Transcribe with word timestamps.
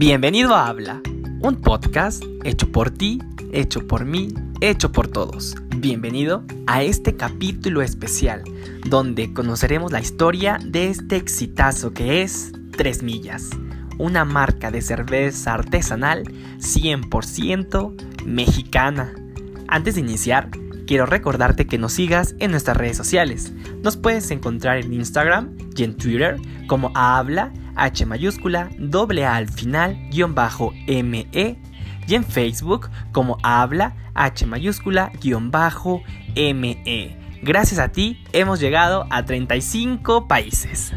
Bienvenido 0.00 0.54
a 0.54 0.68
Habla, 0.68 1.02
un 1.40 1.56
podcast 1.56 2.22
hecho 2.44 2.70
por 2.70 2.92
ti, 2.92 3.20
hecho 3.52 3.88
por 3.88 4.04
mí, 4.04 4.28
hecho 4.60 4.92
por 4.92 5.08
todos. 5.08 5.56
Bienvenido 5.76 6.44
a 6.68 6.84
este 6.84 7.16
capítulo 7.16 7.82
especial, 7.82 8.44
donde 8.88 9.32
conoceremos 9.32 9.90
la 9.90 9.98
historia 9.98 10.60
de 10.64 10.86
este 10.86 11.16
exitazo 11.16 11.94
que 11.94 12.22
es 12.22 12.52
Tres 12.76 13.02
Millas, 13.02 13.50
una 13.98 14.24
marca 14.24 14.70
de 14.70 14.82
cerveza 14.82 15.54
artesanal 15.54 16.22
100% 16.58 18.24
mexicana. 18.24 19.12
Antes 19.66 19.96
de 19.96 20.02
iniciar, 20.02 20.48
quiero 20.86 21.06
recordarte 21.06 21.66
que 21.66 21.76
nos 21.76 21.94
sigas 21.94 22.36
en 22.38 22.52
nuestras 22.52 22.76
redes 22.76 22.96
sociales. 22.96 23.52
Nos 23.82 23.96
puedes 23.96 24.30
encontrar 24.30 24.78
en 24.78 24.92
Instagram 24.92 25.58
y 25.76 25.82
en 25.82 25.96
Twitter 25.96 26.36
como 26.68 26.92
Habla 26.94 27.52
H 27.78 28.04
mayúscula, 28.06 28.70
doble 28.78 29.24
A 29.24 29.36
al 29.36 29.48
final, 29.48 29.96
guion 30.10 30.34
bajo 30.34 30.72
ME, 30.86 31.56
y 32.06 32.14
en 32.14 32.24
Facebook 32.24 32.90
como 33.12 33.38
Habla, 33.42 33.94
H 34.14 34.46
mayúscula, 34.46 35.12
guion 35.20 35.50
bajo 35.50 36.02
ME. 36.34 37.16
Gracias 37.42 37.78
a 37.78 37.88
ti 37.90 38.22
hemos 38.32 38.58
llegado 38.58 39.06
a 39.10 39.24
35 39.24 40.26
países. 40.26 40.92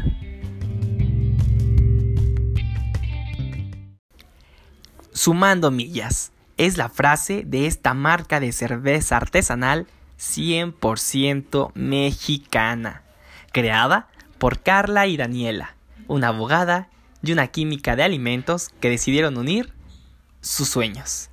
Sumando 5.12 5.70
millas 5.70 6.32
es 6.56 6.78
la 6.78 6.88
frase 6.88 7.44
de 7.46 7.66
esta 7.66 7.94
marca 7.94 8.40
de 8.40 8.50
cerveza 8.50 9.18
artesanal 9.18 9.86
100% 10.18 11.72
mexicana, 11.74 13.02
creada 13.52 14.08
por 14.38 14.60
Carla 14.60 15.06
y 15.06 15.16
Daniela 15.16 15.76
una 16.08 16.28
abogada 16.28 16.88
y 17.22 17.32
una 17.32 17.48
química 17.48 17.96
de 17.96 18.02
alimentos 18.02 18.70
que 18.80 18.90
decidieron 18.90 19.36
unir 19.36 19.72
sus 20.40 20.68
sueños. 20.68 21.30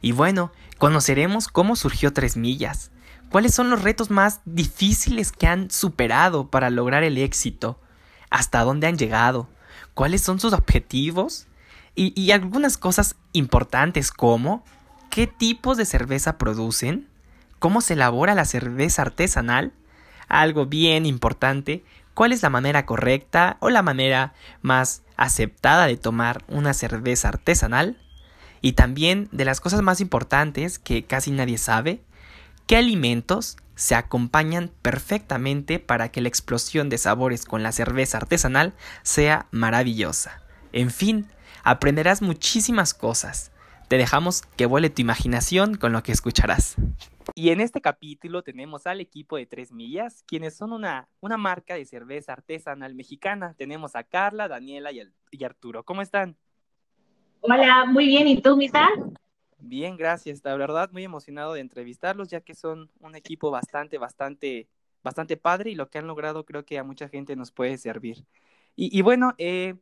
Y 0.00 0.12
bueno, 0.12 0.52
conoceremos 0.78 1.48
cómo 1.48 1.76
surgió 1.76 2.12
Tres 2.12 2.36
Millas, 2.36 2.90
cuáles 3.30 3.54
son 3.54 3.70
los 3.70 3.82
retos 3.82 4.10
más 4.10 4.40
difíciles 4.44 5.32
que 5.32 5.46
han 5.46 5.70
superado 5.70 6.48
para 6.48 6.70
lograr 6.70 7.02
el 7.02 7.18
éxito, 7.18 7.80
hasta 8.30 8.62
dónde 8.62 8.86
han 8.86 8.98
llegado, 8.98 9.48
cuáles 9.94 10.22
son 10.22 10.40
sus 10.40 10.52
objetivos 10.52 11.46
y, 11.94 12.18
y 12.20 12.30
algunas 12.30 12.78
cosas 12.78 13.16
importantes 13.32 14.12
como 14.12 14.64
qué 15.10 15.26
tipos 15.26 15.76
de 15.76 15.84
cerveza 15.84 16.38
producen, 16.38 17.08
cómo 17.58 17.80
se 17.80 17.94
elabora 17.94 18.34
la 18.34 18.44
cerveza 18.44 19.02
artesanal, 19.02 19.72
algo 20.28 20.66
bien 20.66 21.06
importante, 21.06 21.84
cuál 22.18 22.32
es 22.32 22.42
la 22.42 22.50
manera 22.50 22.84
correcta 22.84 23.58
o 23.60 23.70
la 23.70 23.80
manera 23.80 24.34
más 24.60 25.02
aceptada 25.16 25.86
de 25.86 25.96
tomar 25.96 26.42
una 26.48 26.74
cerveza 26.74 27.28
artesanal 27.28 27.96
y 28.60 28.72
también 28.72 29.28
de 29.30 29.44
las 29.44 29.60
cosas 29.60 29.82
más 29.82 30.00
importantes 30.00 30.80
que 30.80 31.04
casi 31.04 31.30
nadie 31.30 31.58
sabe, 31.58 32.02
qué 32.66 32.76
alimentos 32.76 33.56
se 33.76 33.94
acompañan 33.94 34.72
perfectamente 34.82 35.78
para 35.78 36.08
que 36.08 36.20
la 36.20 36.26
explosión 36.26 36.88
de 36.88 36.98
sabores 36.98 37.44
con 37.44 37.62
la 37.62 37.70
cerveza 37.70 38.16
artesanal 38.16 38.74
sea 39.04 39.46
maravillosa. 39.52 40.42
En 40.72 40.90
fin, 40.90 41.28
aprenderás 41.62 42.20
muchísimas 42.20 42.94
cosas. 42.94 43.52
Te 43.86 43.96
dejamos 43.96 44.42
que 44.56 44.66
vuele 44.66 44.90
tu 44.90 45.02
imaginación 45.02 45.76
con 45.76 45.92
lo 45.92 46.02
que 46.02 46.10
escucharás. 46.10 46.74
Y 47.38 47.50
en 47.50 47.60
este 47.60 47.80
capítulo 47.80 48.42
tenemos 48.42 48.88
al 48.88 49.00
equipo 49.00 49.36
de 49.36 49.46
Tres 49.46 49.70
Millas, 49.70 50.24
quienes 50.26 50.56
son 50.56 50.72
una, 50.72 51.08
una 51.20 51.36
marca 51.36 51.74
de 51.76 51.84
cerveza 51.84 52.32
artesanal 52.32 52.96
mexicana. 52.96 53.54
Tenemos 53.56 53.94
a 53.94 54.02
Carla, 54.02 54.48
Daniela 54.48 54.90
y, 54.90 55.02
y 55.30 55.44
Arturo. 55.44 55.84
¿Cómo 55.84 56.02
están? 56.02 56.36
Hola, 57.40 57.84
muy 57.84 58.06
bien. 58.08 58.26
¿Y 58.26 58.42
tú, 58.42 58.56
Misa? 58.56 58.88
Bien, 59.56 59.96
gracias. 59.96 60.40
La 60.42 60.56
verdad, 60.56 60.90
muy 60.90 61.04
emocionado 61.04 61.52
de 61.52 61.60
entrevistarlos, 61.60 62.26
ya 62.26 62.40
que 62.40 62.56
son 62.56 62.90
un 62.98 63.14
equipo 63.14 63.52
bastante, 63.52 63.98
bastante, 63.98 64.66
bastante 65.04 65.36
padre 65.36 65.70
y 65.70 65.76
lo 65.76 65.88
que 65.90 65.98
han 65.98 66.08
logrado 66.08 66.44
creo 66.44 66.64
que 66.64 66.76
a 66.76 66.82
mucha 66.82 67.08
gente 67.08 67.36
nos 67.36 67.52
puede 67.52 67.78
servir. 67.78 68.26
Y, 68.74 68.98
y 68.98 69.00
bueno, 69.02 69.34
eh, 69.38 69.76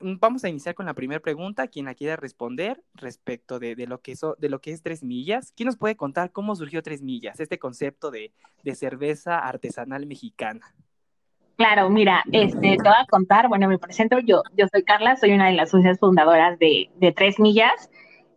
vamos 0.00 0.44
a 0.44 0.48
iniciar 0.48 0.74
con 0.74 0.86
la 0.86 0.94
primera 0.94 1.20
pregunta. 1.20 1.68
Quien 1.68 1.86
la 1.86 1.94
quiera 1.94 2.16
responder 2.16 2.82
respecto 2.94 3.58
de, 3.58 3.74
lo 3.86 4.00
que 4.00 4.14
de 4.38 4.48
lo 4.48 4.60
que 4.60 4.72
es 4.72 4.82
Tres 4.82 5.02
Millas. 5.02 5.52
¿Quién 5.56 5.66
nos 5.66 5.76
puede 5.76 5.96
contar 5.96 6.32
cómo 6.32 6.54
surgió 6.56 6.82
Tres 6.82 7.02
Millas, 7.02 7.40
este 7.40 7.58
concepto 7.58 8.10
de, 8.10 8.32
cerveza 8.74 9.38
artesanal 9.38 10.06
mexicana? 10.06 10.74
Claro, 11.56 11.90
mira, 11.90 12.22
este, 12.30 12.76
te 12.76 12.82
voy 12.82 12.92
a 12.96 13.06
contar, 13.10 13.48
bueno, 13.48 13.66
me 13.66 13.78
presento 13.78 14.20
yo, 14.20 14.42
yo 14.56 14.66
soy 14.70 14.84
Carla, 14.84 15.16
soy 15.16 15.32
una 15.32 15.48
de 15.48 15.54
las 15.54 15.70
socias 15.70 15.98
fundadoras 15.98 16.56
de, 16.58 16.88
Tres 17.16 17.40
Millas 17.40 17.90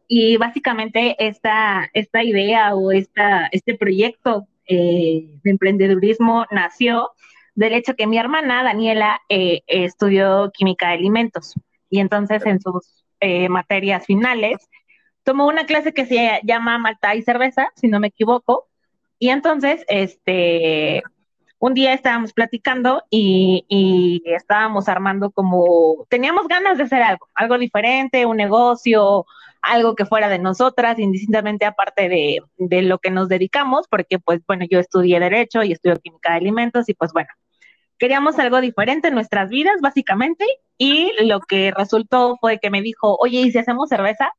y 0.08 0.38
básicamente 0.38 1.16
esta, 1.20 1.90
esta 1.94 2.24
idea 2.24 2.74
o 2.74 2.92
esta, 2.92 3.48
este 3.52 3.76
proyecto 3.76 4.48
eh, 4.66 5.38
de 5.44 5.52
emprendedurismo 5.52 6.46
nació 6.50 7.12
del 7.56 7.74
hecho 7.74 7.96
que 7.96 8.08
mi 8.08 8.18
hermana 8.18 8.64
Daniela 8.64 9.22
eh, 9.30 9.62
estudió 9.68 10.52
química 10.54 10.88
de 10.88 10.94
alimentos 10.94 11.54
y 11.90 12.00
entonces 12.00 12.46
en 12.46 12.62
sus 12.62 13.04
eh, 13.20 13.50
materias 13.50 14.06
finales 14.06 14.70
tomó 15.24 15.48
una 15.48 15.66
clase 15.66 15.94
que 15.94 16.06
se 16.06 16.40
llama 16.44 16.78
Malta 16.78 17.16
y 17.16 17.22
cerveza, 17.22 17.70
si 17.76 17.88
no 17.88 18.00
me 18.00 18.08
equivoco, 18.08 18.68
y 19.20 19.30
entonces 19.30 19.86
este 19.88 21.04
un 21.62 21.76
día 21.76 21.94
estábamos 21.94 22.34
platicando 22.34 23.04
y, 23.12 24.24
estábamos 24.26 24.90
armando 24.90 25.30
como, 25.30 26.08
teníamos 26.10 26.48
ganas 26.48 26.80
de 26.80 26.86
hacer 26.86 27.04
algo, 27.04 27.28
algo 27.36 27.60
diferente, 27.60 28.26
un 28.26 28.38
negocio, 28.38 29.28
algo 29.62 29.94
que 29.94 30.08
fuera 30.08 30.28
de 30.28 30.40
nosotras, 30.40 30.98
indistintamente 30.98 31.66
aparte 31.66 32.10
de, 32.10 32.40
de, 32.58 32.82
lo 32.82 32.98
que 32.98 33.12
nos 33.12 33.30
dedicamos, 33.30 33.88
porque 33.88 34.18
pues 34.18 34.42
bueno, 34.48 34.66
yo 34.68 34.80
estudié 34.80 35.20
Derecho 35.20 35.62
y 35.62 35.74
estudio 35.74 35.98
Química 35.98 36.32
de 36.32 36.38
Alimentos 36.38 36.90
y 36.90 36.96
pues 36.96 37.14
bueno, 37.14 37.30
queríamos 38.02 38.40
algo 38.40 38.60
diferente 38.62 39.10
en 39.10 39.14
nuestras 39.14 39.48
vidas, 39.50 39.76
básicamente, 39.80 40.44
y 40.76 41.12
lo 41.24 41.40
que 41.40 41.72
resultó 41.72 42.36
fue 42.42 42.58
que 42.58 42.72
me 42.72 42.82
dijo, 42.82 43.16
oye, 43.20 43.42
¿y 43.42 43.52
si 43.52 43.60
hacemos 43.60 43.90
cerveza? 43.90 44.32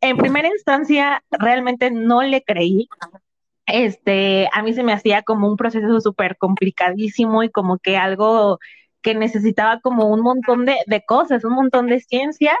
En 0.00 0.16
primera 0.16 0.48
instancia, 0.48 1.22
realmente 1.30 1.92
no 1.92 2.22
le 2.22 2.42
creí. 2.42 2.88
Este, 3.66 4.48
a 4.52 4.60
mí 4.64 4.74
se 4.74 4.82
me 4.82 4.92
hacía 4.92 5.22
como 5.22 5.48
un 5.48 5.56
proceso 5.56 6.00
súper 6.00 6.36
complicadísimo 6.36 7.44
y 7.44 7.50
como 7.50 7.78
que 7.78 7.96
algo 7.96 8.58
que 9.02 9.14
necesitaba 9.14 9.78
como 9.80 10.06
un 10.08 10.22
montón 10.22 10.64
de, 10.64 10.76
de 10.86 11.04
cosas, 11.04 11.44
un 11.44 11.54
montón 11.54 11.86
de 11.86 12.00
ciencia. 12.00 12.58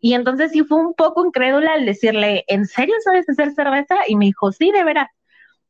Y 0.00 0.14
entonces 0.14 0.52
sí 0.52 0.64
fue 0.64 0.78
un 0.78 0.94
poco 0.94 1.26
incrédula 1.26 1.74
al 1.74 1.84
decirle, 1.84 2.44
¿en 2.48 2.64
serio 2.64 2.94
sabes 3.04 3.28
hacer 3.28 3.52
cerveza? 3.52 3.96
Y 4.08 4.16
me 4.16 4.24
dijo, 4.24 4.52
sí, 4.52 4.72
de 4.72 4.84
veras. 4.84 5.08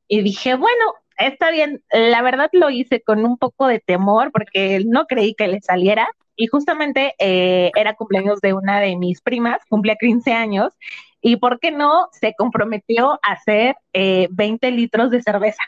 Y 0.06 0.22
dije, 0.22 0.54
bueno, 0.54 0.94
está 1.26 1.50
bien, 1.50 1.82
la 1.90 2.22
verdad 2.22 2.50
lo 2.52 2.70
hice 2.70 3.02
con 3.02 3.24
un 3.24 3.38
poco 3.38 3.66
de 3.66 3.80
temor 3.80 4.30
porque 4.32 4.82
no 4.86 5.06
creí 5.06 5.34
que 5.34 5.48
le 5.48 5.60
saliera 5.60 6.08
y 6.36 6.46
justamente 6.46 7.14
eh, 7.18 7.70
era 7.76 7.94
cumpleaños 7.94 8.40
de 8.40 8.54
una 8.54 8.80
de 8.80 8.96
mis 8.96 9.20
primas, 9.20 9.58
cumplía 9.68 9.96
15 9.96 10.32
años 10.32 10.72
y 11.20 11.36
¿por 11.36 11.60
qué 11.60 11.70
no? 11.70 12.08
Se 12.12 12.34
comprometió 12.36 13.12
a 13.22 13.32
hacer 13.32 13.76
20 13.92 14.66
eh, 14.66 14.70
litros 14.70 15.10
de 15.10 15.22
cerveza. 15.22 15.62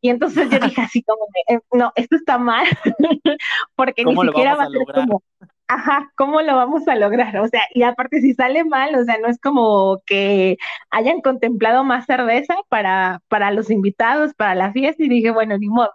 Y 0.00 0.08
entonces 0.08 0.48
yo 0.50 0.58
dije 0.74 0.80
así 0.80 1.02
como, 1.02 1.26
eh, 1.48 1.60
no, 1.72 1.92
esto 1.94 2.16
está 2.16 2.38
mal, 2.38 2.66
porque 3.76 4.04
ni 4.04 4.16
siquiera 4.16 4.56
va 4.56 4.64
a 4.64 4.70
ser 4.70 4.82
como, 4.94 5.22
ajá, 5.70 6.10
¿cómo 6.16 6.42
lo 6.42 6.56
vamos 6.56 6.86
a 6.88 6.96
lograr? 6.96 7.36
O 7.38 7.48
sea, 7.48 7.62
y 7.72 7.82
aparte 7.84 8.20
si 8.20 8.34
sale 8.34 8.64
mal, 8.64 8.94
o 8.96 9.04
sea, 9.04 9.18
no 9.18 9.28
es 9.28 9.38
como 9.40 10.02
que 10.06 10.56
hayan 10.90 11.20
contemplado 11.20 11.84
más 11.84 12.06
cerveza 12.06 12.56
para, 12.68 13.22
para 13.28 13.52
los 13.52 13.70
invitados, 13.70 14.34
para 14.34 14.56
la 14.56 14.72
fiesta, 14.72 15.04
y 15.04 15.08
dije, 15.08 15.30
bueno, 15.30 15.56
ni 15.58 15.68
modo. 15.68 15.92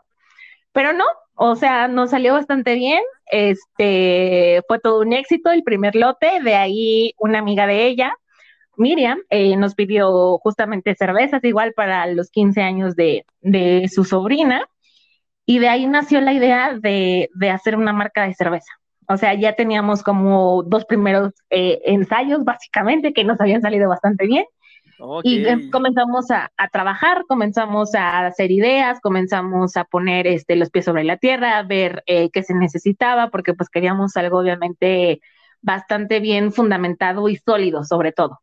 Pero 0.73 0.93
no, 0.93 1.05
o 1.35 1.55
sea, 1.57 1.87
nos 1.89 2.11
salió 2.11 2.33
bastante 2.33 2.75
bien, 2.75 3.01
este, 3.27 4.61
fue 4.67 4.79
todo 4.79 5.01
un 5.01 5.13
éxito 5.13 5.51
el 5.51 5.63
primer 5.63 5.95
lote, 5.95 6.41
de 6.41 6.55
ahí 6.55 7.13
una 7.19 7.39
amiga 7.39 7.67
de 7.67 7.85
ella, 7.87 8.13
Miriam, 8.77 9.19
eh, 9.29 9.57
nos 9.57 9.75
pidió 9.75 10.37
justamente 10.39 10.95
cervezas 10.95 11.43
igual 11.43 11.73
para 11.73 12.07
los 12.07 12.29
15 12.31 12.61
años 12.61 12.95
de, 12.95 13.25
de 13.41 13.89
su 13.89 14.05
sobrina, 14.05 14.67
y 15.45 15.59
de 15.59 15.69
ahí 15.69 15.87
nació 15.87 16.21
la 16.21 16.33
idea 16.33 16.73
de, 16.79 17.29
de 17.35 17.49
hacer 17.51 17.75
una 17.77 17.93
marca 17.93 18.25
de 18.27 18.33
cerveza. 18.33 18.71
O 19.07 19.17
sea, 19.17 19.33
ya 19.33 19.53
teníamos 19.53 20.03
como 20.03 20.63
dos 20.63 20.85
primeros 20.85 21.33
eh, 21.49 21.81
ensayos, 21.85 22.43
básicamente, 22.43 23.13
que 23.13 23.23
nos 23.23 23.39
habían 23.39 23.61
salido 23.61 23.89
bastante 23.89 24.25
bien. 24.25 24.45
Y 25.23 25.45
eh, 25.45 25.69
comenzamos 25.71 26.31
a, 26.31 26.49
trabajar, 26.71 27.25
comenzamos 27.27 27.93
a 27.95 28.27
hacer 28.27 28.51
ideas, 28.51 28.99
comenzamos 29.01 29.75
a 29.75 29.83
poner 29.83 30.25
este, 30.25 30.55
los 30.55 30.69
pies 30.69 30.85
sobre 30.85 31.03
la 31.03 31.17
tierra, 31.17 31.57
a 31.57 31.63
ver 31.63 32.01
eh, 32.05 32.29
qué 32.31 32.43
se 32.43 32.53
necesitaba, 32.53 33.29
porque 33.29 33.53
pues 33.53 33.69
queríamos 33.69 34.15
algo 34.15 34.39
obviamente 34.39 35.19
bastante 35.61 36.21
bien 36.21 36.53
fundamentado 36.53 37.27
y 37.27 37.35
sólido, 37.35 37.83
sobre 37.83 38.13
todo. 38.13 38.39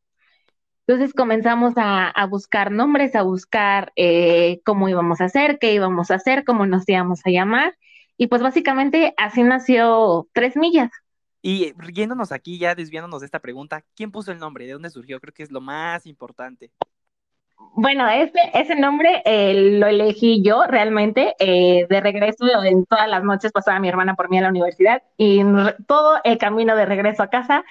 Entonces 0.87 1.14
comenzamos 1.14 1.73
a, 1.76 2.09
a 2.09 2.26
buscar 2.26 2.70
nombres, 2.70 3.14
a 3.14 3.23
buscar 3.23 3.93
cómo 4.64 4.91
íbamos 4.91 5.23
a 5.23 5.25
hacer, 5.25 5.59
qué 5.59 5.73
íbamos 5.73 6.11
a 6.11 6.17
hacer, 6.17 6.44
cómo 6.44 6.67
nos 6.67 6.87
íbamos 6.87 7.20
a 7.25 7.31
llamar. 7.31 7.75
Y 8.17 8.26
pues 8.26 8.43
básicamente 8.43 9.14
así 9.17 9.43
nació 9.43 10.29
Tres 10.32 10.56
Millas. 10.56 10.91
Y 11.43 11.73
riéndonos 11.76 12.31
aquí, 12.31 12.59
ya 12.59 12.75
desviándonos 12.75 13.20
de 13.20 13.26
esta 13.26 13.41
pregunta, 13.41 13.85
¿quién 13.97 14.12
puso 14.12 14.31
el 14.31 14.38
nombre? 14.38 14.67
¿De 14.67 14.73
dónde 14.73 14.91
surgió? 14.91 15.19
Creo 15.20 15.35
que 15.35 15.43
es 15.43 15.50
lo 15.50 15.61
más 15.61 16.06
importante. 16.06 16.70
Bueno, 17.75 18.09
ese, 18.09 18.38
ese 18.55 18.76
nombre 18.76 19.23
eh, 19.25 19.79
lo 19.79 19.87
elegí 19.87 20.43
yo 20.43 20.64
realmente. 20.67 21.35
Eh, 21.38 21.87
de 21.88 22.00
regreso, 22.00 22.44
en 22.64 22.85
todas 22.87 23.09
las 23.09 23.25
noches 23.25 23.50
pasaba 23.50 23.81
mi 23.81 23.88
hermana 23.88 24.14
por 24.14 24.31
mí 24.31 24.38
a 24.38 24.43
la 24.43 24.50
universidad 24.50 25.03
y 25.17 25.43
todo 25.87 26.20
el 26.23 26.38
camino 26.38 26.76
de 26.76 26.87
regreso 26.87 27.23
a 27.23 27.31
casa 27.31 27.64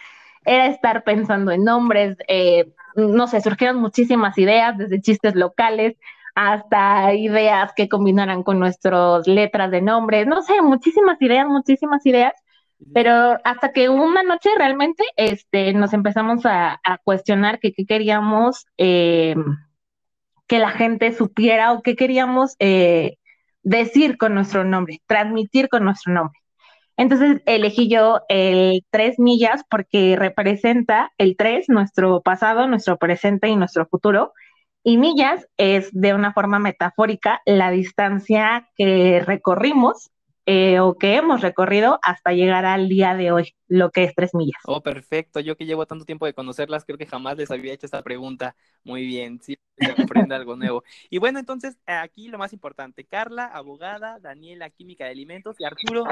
era 0.43 0.67
estar 0.67 1.03
pensando 1.03 1.51
en 1.51 1.63
nombres. 1.63 2.17
Eh, 2.27 2.73
no 2.95 3.27
sé, 3.27 3.41
surgieron 3.41 3.77
muchísimas 3.77 4.37
ideas, 4.37 4.77
desde 4.77 5.01
chistes 5.01 5.35
locales 5.35 5.95
hasta 6.35 7.13
ideas 7.13 7.71
que 7.75 7.89
combinaran 7.89 8.43
con 8.43 8.59
nuestras 8.59 9.27
letras 9.27 9.71
de 9.71 9.81
nombres. 9.81 10.27
No 10.27 10.41
sé, 10.41 10.61
muchísimas 10.61 11.21
ideas, 11.21 11.47
muchísimas 11.47 12.05
ideas. 12.05 12.33
Pero 12.93 13.37
hasta 13.43 13.71
que 13.73 13.89
una 13.89 14.23
noche 14.23 14.49
realmente 14.57 15.03
este, 15.15 15.73
nos 15.73 15.93
empezamos 15.93 16.45
a, 16.45 16.79
cuestionar 17.03 17.59
qué 17.59 17.73
queríamos 17.73 18.65
eh, 18.77 19.35
que 20.47 20.59
la 20.59 20.71
gente 20.71 21.13
supiera 21.13 21.73
o 21.73 21.81
qué 21.81 21.95
queríamos 21.95 22.55
eh, 22.59 23.17
decir 23.63 24.17
con 24.17 24.33
nuestro 24.33 24.63
nombre, 24.63 24.99
transmitir 25.07 25.69
con 25.69 25.83
nuestro 25.83 26.13
nombre. 26.13 26.41
Entonces 26.97 27.41
elegí 27.45 27.89
yo 27.89 28.21
el 28.29 28.83
tres 28.89 29.17
millas 29.17 29.63
porque 29.69 30.15
representa 30.17 31.11
el 31.17 31.35
tres, 31.37 31.69
nuestro 31.69 32.21
pasado, 32.21 32.67
nuestro 32.67 32.97
presente 32.97 33.47
y 33.47 33.55
nuestro 33.55 33.85
futuro. 33.87 34.33
Y 34.83 34.97
millas 34.97 35.47
es 35.57 35.89
de 35.91 36.13
una 36.13 36.33
forma 36.33 36.59
metafórica 36.59 37.41
la 37.45 37.69
distancia 37.69 38.67
que 38.75 39.21
recorrimos 39.25 40.11
eh, 40.47 40.79
o 40.79 40.97
que 40.97 41.15
hemos 41.15 41.41
recorrido 41.41 41.99
hasta 42.01 42.31
llegar 42.31 42.65
al 42.65 42.89
día 42.89 43.13
de 43.15 43.31
hoy, 43.31 43.53
lo 43.67 43.91
que 43.91 44.03
es 44.03 44.15
tres 44.15 44.33
millas. 44.33 44.59
Oh, 44.65 44.81
perfecto. 44.81 45.39
Yo 45.39 45.55
que 45.55 45.67
llevo 45.67 45.85
tanto 45.85 46.03
tiempo 46.03 46.25
de 46.25 46.33
conocerlas, 46.33 46.83
creo 46.83 46.97
que 46.97 47.05
jamás 47.05 47.37
les 47.37 47.51
había 47.51 47.73
hecho 47.73 47.85
esta 47.85 48.01
pregunta. 48.01 48.55
Muy 48.83 49.05
bien, 49.05 49.39
sí, 49.39 49.55
se 49.77 49.91
aprende 49.91 50.33
algo 50.33 50.55
nuevo. 50.55 50.83
Y 51.11 51.19
bueno, 51.19 51.37
entonces 51.37 51.77
aquí 51.85 52.27
lo 52.27 52.39
más 52.39 52.53
importante, 52.53 53.05
Carla, 53.05 53.45
abogada, 53.45 54.19
Daniela, 54.19 54.71
química 54.71 55.05
de 55.05 55.11
alimentos 55.11 55.57
y 55.59 55.63
Arturo. 55.63 56.05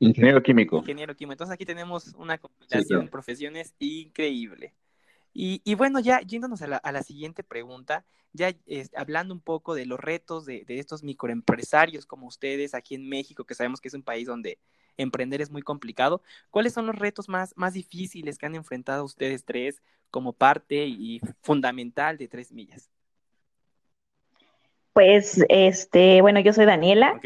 Ingeniero 0.00 0.42
químico. 0.42 0.78
Ingeniero 0.78 1.14
químico. 1.14 1.34
Entonces 1.34 1.54
aquí 1.54 1.64
tenemos 1.64 2.14
una 2.16 2.38
combinación 2.38 3.04
de 3.04 3.10
profesiones 3.10 3.74
increíble. 3.78 4.74
Y, 5.40 5.76
bueno, 5.76 6.00
ya 6.00 6.20
yéndonos 6.20 6.62
a 6.62 6.66
la, 6.66 7.02
siguiente 7.04 7.44
pregunta, 7.44 8.04
ya 8.32 8.52
hablando 8.96 9.32
un 9.32 9.40
poco 9.40 9.76
de 9.76 9.86
los 9.86 10.00
retos 10.00 10.44
de, 10.44 10.64
estos 10.66 11.04
microempresarios 11.04 12.06
como 12.06 12.26
ustedes 12.26 12.74
aquí 12.74 12.96
en 12.96 13.08
México, 13.08 13.44
que 13.44 13.54
sabemos 13.54 13.80
que 13.80 13.86
es 13.86 13.94
un 13.94 14.02
país 14.02 14.26
donde 14.26 14.58
emprender 14.96 15.40
es 15.40 15.52
muy 15.52 15.62
complicado, 15.62 16.22
¿cuáles 16.50 16.72
son 16.72 16.86
los 16.86 16.96
retos 16.96 17.28
más, 17.28 17.56
más 17.56 17.74
difíciles 17.74 18.36
que 18.36 18.46
han 18.46 18.56
enfrentado 18.56 19.04
ustedes 19.04 19.44
tres 19.44 19.80
como 20.10 20.32
parte 20.32 20.86
y 20.88 21.20
fundamental 21.40 22.18
de 22.18 22.26
Tres 22.26 22.50
Millas? 22.50 22.90
Pues, 24.92 25.44
este, 25.48 26.20
bueno, 26.20 26.40
yo 26.40 26.52
soy 26.52 26.66
Daniela 26.66 27.20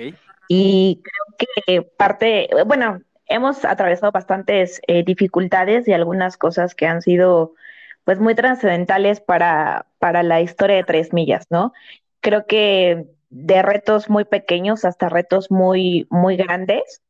y 0.48 1.02
creo 1.02 1.56
que 1.66 1.82
parte, 1.96 2.50
bueno, 2.66 3.00
hemos 3.24 3.64
atravesado 3.64 4.12
bastantes 4.12 4.82
eh, 4.86 5.02
dificultades 5.02 5.88
y 5.88 5.94
algunas 5.94 6.36
cosas 6.36 6.74
que 6.74 6.86
han 6.86 7.00
sido 7.00 7.54
pues 8.04 8.18
muy 8.18 8.34
trascendentales 8.34 9.20
para, 9.20 9.86
para 9.98 10.22
la 10.22 10.40
historia 10.40 10.76
de 10.76 10.84
Tres 10.84 11.12
Millas, 11.12 11.46
¿no? 11.50 11.72
Creo 12.20 12.46
que 12.46 13.06
de 13.32 13.62
retos 13.62 14.10
muy 14.10 14.24
pequeños 14.24 14.84
hasta 14.84 15.08
retos 15.08 15.50
muy, 15.50 16.06
muy 16.10 16.36
grandes. 16.36 17.02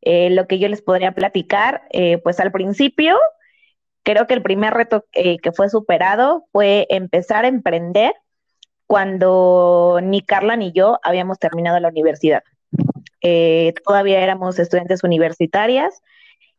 Eh, 0.00 0.30
lo 0.30 0.46
que 0.46 0.58
yo 0.58 0.68
les 0.68 0.82
podría 0.82 1.12
platicar, 1.12 1.82
eh, 1.90 2.18
pues 2.18 2.40
al 2.40 2.50
principio, 2.50 3.16
creo 4.02 4.26
que 4.26 4.34
el 4.34 4.42
primer 4.42 4.72
reto 4.72 5.04
eh, 5.12 5.36
que 5.38 5.52
fue 5.52 5.68
superado 5.68 6.46
fue 6.52 6.86
empezar 6.90 7.44
a 7.44 7.48
emprender 7.48 8.14
cuando 8.86 9.98
ni 10.02 10.22
Carla 10.22 10.56
ni 10.56 10.72
yo 10.72 10.98
habíamos 11.02 11.38
terminado 11.38 11.78
la 11.80 11.88
universidad. 11.88 12.42
todavía 13.84 14.20
éramos 14.20 14.58
estudiantes 14.58 15.02
universitarias. 15.02 16.02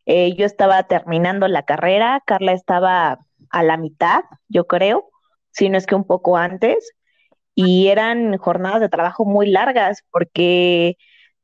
yo 0.05 0.45
estaba 0.45 0.83
terminando 0.83 1.47
la 1.47 1.63
carrera, 1.63 2.21
Carla 2.25 2.51
estaba 2.51 3.19
a 3.51 3.63
la 3.63 3.77
mitad, 3.77 4.21
yo 4.47 4.67
creo, 4.67 5.09
si 5.51 5.69
no 5.69 5.77
es 5.77 5.85
que 5.85 5.95
un 5.95 6.05
poco 6.05 6.37
antes, 6.37 6.93
y 7.55 7.87
eran 7.87 8.37
jornadas 8.37 8.81
de 8.81 8.89
trabajo 8.89 9.25
muy 9.25 9.49
largas 9.49 10.03
porque 10.11 10.97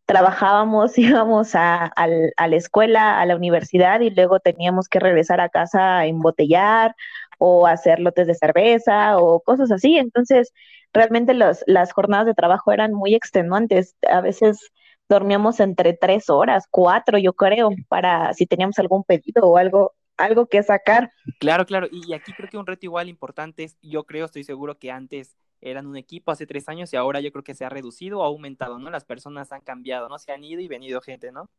trabajábamos, 0.06 0.98
íbamos 0.98 1.56
a, 1.56 1.92
la 1.98 2.56
escuela, 2.56 3.20
a 3.20 3.26
la 3.26 3.36
universidad 3.36 4.00
y 4.02 4.10
luego 4.12 4.40
teníamos 4.40 4.88
que 4.88 5.00
regresar 5.00 5.42
a 5.42 5.50
casa 5.50 6.00
a 6.00 6.06
embotellar 6.08 6.96
o 7.40 7.68
hacer 7.68 8.00
lotes 8.00 8.28
de 8.28 8.36
cerveza 8.36 9.18
o 9.18 9.42
cosas 9.42 9.72
así. 9.72 9.98
Entonces, 9.98 10.54
realmente 10.94 11.34
las 11.34 11.94
jornadas 11.94 12.28
de 12.28 12.34
trabajo 12.36 12.72
eran 12.72 12.94
muy 12.94 13.16
extenuantes. 13.16 13.96
A 14.10 14.22
veces 14.22 14.72
dormíamos 15.10 15.60
entre 15.60 15.94
tres 15.94 16.30
horas, 16.30 16.66
cuatro, 16.70 17.18
yo 17.18 17.34
creo, 17.34 17.72
para 17.90 18.34
si 18.34 18.46
teníamos 18.46 18.80
algún 18.80 19.04
pedido 19.04 19.48
o 19.48 19.58
algo 19.58 19.94
algo 20.18 20.48
que 20.48 20.64
sacar. 20.64 21.12
Claro, 21.40 21.66
claro. 21.66 21.88
Y 21.92 22.14
aquí 22.14 22.34
creo 22.34 22.50
que 22.50 22.58
un 22.58 22.68
reto 22.68 22.86
igual 22.86 23.10
importante 23.10 23.64
es, 23.64 23.78
yo 23.82 24.04
creo, 24.04 24.26
estoy 24.26 24.44
seguro 24.44 24.78
que 24.78 24.92
antes 24.92 25.36
eran 25.62 25.88
un 25.88 25.98
equipo 25.98 26.32
hace 26.32 26.46
tres 26.46 26.68
años 26.70 26.94
y 26.94 26.98
ahora 26.98 27.20
yo 27.22 27.32
creo 27.32 27.44
que 27.44 27.56
se 27.56 27.66
ha 27.66 27.70
reducido 27.70 28.20
o 28.20 28.24
aumentado, 28.24 28.80
¿no? 28.80 28.90
Las 28.90 29.06
personas 29.06 29.52
han 29.52 29.62
cambiado, 29.62 30.10
¿no? 30.10 30.20
Se 30.20 30.32
han 30.32 30.44
ido 30.44 30.62
y 30.62 30.68
venido 30.68 31.02
gente, 31.02 31.32
¿no? 31.32 31.50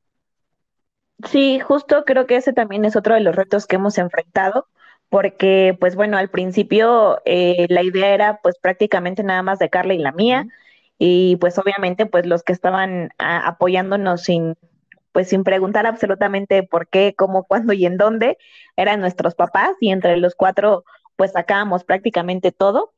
Sí, 1.30 1.60
justo 1.60 2.04
creo 2.04 2.26
que 2.26 2.36
ese 2.36 2.52
también 2.52 2.84
es 2.84 2.96
otro 2.96 3.14
de 3.14 3.20
los 3.20 3.34
retos 3.34 3.66
que 3.66 3.76
hemos 3.76 3.96
enfrentado, 3.98 4.68
porque 5.08 5.76
pues 5.78 5.94
bueno, 5.96 6.18
al 6.18 6.28
principio 6.28 7.20
eh, 7.24 7.66
la 7.70 7.82
idea 7.82 8.12
era 8.12 8.40
pues 8.42 8.58
prácticamente 8.58 9.22
nada 9.22 9.42
más 9.42 9.58
de 9.58 9.70
Carla 9.70 9.94
y 9.94 9.98
la 9.98 10.12
mía, 10.12 10.46
y 10.98 11.36
pues 11.36 11.58
obviamente 11.58 12.06
pues 12.06 12.26
los 12.26 12.42
que 12.42 12.52
estaban 12.52 13.10
apoyándonos 13.18 14.22
sin, 14.22 14.56
pues 15.14 15.28
sin 15.28 15.44
preguntar 15.44 15.86
absolutamente 15.86 16.64
por 16.64 16.88
qué, 16.88 17.14
cómo, 17.16 17.44
cuándo 17.44 17.72
y 17.72 17.86
en 17.86 17.96
dónde, 17.96 18.36
eran 18.74 18.98
nuestros 18.98 19.36
papás 19.36 19.76
y 19.80 19.90
entre 19.92 20.16
los 20.16 20.34
cuatro 20.34 20.84
pues 21.14 21.30
sacábamos 21.30 21.84
prácticamente 21.84 22.50
todo. 22.50 22.92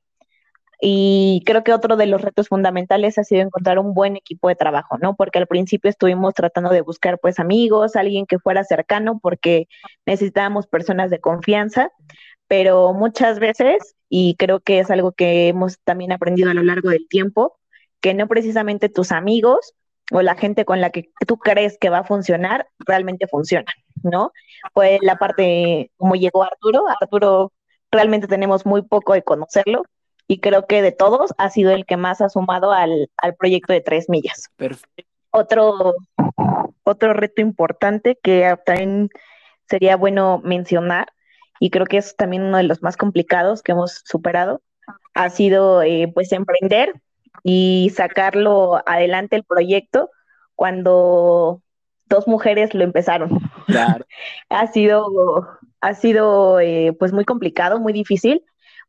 Y 0.81 1.43
creo 1.45 1.63
que 1.63 1.75
otro 1.75 1.97
de 1.97 2.07
los 2.07 2.23
retos 2.23 2.49
fundamentales 2.49 3.19
ha 3.19 3.25
sido 3.25 3.43
encontrar 3.43 3.79
un 3.79 3.93
buen 3.93 4.17
equipo 4.17 4.49
de 4.49 4.55
trabajo, 4.55 4.97
¿no? 4.97 5.15
Porque 5.15 5.39
al 5.39 5.47
principio 5.47 5.91
estuvimos 5.91 6.33
tratando 6.33 6.71
de 6.71 6.81
buscar 6.81 7.19
pues 7.19 7.39
amigos, 7.39 7.97
alguien 7.97 8.25
que 8.25 8.39
fuera 8.39 8.65
cercano, 8.65 9.19
porque 9.23 9.69
necesitábamos 10.07 10.67
personas 10.67 11.11
de 11.11 11.21
confianza, 11.21 11.93
pero 12.49 12.95
muchas 12.95 13.41
veces, 13.41 13.95
y 14.09 14.37
creo 14.37 14.61
que 14.61 14.79
es 14.79 14.91
algo 14.91 15.13
que 15.13 15.49
hemos 15.49 15.81
también 15.81 16.13
aprendido 16.13 16.51
a 16.51 16.55
lo 16.55 16.63
largo 16.63 16.89
del 16.89 17.09
tiempo, 17.09 17.59
que 18.01 18.15
no 18.15 18.27
precisamente 18.27 18.89
tus 18.89 19.13
amigos 19.13 19.75
o 20.13 20.23
la 20.23 20.35
gente 20.37 20.65
con 20.65 20.81
la 20.81 20.91
que 20.91 21.11
tú 21.27 21.39
crees 21.39 21.79
que 21.79 21.91
va 21.91 21.99
a 21.99 22.05
funcionar, 22.05 22.69
realmente 22.79 23.27
funciona, 23.27 23.73
¿no? 24.03 24.33
Pues 24.73 25.01
la 25.03 25.17
parte, 25.17 25.91
como 25.97 26.15
llegó 26.15 26.43
Arturo, 26.43 26.85
Arturo 27.01 27.53
realmente 27.91 28.29
tenemos 28.29 28.67
muy 28.67 28.83
poco 28.83 29.15
de 29.15 29.23
conocerlo 29.23 29.85
y 30.29 30.41
creo 30.41 30.67
que 30.67 30.83
de 30.83 30.93
todos 30.93 31.33
ha 31.39 31.51
sido 31.51 31.71
el 31.73 31.87
que 31.87 31.97
más 31.97 32.21
ha 32.21 32.29
sumado 32.29 32.73
al, 32.73 33.09
proyecto 33.39 33.73
de 33.73 33.81
tres 33.81 34.09
millas. 34.09 34.51
Perfecto. 34.57 35.05
Otro, 35.31 35.95
otro 36.85 37.13
reto 37.13 37.43
importante 37.43 38.19
que 38.23 38.57
también 38.65 39.11
sería 39.69 39.97
bueno 39.97 40.41
mencionar, 40.45 41.13
y 41.59 41.71
creo 41.71 41.87
que 41.87 41.99
es 41.99 42.17
también 42.17 42.43
uno 42.43 42.59
de 42.59 42.65
los 42.65 42.83
más 42.83 42.97
complicados 42.97 43.63
que 43.63 43.73
hemos 43.73 44.03
superado, 44.05 44.63
ha 45.15 45.31
sido 45.31 45.83
eh, 45.83 46.11
pues 46.15 46.33
emprender 46.33 46.93
y 47.49 47.93
sacarlo 47.95 48.83
adelante 48.87 49.37
el 49.37 49.45
proyecto 49.45 50.11
cuando 50.57 51.63
dos 52.07 52.27
mujeres 52.27 52.75
lo 52.75 52.83
empezaron. 52.83 53.39
ha 54.51 54.67
sido, 54.67 55.47
ha 55.81 55.95
sido 55.95 56.59
eh, 56.59 56.93
pues 56.99 57.13
muy 57.13 57.25
complicado, 57.25 57.79
muy 57.79 57.93
difícil, 57.93 58.43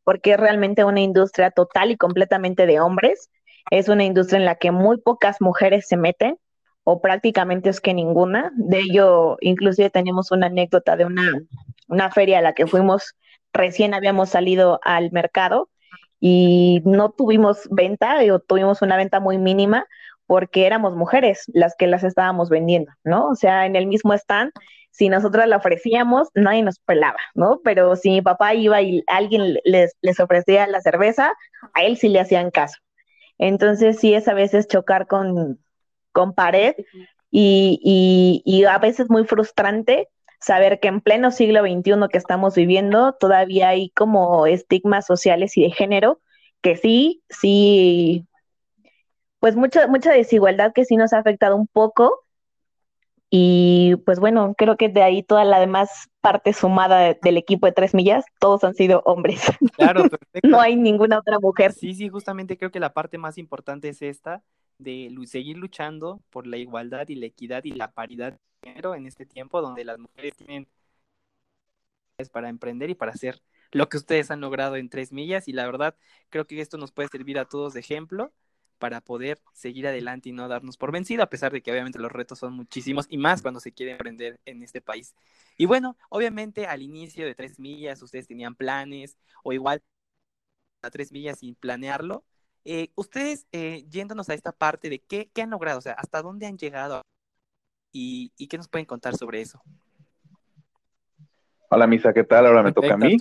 porque 0.04 0.32
es 0.32 0.40
realmente 0.40 0.84
una 0.86 1.02
industria 1.02 1.52
total 1.52 1.92
y 1.92 1.98
completamente 1.98 2.66
de 2.66 2.80
hombres. 2.80 3.30
Es 3.70 3.90
una 3.90 4.06
industria 4.06 4.40
en 4.40 4.46
la 4.46 4.56
que 4.56 4.72
muy 4.72 4.98
pocas 5.02 5.40
mujeres 5.40 5.88
se 5.88 5.96
meten, 5.96 6.40
o 6.84 7.00
prácticamente 7.00 7.70
es 7.70 7.80
que 7.80 7.94
ninguna. 7.94 8.52
De 8.56 8.80
ello, 8.80 9.38
inclusive 9.42 9.92
tenemos 9.92 10.32
una 10.32 10.48
anécdota 10.48 10.96
de 10.96 11.06
una, 11.06 11.44
una 11.90 12.10
feria 12.10 12.40
a 12.40 12.42
la 12.42 12.54
que 12.54 12.66
fuimos, 12.66 13.14
recién 13.54 13.94
habíamos 13.94 14.30
salido 14.30 14.80
al 14.82 15.12
mercado 15.12 15.70
y 16.20 16.82
no 16.86 17.12
tuvimos 17.12 17.68
venta 17.70 18.18
o 18.32 18.40
tuvimos 18.40 18.82
una 18.82 18.98
venta 18.98 19.20
muy 19.20 19.38
mínima 19.38 19.86
porque 20.26 20.66
éramos 20.66 20.96
mujeres 20.96 21.44
las 21.54 21.76
que 21.76 21.88
las 21.88 22.04
estábamos 22.04 22.50
vendiendo, 22.50 22.92
¿no? 23.04 23.30
O 23.30 23.36
sea, 23.36 23.66
en 23.66 23.76
el 23.76 23.88
mismo 23.88 24.14
stand, 24.14 24.52
si 24.92 25.10
nosotras 25.10 25.48
la 25.48 25.58
ofrecíamos, 25.58 26.30
nadie 26.34 26.64
nos 26.64 26.80
pelaba, 26.80 27.20
¿no? 27.34 27.62
Pero 27.64 27.96
si 27.96 28.10
mi 28.10 28.22
papá 28.22 28.54
iba 28.54 28.82
y 28.82 29.04
alguien 29.08 29.56
les, 29.64 29.96
les 30.02 30.20
ofrecía 30.20 30.68
la 30.68 30.82
cerveza, 30.82 31.34
a 31.74 31.84
él 31.84 31.98
sí 31.98 32.10
le 32.10 32.20
hacían 32.20 32.52
caso. 32.52 32.78
Entonces 33.38 34.00
sí 34.00 34.14
es 34.14 34.28
a 34.28 34.34
veces 34.34 34.68
chocar 34.68 35.08
con, 35.08 35.60
con 36.12 36.34
pared, 36.34 36.76
y, 37.30 38.42
y, 38.46 38.64
a 38.66 38.78
veces 38.80 39.10
muy 39.10 39.26
frustrante 39.26 40.08
saber 40.40 40.80
que 40.80 40.88
en 40.88 41.02
pleno 41.02 41.32
siglo 41.32 41.62
XXI 41.62 42.08
que 42.12 42.18
estamos 42.18 42.56
viviendo 42.56 43.14
todavía 43.14 43.70
hay 43.70 43.90
como 43.90 44.48
estigmas 44.48 45.06
sociales 45.06 45.58
y 45.58 45.64
de 45.64 45.72
género 45.72 46.20
que 46.62 46.76
sí, 46.76 47.24
sí, 47.30 48.28
pues 49.40 49.56
mucha, 49.56 49.88
mucha 49.88 50.12
desigualdad 50.12 50.74
que 50.74 50.86
sí 50.86 50.96
nos 50.98 51.14
ha 51.14 51.20
afectado 51.20 51.56
un 51.56 51.68
poco. 51.68 52.24
Y 53.30 53.98
pues 54.06 54.20
bueno, 54.20 54.56
creo 54.58 54.78
que 54.78 54.88
de 54.88 55.04
ahí 55.04 55.22
toda 55.22 55.44
la 55.44 55.60
demás 55.60 56.10
parte 56.22 56.54
sumada 56.54 57.14
del 57.22 57.38
equipo 57.38 57.66
de 57.66 57.74
tres 57.74 57.94
millas, 57.94 58.24
todos 58.40 58.64
han 58.64 58.74
sido 58.74 59.02
hombres. 59.06 59.42
Claro, 59.78 60.10
perfecto. 60.10 60.48
no 60.48 60.60
hay 60.60 60.76
ninguna 60.76 61.20
otra 61.20 61.38
mujer. 61.40 61.74
Sí, 61.74 61.94
sí, 61.94 62.10
justamente 62.10 62.58
creo 62.58 62.72
que 62.72 62.80
la 62.80 62.94
parte 62.94 63.18
más 63.18 63.38
importante 63.38 63.90
es 63.90 64.02
esta, 64.02 64.44
de 64.80 65.14
seguir 65.26 65.58
luchando 65.58 66.22
por 66.30 66.48
la 66.48 66.58
igualdad 66.58 67.08
y 67.10 67.16
la 67.16 67.26
equidad 67.26 67.64
y 67.66 67.72
la 67.72 67.92
paridad 67.92 68.38
en 68.76 69.06
este 69.06 69.26
tiempo 69.26 69.62
donde 69.62 69.86
las 69.86 70.00
mujeres 70.00 70.36
tienen 70.36 70.68
para 72.32 72.50
emprender 72.50 72.90
y 72.90 72.96
para 72.96 73.12
hacer 73.12 73.42
lo 73.72 73.90
que 73.90 73.98
ustedes 73.98 74.32
han 74.32 74.42
logrado 74.42 74.76
en 74.76 74.90
tres 74.90 75.12
millas. 75.12 75.48
Y 75.48 75.54
la 75.54 75.66
verdad 75.66 75.96
creo 76.30 76.46
que 76.48 76.60
esto 76.62 76.78
nos 76.78 76.92
puede 76.92 77.10
servir 77.10 77.40
a 77.40 77.46
todos 77.46 77.74
de 77.74 77.80
ejemplo 77.82 78.34
para 78.80 79.02
poder 79.02 79.42
seguir 79.54 79.88
adelante 79.88 80.30
y 80.30 80.32
no 80.34 80.48
darnos 80.48 80.78
por 80.78 80.92
vencido, 80.92 81.24
a 81.24 81.30
pesar 81.30 81.52
de 81.52 81.62
que 81.62 81.72
obviamente 81.72 82.00
los 82.00 82.12
retos 82.12 82.40
son 82.40 82.54
muchísimos 82.54 83.08
y 83.10 83.18
más 83.18 83.42
cuando 83.42 83.60
se 83.60 83.72
quiere 83.72 83.94
emprender 83.94 84.40
en 84.46 84.64
este 84.64 84.82
país. 84.82 85.16
Y 85.58 85.66
bueno, 85.66 85.98
obviamente 86.10 86.68
al 86.68 86.82
inicio 86.82 87.26
de 87.26 87.36
tres 87.36 87.60
millas 87.60 88.02
ustedes 88.02 88.28
tenían 88.28 88.56
planes 88.56 89.18
o 89.44 89.54
igual 89.54 89.82
a 90.84 90.92
tres 90.92 91.12
millas 91.12 91.40
sin 91.40 91.56
planearlo, 91.56 92.24
eh, 92.70 92.92
ustedes, 92.96 93.48
eh, 93.54 93.86
yéndonos 93.90 94.28
a 94.28 94.34
esta 94.34 94.52
parte 94.52 94.90
de 94.90 95.00
qué, 95.00 95.32
han 95.42 95.50
logrado, 95.52 95.80
o 95.80 95.82
sea, 95.82 95.94
hasta 95.94 96.22
dónde 96.22 96.48
han 96.48 96.58
llegado 96.58 97.02
y, 97.92 98.48
qué 98.48 98.58
nos 98.58 98.68
pueden 98.68 98.86
contar 98.86 99.16
sobre 99.16 99.42
eso. 99.42 99.62
Hola, 101.70 101.88
Misa, 101.88 102.14
¿qué 102.14 102.24
tal? 102.24 102.46
Ahora 102.46 102.64
me 102.64 102.72
toca 102.72 102.94
a 102.94 102.98
mí. 102.98 103.18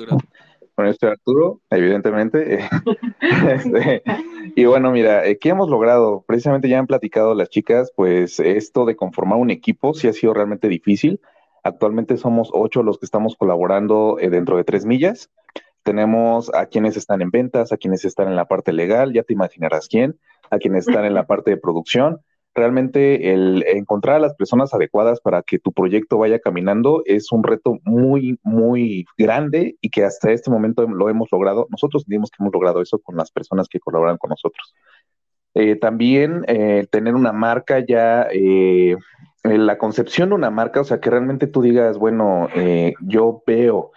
Bueno, 0.76 0.90
estoy 0.90 1.10
Arturo, 1.10 1.60
evidentemente. 1.70 2.60
Este, 3.48 4.02
y 4.54 4.64
bueno, 4.66 4.90
mira, 4.92 5.26
eh, 5.26 5.38
¿qué 5.38 5.48
hemos 5.48 5.68
logrado? 5.68 6.24
Precisamente 6.26 6.68
ya 6.68 6.78
han 6.78 6.86
platicado 6.86 7.34
las 7.34 7.48
chicas, 7.48 7.92
pues 7.96 8.38
esto 8.40 8.84
de 8.84 8.94
conformar 8.94 9.38
un 9.38 9.50
equipo 9.50 9.94
sí 9.94 10.06
ha 10.06 10.12
sido 10.12 10.34
realmente 10.34 10.68
difícil. 10.68 11.20
Actualmente 11.62 12.16
somos 12.16 12.50
ocho 12.52 12.82
los 12.82 12.98
que 12.98 13.06
estamos 13.06 13.36
colaborando 13.36 14.18
dentro 14.20 14.56
de 14.56 14.64
tres 14.64 14.84
millas. 14.84 15.30
Tenemos 15.82 16.52
a 16.54 16.66
quienes 16.66 16.96
están 16.96 17.22
en 17.22 17.30
ventas, 17.30 17.72
a 17.72 17.76
quienes 17.76 18.04
están 18.04 18.28
en 18.28 18.36
la 18.36 18.46
parte 18.46 18.72
legal, 18.72 19.12
ya 19.12 19.22
te 19.22 19.32
imaginarás 19.32 19.88
quién, 19.88 20.18
a 20.50 20.58
quienes 20.58 20.86
están 20.86 21.04
en 21.04 21.14
la 21.14 21.26
parte 21.28 21.50
de 21.50 21.56
producción. 21.56 22.20
Realmente 22.56 23.34
el 23.34 23.62
encontrar 23.66 24.16
a 24.16 24.20
las 24.20 24.34
personas 24.34 24.72
adecuadas 24.72 25.20
para 25.20 25.42
que 25.42 25.58
tu 25.58 25.72
proyecto 25.72 26.16
vaya 26.16 26.38
caminando 26.38 27.02
es 27.04 27.30
un 27.30 27.44
reto 27.44 27.78
muy, 27.84 28.40
muy 28.42 29.04
grande 29.18 29.76
y 29.82 29.90
que 29.90 30.04
hasta 30.04 30.32
este 30.32 30.50
momento 30.50 30.88
lo 30.88 31.10
hemos 31.10 31.28
logrado. 31.30 31.66
Nosotros 31.68 32.04
sentimos 32.04 32.30
que 32.30 32.42
hemos 32.42 32.54
logrado 32.54 32.80
eso 32.80 32.98
con 32.98 33.14
las 33.14 33.30
personas 33.30 33.68
que 33.68 33.78
colaboran 33.78 34.16
con 34.16 34.30
nosotros. 34.30 34.74
Eh, 35.52 35.76
también 35.76 36.46
eh, 36.48 36.86
tener 36.90 37.14
una 37.14 37.32
marca 37.32 37.84
ya, 37.86 38.26
eh, 38.32 38.96
la 39.44 39.76
concepción 39.76 40.30
de 40.30 40.36
una 40.36 40.50
marca, 40.50 40.80
o 40.80 40.84
sea, 40.84 40.98
que 40.98 41.10
realmente 41.10 41.46
tú 41.46 41.60
digas, 41.60 41.98
bueno, 41.98 42.48
yo 43.02 43.42
veo 43.46 43.92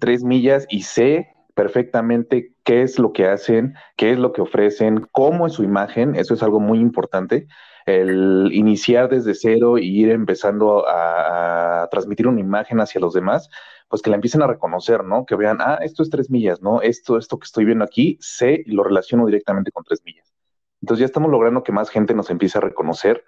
tres 0.00 0.24
millas 0.24 0.66
y 0.70 0.82
sé 0.82 1.28
perfectamente 1.54 2.52
qué 2.64 2.82
es 2.82 2.98
lo 2.98 3.12
que 3.12 3.26
hacen, 3.26 3.74
qué 3.96 4.12
es 4.12 4.18
lo 4.18 4.32
que 4.32 4.42
ofrecen, 4.42 5.06
cómo 5.12 5.46
es 5.46 5.54
su 5.54 5.62
imagen, 5.62 6.14
eso 6.14 6.34
es 6.34 6.42
algo 6.42 6.60
muy 6.60 6.78
importante. 6.78 7.46
El 7.88 8.50
iniciar 8.52 9.08
desde 9.08 9.34
cero 9.34 9.78
y 9.78 9.86
ir 9.86 10.10
empezando 10.10 10.84
a, 10.86 11.88
transmitir 11.90 12.26
una 12.26 12.40
imagen 12.40 12.80
hacia 12.80 13.00
los 13.00 13.14
demás, 13.14 13.48
pues 13.88 14.02
que 14.02 14.10
la 14.10 14.16
empiecen 14.16 14.42
a 14.42 14.46
reconocer, 14.46 15.04
¿no? 15.04 15.24
Que 15.24 15.36
vean, 15.36 15.58
ah, 15.60 15.78
esto 15.82 16.02
es 16.02 16.10
tres 16.10 16.30
millas, 16.30 16.60
¿no? 16.60 16.82
Esto, 16.82 17.16
esto 17.16 17.38
que 17.38 17.46
estoy 17.46 17.64
viendo 17.64 17.84
aquí, 17.84 18.18
sé 18.20 18.62
y 18.66 18.72
lo 18.72 18.84
relaciono 18.84 19.26
directamente 19.26 19.72
con 19.72 19.84
tres 19.84 20.02
millas. 20.04 20.34
Entonces 20.82 21.00
ya 21.00 21.06
estamos 21.06 21.30
logrando 21.30 21.62
que 21.62 21.72
más 21.72 21.88
gente 21.90 22.14
nos 22.14 22.30
empiece 22.30 22.58
a 22.58 22.60
reconocer 22.60 23.24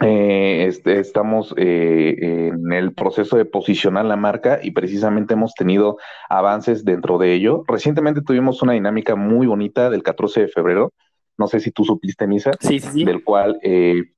este, 0.00 1.00
estamos 1.00 1.52
eh, 1.56 2.14
en 2.20 2.72
el 2.72 2.94
proceso 2.94 3.36
de 3.36 3.44
posicionar 3.44 4.04
la 4.04 4.16
marca 4.16 4.60
y 4.62 4.70
precisamente 4.70 5.34
hemos 5.34 5.54
tenido 5.54 5.96
avances 6.28 6.84
dentro 6.84 7.18
de 7.18 7.34
ello. 7.34 7.64
Recientemente 7.66 8.22
tuvimos 8.22 8.62
una 8.62 8.74
dinámica 8.74 9.16
muy 9.16 9.48
bonita 9.48 9.90
del 9.90 10.04
14 10.04 10.42
de 10.42 10.48
febrero, 10.48 10.92
no 11.38 11.46
sé 11.46 11.60
si 11.60 11.70
tú 11.70 11.84
supiste, 11.84 12.26
Misa, 12.26 12.50
sí, 12.60 12.80
sí, 12.80 12.88
sí. 12.92 13.04
del 13.04 13.24
cual 13.24 13.58
eh, 13.62 14.12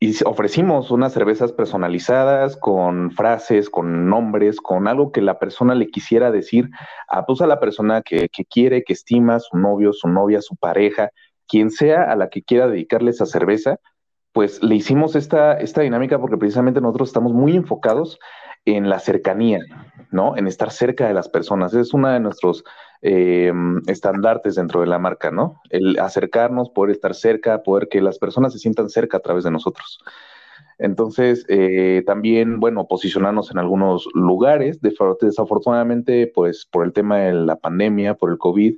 y 0.00 0.12
ofrecimos 0.24 0.90
unas 0.90 1.14
cervezas 1.14 1.52
personalizadas 1.52 2.56
con 2.56 3.10
frases, 3.12 3.70
con 3.70 4.08
nombres, 4.08 4.60
con 4.60 4.86
algo 4.86 5.12
que 5.12 5.22
la 5.22 5.38
persona 5.38 5.74
le 5.74 5.88
quisiera 5.88 6.30
decir 6.30 6.68
a, 7.08 7.24
pues, 7.24 7.40
a 7.40 7.46
la 7.46 7.58
persona 7.58 8.02
que, 8.02 8.28
que 8.28 8.44
quiere, 8.44 8.82
que 8.82 8.92
estima, 8.92 9.40
su 9.40 9.56
novio, 9.56 9.92
su 9.94 10.08
novia, 10.08 10.42
su 10.42 10.56
pareja, 10.56 11.10
quien 11.48 11.70
sea 11.70 12.10
a 12.10 12.16
la 12.16 12.28
que 12.28 12.42
quiera 12.42 12.68
dedicarle 12.68 13.12
esa 13.12 13.24
cerveza 13.24 13.78
pues 14.34 14.60
le 14.64 14.74
hicimos 14.74 15.14
esta, 15.14 15.54
esta 15.54 15.82
dinámica 15.82 16.20
porque 16.20 16.36
precisamente 16.36 16.80
nosotros 16.80 17.08
estamos 17.08 17.32
muy 17.32 17.54
enfocados 17.54 18.18
en 18.64 18.88
la 18.90 18.98
cercanía, 18.98 19.60
¿no? 20.10 20.36
En 20.36 20.48
estar 20.48 20.72
cerca 20.72 21.06
de 21.06 21.14
las 21.14 21.28
personas. 21.28 21.72
Es 21.72 21.94
uno 21.94 22.08
de 22.08 22.18
nuestros 22.18 22.64
eh, 23.04 23.52
estandartes 23.86 24.54
dentro 24.54 24.80
de 24.80 24.86
la 24.86 24.98
marca, 24.98 25.30
¿no? 25.30 25.60
El 25.68 25.98
acercarnos, 25.98 26.70
poder 26.70 26.92
estar 26.92 27.14
cerca, 27.14 27.62
poder 27.62 27.88
que 27.88 28.00
las 28.00 28.18
personas 28.18 28.54
se 28.54 28.58
sientan 28.58 28.88
cerca 28.88 29.18
a 29.18 29.20
través 29.20 29.44
de 29.44 29.50
nosotros. 29.50 30.00
Entonces, 30.78 31.44
eh, 31.48 32.02
también, 32.06 32.60
bueno, 32.60 32.88
posicionarnos 32.88 33.50
en 33.50 33.58
algunos 33.58 34.08
lugares. 34.14 34.80
Desafortunadamente, 34.80 36.32
pues 36.34 36.66
por 36.66 36.84
el 36.86 36.94
tema 36.94 37.18
de 37.18 37.34
la 37.34 37.56
pandemia, 37.56 38.14
por 38.14 38.30
el 38.30 38.38
COVID, 38.38 38.74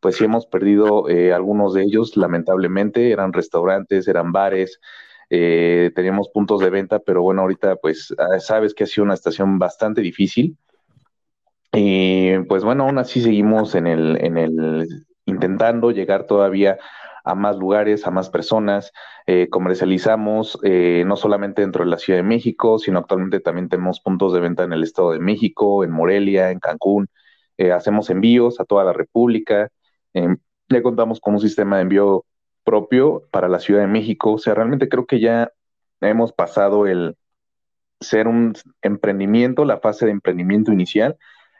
pues 0.00 0.16
sí 0.16 0.24
hemos 0.24 0.46
perdido 0.46 1.08
eh, 1.08 1.32
algunos 1.32 1.74
de 1.74 1.82
ellos, 1.82 2.16
lamentablemente, 2.16 3.10
eran 3.10 3.32
restaurantes, 3.32 4.06
eran 4.06 4.30
bares, 4.30 4.80
eh, 5.30 5.90
teníamos 5.96 6.28
puntos 6.28 6.60
de 6.60 6.70
venta, 6.70 7.00
pero 7.00 7.22
bueno, 7.22 7.42
ahorita 7.42 7.76
pues 7.76 8.14
ah, 8.18 8.38
sabes 8.38 8.74
que 8.74 8.84
ha 8.84 8.86
sido 8.86 9.04
una 9.04 9.14
estación 9.14 9.58
bastante 9.58 10.00
difícil. 10.00 10.56
Y 11.74 12.38
pues 12.40 12.64
bueno, 12.64 12.84
aún 12.84 12.98
así 12.98 13.20
seguimos 13.20 13.74
en 13.74 13.86
el, 13.86 14.18
en 14.24 14.38
el 14.38 14.88
intentando 15.26 15.90
llegar 15.90 16.26
todavía 16.26 16.78
a 17.24 17.34
más 17.34 17.56
lugares, 17.56 18.06
a 18.06 18.10
más 18.10 18.30
personas. 18.30 18.92
Eh, 19.26 19.48
comercializamos 19.50 20.58
no 20.62 21.16
solamente 21.16 21.62
dentro 21.62 21.84
de 21.84 21.90
la 21.90 21.98
Ciudad 21.98 22.18
de 22.18 22.22
México, 22.22 22.78
sino 22.78 22.98
actualmente 22.98 23.40
también 23.40 23.68
tenemos 23.68 24.00
puntos 24.00 24.32
de 24.32 24.40
venta 24.40 24.64
en 24.64 24.72
el 24.72 24.82
Estado 24.82 25.12
de 25.12 25.20
México, 25.20 25.84
en 25.84 25.90
Morelia, 25.90 26.50
en 26.50 26.60
Cancún. 26.60 27.08
hacemos 27.74 28.10
envíos 28.10 28.60
a 28.60 28.64
toda 28.64 28.84
la 28.84 28.92
República. 28.92 29.70
Em, 30.12 30.36
ya 30.68 30.82
contamos 30.82 31.20
con 31.20 31.34
un 31.34 31.40
sistema 31.40 31.76
de 31.76 31.82
envío 31.82 32.24
propio 32.64 33.28
para 33.30 33.48
la 33.48 33.60
Ciudad 33.60 33.82
de 33.82 33.86
México. 33.86 34.32
O 34.32 34.38
sea, 34.38 34.54
realmente 34.54 34.88
creo 34.88 35.06
que 35.06 35.20
ya 35.20 35.50
hemos 36.00 36.32
pasado 36.32 36.86
el 36.86 37.16
ser 38.00 38.28
un 38.28 38.54
emprendimiento, 38.82 39.64
la 39.64 39.78
fase 39.80 40.06
de 40.06 40.12
emprendimiento 40.12 40.72
inicial, 40.72 41.16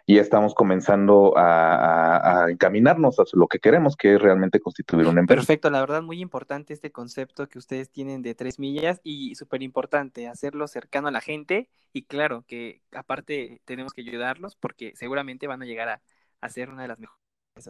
y 0.06 0.18
estamos 0.18 0.54
comenzando 0.54 1.32
a, 1.36 2.46
encaminarnos 2.50 3.16
hacia 3.16 3.38
lo 3.38 3.46
que 3.46 3.58
queremos, 3.58 3.96
que 3.96 4.14
es 4.14 4.20
realmente 4.20 4.60
constituir 4.60 5.06
una 5.06 5.20
empresa. 5.20 5.40
Perfecto, 5.40 5.70
la 5.70 5.80
verdad 5.80 6.02
muy 6.02 6.20
importante 6.20 6.74
este 6.74 6.92
concepto 6.92 7.48
que 7.48 7.58
ustedes 7.58 7.90
tienen 7.90 8.22
de 8.22 8.34
tres 8.34 8.58
millas 8.58 9.00
y 9.02 9.34
súper 9.34 9.62
importante 9.62 10.28
hacerlo 10.28 10.68
cercano 10.68 11.08
a 11.08 11.10
la 11.10 11.20
gente 11.20 11.68
y 11.92 12.02
claro 12.02 12.44
que 12.46 12.82
aparte 12.92 13.62
tenemos 13.64 13.94
que 13.94 14.02
ayudarlos 14.02 14.56
porque 14.56 14.92
seguramente 14.94 15.46
van 15.46 15.62
a 15.62 15.66
llegar 15.66 15.88
a, 15.88 16.02
a 16.40 16.48
ser 16.50 16.68
una 16.68 16.82
de 16.82 16.88
las 16.88 16.98
mejores 16.98 17.18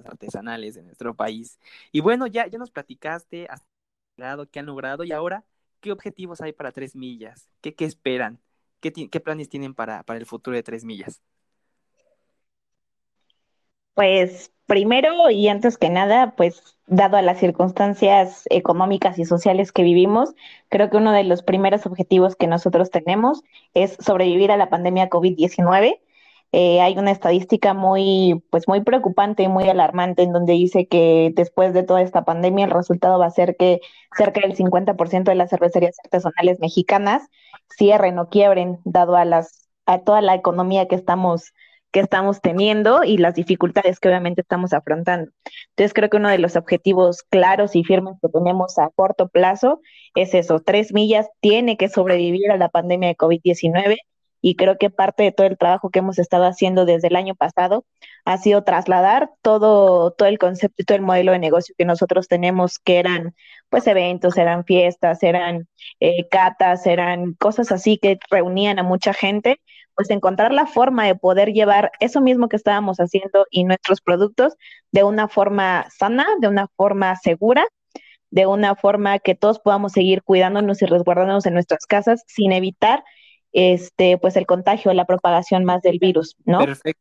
artesanales 0.05 0.75
de 0.75 0.83
nuestro 0.83 1.15
país. 1.15 1.61
Y 1.93 2.01
bueno, 2.01 2.27
ya, 2.27 2.47
ya 2.47 2.59
nos 2.59 2.71
platicaste 2.71 3.47
hasta 3.49 3.67
qué 4.51 4.59
han 4.59 4.67
logrado 4.67 5.05
y 5.05 5.13
ahora, 5.13 5.45
¿qué 5.81 5.93
objetivos 5.93 6.41
hay 6.41 6.53
para 6.53 6.73
Tres 6.73 6.97
Millas? 6.97 7.49
¿Qué, 7.61 7.75
qué 7.75 7.85
esperan? 7.85 8.41
¿Qué, 8.81 8.93
¿Qué, 8.93 9.21
planes 9.21 9.49
tienen 9.49 9.75
para, 9.75 10.03
para 10.03 10.19
el 10.19 10.27
futuro 10.27 10.57
de 10.57 10.63
Tres 10.63 10.85
Millas? 10.85 11.23
Pues 13.95 14.53
primero 14.67 15.31
y 15.31 15.49
antes 15.49 15.79
que 15.79 15.91
nada, 15.91 16.35
pues 16.37 16.77
dado 16.87 17.17
a 17.17 17.23
las 17.23 17.39
circunstancias 17.39 18.45
económicas 18.51 19.19
y 19.19 19.25
sociales 19.25 19.73
que 19.73 19.83
vivimos, 19.83 20.35
creo 20.69 20.91
que 20.91 20.97
uno 20.97 21.13
de 21.13 21.25
los 21.25 21.43
primeros 21.43 21.87
objetivos 21.87 22.37
que 22.37 22.47
nosotros 22.47 22.91
tenemos 22.91 23.43
es 23.73 23.97
sobrevivir 24.01 24.51
a 24.53 24.57
la 24.57 24.69
pandemia 24.69 25.09
COVID-19 25.09 26.01
eh, 26.57 26.81
hay 26.81 26.97
una 26.97 27.11
estadística 27.11 27.75
muy, 27.75 28.41
pues 28.51 28.69
muy 28.69 28.81
preocupante 28.85 29.43
y 29.43 29.49
muy 29.49 29.69
alarmante 29.69 30.23
en 30.23 30.33
donde 30.33 30.53
dice 30.53 30.87
que 30.87 31.33
después 31.35 31.75
de 31.75 31.83
toda 31.83 32.01
esta 32.01 32.25
pandemia 32.25 32.67
el 32.67 32.71
resultado 32.71 33.19
va 33.19 33.27
a 33.27 33.31
ser 33.31 33.57
que 33.57 33.81
cerca 34.17 34.41
del 34.41 34.55
50% 34.55 35.25
de 35.25 35.35
las 35.35 35.51
cervecerías 35.51 35.97
artesanales 36.05 36.61
mexicanas 36.61 37.25
cierren 37.77 38.21
o 38.21 38.29
quiebren, 38.29 38.79
dado 38.85 39.17
a 39.17 39.25
las 39.25 39.69
a 39.87 39.99
toda 40.05 40.21
la 40.21 40.37
economía 40.37 40.87
que 40.87 40.95
estamos 40.95 41.53
que 41.95 42.01
estamos 42.01 42.41
teniendo 42.41 43.05
y 43.05 43.19
las 43.19 43.37
dificultades 43.37 44.01
que 44.01 44.09
obviamente 44.09 44.41
estamos 44.41 44.73
afrontando. 44.73 45.31
Entonces 45.71 45.95
creo 45.95 46.11
que 46.11 46.17
uno 46.17 46.29
de 46.29 46.39
los 46.39 46.57
objetivos 46.57 47.23
claros 47.23 47.77
y 47.77 47.85
firmes 47.85 48.17
que 48.21 48.29
tenemos 48.29 48.81
a 48.81 48.91
corto 48.91 49.29
plazo 49.29 49.81
es 50.17 50.35
eso, 50.35 50.59
tres 50.59 50.93
millas 50.93 51.29
tiene 51.39 51.77
que 51.77 51.89
sobrevivir 51.89 52.51
a 52.51 52.57
la 52.57 52.69
pandemia 52.69 53.11
de 53.11 53.17
COVID-19 53.17 53.99
y 54.41 54.57
creo 54.57 54.77
que 54.77 54.91
parte 54.91 55.23
de 55.23 55.31
todo 55.31 55.47
el 55.47 55.57
trabajo 55.57 55.91
que 55.91 56.01
hemos 56.01 56.19
estado 56.19 56.47
haciendo 56.47 56.85
desde 56.85 57.07
el 57.07 57.15
año 57.15 57.37
pasado 57.37 57.85
ha 58.25 58.39
sido 58.39 58.65
trasladar 58.65 59.31
todo, 59.41 60.11
todo 60.11 60.29
el 60.29 60.39
concepto 60.39 60.83
y 60.83 60.85
todo 60.85 60.97
el 60.97 61.03
modelo 61.03 61.31
de 61.31 61.39
negocio 61.39 61.77
que 61.79 61.85
nosotros 61.85 62.27
tenemos, 62.27 62.81
que 62.81 62.99
eran 62.99 63.37
pues 63.69 63.87
eventos, 63.87 64.37
eran 64.37 64.65
fiestas, 64.65 65.23
eran 65.23 65.69
eh, 66.01 66.27
catas, 66.29 66.89
eran 66.89 67.35
cosas 67.35 67.71
así 67.71 67.99
que 67.99 68.19
reunían 68.31 68.81
a 68.81 68.83
mucha 68.83 69.15
gente, 69.15 69.61
pues 69.95 70.11
encontrar 70.11 70.53
la 70.53 70.67
forma 70.67 71.07
de 71.07 71.15
poder 71.15 71.53
llevar 71.53 71.93
eso 72.01 72.21
mismo 72.21 72.49
que 72.49 72.57
estábamos 72.57 72.99
haciendo 72.99 73.47
y 73.51 73.65
nuestros 73.65 74.01
productos 74.01 74.55
de 74.93 75.05
una 75.05 75.29
forma 75.29 75.87
sana, 75.91 76.27
de 76.41 76.49
una 76.49 76.69
forma 76.77 77.17
segura 77.17 77.67
de 78.35 78.47
una 78.47 78.75
forma 78.75 79.21
que 79.21 79.37
todos 79.37 79.61
podamos 79.61 79.93
seguir 79.93 80.25
cuidándonos 80.25 80.83
y 80.83 80.87
resguardándonos 80.87 81.47
en 81.47 81.55
nuestras 81.55 81.87
casas 81.87 82.25
sin 82.27 82.51
evitar 82.51 83.05
este, 83.53 84.19
pues 84.19 84.35
el 84.35 84.45
contagio, 84.45 84.93
la 84.93 85.05
propagación 85.05 85.65
más 85.65 85.83
del 85.83 86.01
virus, 86.01 86.35
¿no? 86.45 86.59
Perfecto. 86.59 87.01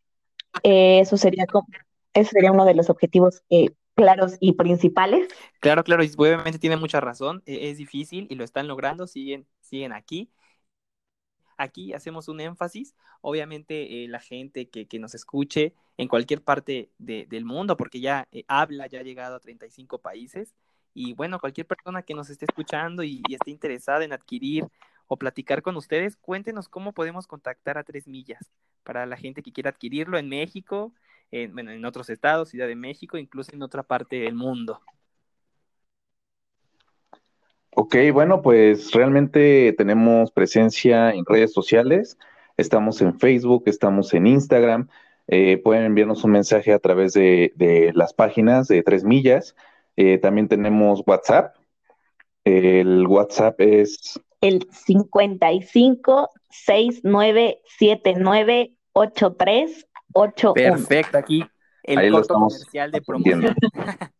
Eh, 0.62 1.00
eso 1.00 1.18
sería 1.18 1.48
eso 2.14 2.30
sería 2.32 2.52
uno 2.52 2.66
de 2.66 2.76
los 2.76 2.92
objetivos 2.92 3.42
eh, 3.50 3.72
claros 3.96 4.38
y 4.40 4.54
principales. 4.54 5.28
Claro, 5.60 5.84
claro, 5.84 6.04
y 6.04 6.12
obviamente 6.16 6.60
tiene 6.60 6.78
mucha 6.78 7.00
razón, 7.00 7.42
e, 7.48 7.72
es 7.72 7.80
difícil 7.80 8.28
y 8.30 8.36
lo 8.36 8.44
están 8.44 8.68
logrando, 8.68 9.08
siguen, 9.08 9.48
siguen 9.60 9.92
aquí. 9.92 10.30
Aquí 11.58 11.94
hacemos 11.94 12.28
un 12.28 12.42
énfasis, 12.42 12.96
obviamente 13.22 14.04
eh, 14.04 14.08
la 14.08 14.20
gente 14.20 14.70
que, 14.70 14.88
nos 15.00 15.16
escuche 15.16 15.74
en 15.98 16.08
cualquier 16.08 16.42
parte 16.42 16.90
del 16.98 17.46
mundo, 17.46 17.78
porque 17.78 18.00
ya 18.00 18.28
habla, 18.48 18.88
ya 18.88 19.00
ha 19.00 19.04
llegado 19.04 19.36
a 19.36 19.40
35 19.40 20.00
países, 20.00 20.54
y 20.94 21.14
bueno, 21.14 21.40
cualquier 21.40 21.66
persona 21.66 22.04
que 22.04 22.14
nos 22.14 22.30
esté 22.30 22.46
escuchando 22.46 23.04
y 23.04 23.22
esté 23.30 23.52
interesada 23.52 24.06
en 24.06 24.14
adquirir 24.14 24.66
o 25.08 25.18
platicar 25.18 25.62
con 25.62 25.76
ustedes, 25.76 26.16
cuéntenos 26.18 26.70
cómo 26.70 26.94
podemos 26.94 27.28
contactar 27.28 27.78
a 27.78 27.84
Tres 27.84 28.08
Millas 28.08 28.50
para 28.84 29.06
la 29.06 29.18
gente 29.18 29.42
que 29.42 29.52
quiera 29.52 29.70
adquirirlo 29.70 30.18
en 30.18 30.30
México, 30.30 30.94
en, 31.32 31.54
bueno, 31.54 31.72
en 31.72 31.86
otros 31.86 32.10
estados, 32.10 32.50
Ciudad 32.50 32.68
de 32.68 32.76
México, 32.76 33.18
incluso 33.18 33.52
en 33.54 33.64
otra 33.64 33.84
parte 33.84 34.18
del 34.18 34.36
mundo. 34.36 34.82
Ok, 37.76 37.96
bueno, 38.14 38.42
pues 38.42 38.92
realmente 38.92 39.74
tenemos 39.78 40.32
presencia 40.32 41.12
en 41.12 41.26
redes 41.26 41.54
sociales, 41.54 42.18
estamos 42.56 43.02
en 43.02 43.20
Facebook, 43.20 43.64
estamos 43.66 44.14
en 44.14 44.28
Instagram, 44.28 44.90
eh, 45.28 45.58
pueden 45.58 45.86
enviarnos 45.86 46.24
un 46.24 46.32
mensaje 46.32 46.72
a 46.72 46.80
través 46.80 47.14
de, 47.14 47.92
las 47.96 48.14
páginas 48.14 48.68
de 48.68 48.84
Tres 48.84 49.04
Millas, 49.04 49.56
eh, 49.96 50.20
también 50.20 50.48
tenemos 50.48 51.02
WhatsApp, 51.08 51.56
el 52.44 53.08
WhatsApp 53.08 53.60
es 53.60 54.20
el 54.42 54.68
55 54.70 56.30
69 56.50 57.62
79 57.66 58.74
83 58.92 59.88
81. 60.14 60.76
Perfecto, 60.76 61.18
aquí 61.18 61.44
el 61.84 61.98
Ahí 61.98 62.12
corto 62.12 62.36
comercial 62.36 62.92
de 62.92 63.02
promoción. 63.02 63.56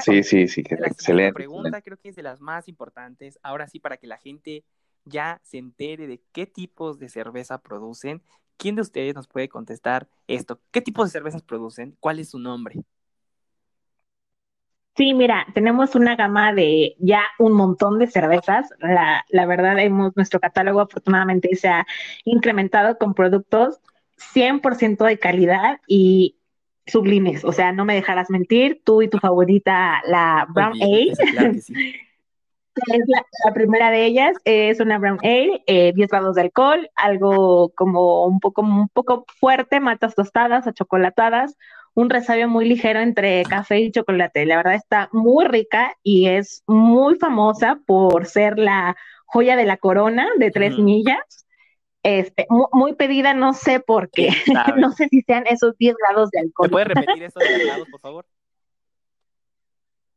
sí, 0.00 0.22
sí, 0.22 0.48
sí, 0.48 0.62
la 0.78 0.86
excelente. 0.86 1.30
La 1.30 1.34
pregunta 1.34 1.82
creo 1.82 1.98
que 1.98 2.10
es 2.10 2.16
de 2.16 2.22
las 2.22 2.40
más 2.40 2.68
importantes. 2.68 3.38
Ahora 3.42 3.66
sí, 3.68 3.80
para 3.80 3.96
que 3.96 4.06
la 4.06 4.18
gente 4.18 4.64
ya 5.04 5.40
se 5.42 5.58
entere 5.58 6.06
de 6.06 6.22
qué 6.32 6.46
tipos 6.46 6.98
de 6.98 7.08
cerveza 7.08 7.58
producen. 7.58 8.22
¿Quién 8.56 8.76
de 8.76 8.82
ustedes 8.82 9.14
nos 9.14 9.26
puede 9.26 9.48
contestar 9.48 10.08
esto? 10.26 10.60
¿Qué 10.70 10.80
tipos 10.80 11.06
de 11.06 11.12
cervezas 11.12 11.42
producen? 11.42 11.96
¿Cuál 12.00 12.20
es 12.20 12.30
su 12.30 12.38
nombre? 12.38 12.84
Sí, 14.96 15.12
mira, 15.12 15.44
tenemos 15.54 15.96
una 15.96 16.14
gama 16.14 16.52
de 16.52 16.94
ya 17.00 17.22
un 17.40 17.52
montón 17.52 17.98
de 17.98 18.06
cervezas. 18.06 18.68
La, 18.78 19.24
la 19.28 19.46
verdad, 19.46 19.76
hemos, 19.80 20.14
nuestro 20.14 20.38
catálogo 20.38 20.80
afortunadamente 20.80 21.56
se 21.56 21.66
ha 21.66 21.84
incrementado 22.24 22.96
con 22.96 23.12
productos 23.12 23.80
100% 24.32 25.04
de 25.04 25.18
calidad 25.18 25.80
y 25.88 26.36
sublimes. 26.86 27.44
O 27.44 27.52
sea, 27.52 27.72
no 27.72 27.84
me 27.84 27.94
dejarás 27.94 28.30
mentir, 28.30 28.82
tú 28.84 29.02
y 29.02 29.08
tu 29.08 29.18
favorita, 29.18 30.00
la 30.06 30.46
Brown 30.52 30.74
Ale. 30.80 31.12
es 32.74 33.04
la, 33.06 33.54
primera 33.54 33.90
de 33.90 34.04
ellas, 34.04 34.36
es 34.44 34.80
una 34.80 34.98
Brown 34.98 35.18
Ale, 35.22 35.62
eh, 35.66 35.92
10 35.94 36.08
grados 36.08 36.34
de 36.34 36.42
alcohol, 36.42 36.90
algo 36.96 37.70
como 37.76 38.26
un 38.26 38.40
poco, 38.40 38.62
un 38.62 38.88
poco 38.88 39.24
fuerte, 39.38 39.80
matas 39.80 40.14
tostadas, 40.14 40.66
achocolatadas, 40.66 41.56
un 41.94 42.10
resabio 42.10 42.48
muy 42.48 42.68
ligero 42.68 43.00
entre 43.00 43.44
café 43.44 43.78
y 43.80 43.92
chocolate. 43.92 44.46
La 44.46 44.56
verdad 44.56 44.74
está 44.74 45.08
muy 45.12 45.44
rica 45.44 45.94
y 46.02 46.26
es 46.26 46.64
muy 46.66 47.16
famosa 47.16 47.78
por 47.86 48.26
ser 48.26 48.58
la 48.58 48.96
joya 49.26 49.56
de 49.56 49.64
la 49.64 49.76
corona 49.76 50.28
de 50.38 50.50
tres 50.50 50.76
millas. 50.78 51.43
Este, 52.04 52.46
muy, 52.50 52.94
pedida, 52.94 53.32
no 53.32 53.54
sé 53.54 53.80
por 53.80 54.10
qué. 54.10 54.28
no 54.76 54.92
sé 54.92 55.08
si 55.08 55.22
sean 55.22 55.46
esos 55.46 55.76
10 55.78 55.96
grados 55.96 56.30
de 56.30 56.40
alcohol. 56.40 56.68
¿Me 56.68 56.72
puede 56.72 56.84
repetir 56.84 57.22
esos 57.24 57.42
10 57.42 57.66
grados, 57.66 57.88
por 57.90 58.00
favor? 58.00 58.26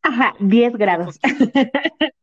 Ajá, 0.02 0.36
10 0.40 0.76
grados. 0.76 1.18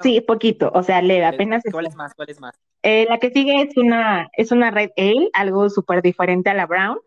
sí, 0.00 0.20
poquito, 0.20 0.70
o 0.74 0.82
sea, 0.82 1.00
leve, 1.00 1.24
apenas. 1.24 1.62
¿Cuál 1.70 1.86
es 1.86 1.96
más? 1.96 2.14
¿Cuál 2.14 2.28
es 2.28 2.38
más? 2.38 2.54
Eh, 2.82 3.06
la 3.08 3.18
que 3.18 3.30
sigue 3.30 3.62
es 3.62 3.76
una, 3.78 4.28
es 4.34 4.52
una 4.52 4.70
Red 4.70 4.90
Ale, 4.98 5.30
algo 5.32 5.70
súper 5.70 6.02
diferente 6.02 6.50
a 6.50 6.54
la 6.54 6.66
Brown 6.66 6.98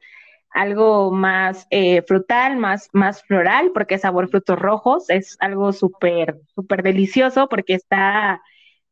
algo 0.50 1.12
más 1.12 1.67
eh, 1.69 2.02
frutal, 2.02 2.58
más, 2.58 2.89
más 2.93 3.21
floral, 3.23 3.71
porque 3.73 3.95
es 3.95 4.02
sabor 4.02 4.30
frutos 4.30 4.58
rojos, 4.58 5.10
es 5.10 5.38
algo 5.39 5.71
súper, 5.71 6.39
súper 6.56 6.82
delicioso 6.82 7.47
porque 7.47 7.76
está 7.76 8.41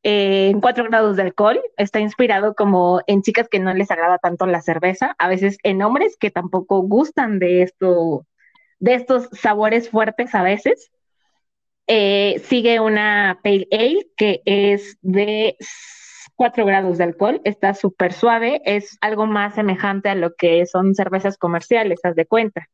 en 0.08 0.62
cuatro 0.62 0.84
grados 0.84 1.16
de 1.16 1.24
alcohol, 1.24 1.60
está 1.78 2.00
inspirado 2.00 2.54
como 2.54 3.02
en 3.08 3.24
chicas 3.24 3.50
que 3.50 3.58
no 3.58 3.74
les 3.74 3.90
agrada 3.90 4.20
tanto 4.20 4.46
la 4.46 4.62
cerveza, 4.62 5.16
a 5.18 5.28
veces 5.28 5.58
en 5.64 5.82
hombres 5.82 6.16
que 6.16 6.30
tampoco 6.30 6.82
gustan 6.84 7.40
de 7.40 7.74
de 8.78 8.94
estos 8.94 9.30
sabores 9.32 9.90
fuertes 9.90 10.36
a 10.36 10.44
veces. 10.44 10.92
Eh, 11.88 12.40
sigue 12.46 12.80
una 12.80 13.40
Pale 13.44 13.68
Ale 13.72 14.08
que 14.16 14.44
es 14.46 15.00
de 15.02 15.58
4 16.36 16.66
grados 16.68 17.00
de 17.00 17.06
alcohol, 17.06 17.42
está 17.44 17.74
súper 17.74 18.14
suave, 18.14 18.62
es 18.64 19.00
algo 19.02 19.26
más 19.26 19.56
semejante 19.56 20.10
a 20.10 20.16
lo 20.16 20.36
que 20.36 20.68
son 20.68 20.94
cervezas 20.94 21.40
comerciales, 21.40 22.00
haz 22.04 22.14
de 22.14 22.28
cuenta. 22.28 22.70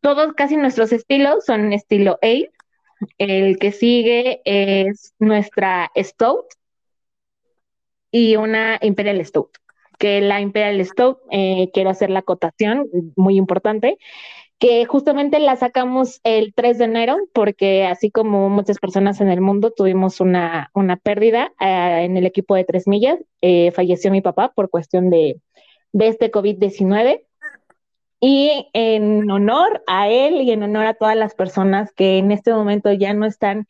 Todos 0.00 0.32
casi 0.32 0.56
nuestros 0.56 0.92
estilos 0.92 1.44
son 1.44 1.74
estilo 1.74 2.18
Ale. 2.22 2.50
El 3.18 3.58
que 3.58 3.72
sigue 3.72 4.40
es 4.44 5.14
nuestra 5.18 5.90
Stout 5.96 6.46
y 8.10 8.36
una 8.36 8.78
Imperial 8.82 9.24
Stout. 9.24 9.50
Que 9.98 10.20
la 10.20 10.40
Imperial 10.40 10.84
Stout, 10.84 11.18
eh, 11.30 11.70
quiero 11.72 11.90
hacer 11.90 12.10
la 12.10 12.20
acotación, 12.20 12.88
muy 13.16 13.36
importante, 13.36 13.98
que 14.58 14.84
justamente 14.86 15.38
la 15.38 15.56
sacamos 15.56 16.20
el 16.24 16.54
3 16.54 16.78
de 16.78 16.84
enero 16.84 17.18
porque 17.34 17.84
así 17.84 18.10
como 18.10 18.48
muchas 18.48 18.78
personas 18.78 19.20
en 19.20 19.28
el 19.28 19.40
mundo 19.40 19.70
tuvimos 19.70 20.20
una, 20.20 20.70
una 20.74 20.96
pérdida 20.96 21.52
eh, 21.60 22.04
en 22.04 22.16
el 22.16 22.26
equipo 22.26 22.54
de 22.54 22.64
tres 22.64 22.86
millas, 22.86 23.18
eh, 23.42 23.70
falleció 23.72 24.10
mi 24.10 24.22
papá 24.22 24.52
por 24.54 24.70
cuestión 24.70 25.10
de, 25.10 25.40
de 25.92 26.08
este 26.08 26.30
COVID-19. 26.30 27.25
Y 28.20 28.68
en 28.72 29.30
honor 29.30 29.82
a 29.86 30.08
él 30.08 30.40
y 30.42 30.50
en 30.50 30.62
honor 30.62 30.86
a 30.86 30.94
todas 30.94 31.16
las 31.16 31.34
personas 31.34 31.92
que 31.92 32.18
en 32.18 32.32
este 32.32 32.52
momento 32.52 32.92
ya 32.92 33.12
no 33.12 33.26
están 33.26 33.66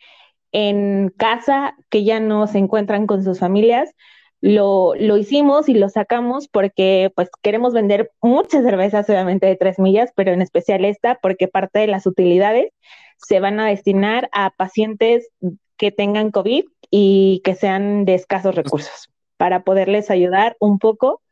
en 0.52 1.12
casa, 1.16 1.74
que 1.90 2.04
ya 2.04 2.20
no 2.20 2.46
se 2.46 2.58
encuentran 2.58 3.06
con 3.06 3.24
sus 3.24 3.40
familias, 3.40 3.92
lo, 4.40 4.94
lo, 4.94 5.16
hicimos 5.16 5.68
y 5.68 5.74
lo 5.74 5.88
sacamos 5.88 6.46
porque 6.48 7.10
pues 7.16 7.28
queremos 7.42 7.72
vender 7.72 8.12
muchas 8.22 8.62
cervezas 8.64 9.08
obviamente 9.08 9.46
de 9.46 9.56
tres 9.56 9.78
millas, 9.78 10.12
pero 10.14 10.32
en 10.32 10.42
especial 10.42 10.84
esta 10.84 11.18
porque 11.20 11.48
parte 11.48 11.80
de 11.80 11.86
las 11.88 12.06
utilidades 12.06 12.72
se 13.16 13.40
van 13.40 13.58
a 13.60 13.68
destinar 13.68 14.28
a 14.32 14.50
pacientes 14.50 15.28
que 15.76 15.90
tengan 15.90 16.30
COVID 16.30 16.64
y 16.90 17.40
que 17.44 17.54
sean 17.54 18.04
de 18.04 18.14
escasos 18.14 18.54
recursos 18.54 19.10
para 19.36 19.64
poderles 19.64 20.10
ayudar 20.10 20.56
un 20.60 20.78
poco 20.78 21.22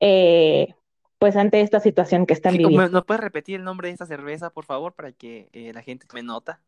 eh, 0.00 0.74
pues 1.18 1.36
ante 1.36 1.60
esta 1.60 1.80
situación 1.80 2.26
que 2.26 2.34
están 2.34 2.56
viviendo. 2.56 2.88
¿No 2.88 3.04
puedes 3.04 3.22
repetir 3.22 3.56
el 3.56 3.64
nombre 3.64 3.88
de 3.88 3.92
esta 3.92 4.06
cerveza, 4.06 4.50
por 4.50 4.64
favor, 4.64 4.94
para 4.94 5.12
que 5.12 5.48
eh, 5.52 5.72
la 5.72 5.82
gente 5.82 6.06
me 6.14 6.22
nota? 6.22 6.60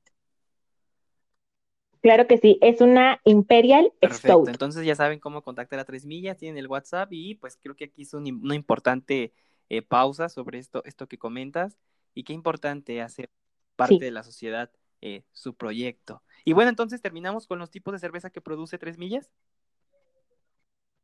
Claro 2.02 2.26
que 2.26 2.38
sí, 2.38 2.58
es 2.62 2.80
una 2.80 3.20
Imperial 3.24 3.92
Perfecto. 4.00 4.48
Entonces 4.48 4.86
ya 4.86 4.94
saben 4.94 5.20
cómo 5.20 5.42
contactar 5.42 5.78
a 5.78 5.84
Tres 5.84 6.06
Millas, 6.06 6.38
tienen 6.38 6.56
el 6.56 6.66
WhatsApp 6.66 7.12
y 7.12 7.34
pues 7.34 7.58
creo 7.60 7.76
que 7.76 7.84
aquí 7.84 8.02
es 8.02 8.14
una 8.14 8.54
importante 8.54 9.34
eh, 9.68 9.82
pausa 9.82 10.28
sobre 10.28 10.58
esto, 10.58 10.82
esto 10.84 11.06
que 11.06 11.18
comentas 11.18 11.76
y 12.14 12.24
qué 12.24 12.32
importante 12.32 13.02
hacer 13.02 13.30
parte 13.76 13.98
de 13.98 14.10
la 14.10 14.22
sociedad 14.22 14.70
eh, 15.02 15.24
su 15.32 15.54
proyecto. 15.54 16.22
Y 16.44 16.54
bueno, 16.54 16.70
entonces 16.70 17.02
terminamos 17.02 17.46
con 17.46 17.58
los 17.58 17.70
tipos 17.70 17.92
de 17.92 17.98
cerveza 17.98 18.30
que 18.30 18.40
produce 18.40 18.78
Tres 18.78 18.98
Millas. 18.98 19.30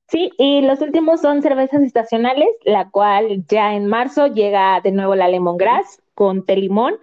Sí, 0.09 0.31
y 0.39 0.63
los 0.63 0.81
últimos 0.81 1.21
son 1.21 1.43
cervezas 1.43 1.83
estacionales, 1.83 2.49
la 2.65 2.91
cual 2.91 3.45
ya 3.49 3.75
en 3.75 3.87
marzo 3.87 4.29
llega 4.29 4.81
de 4.81 4.93
nuevo 4.93 5.17
la 5.17 5.29
lemongrass 5.29 6.01
con 6.15 6.45
té 6.45 6.57
limón. 6.57 6.95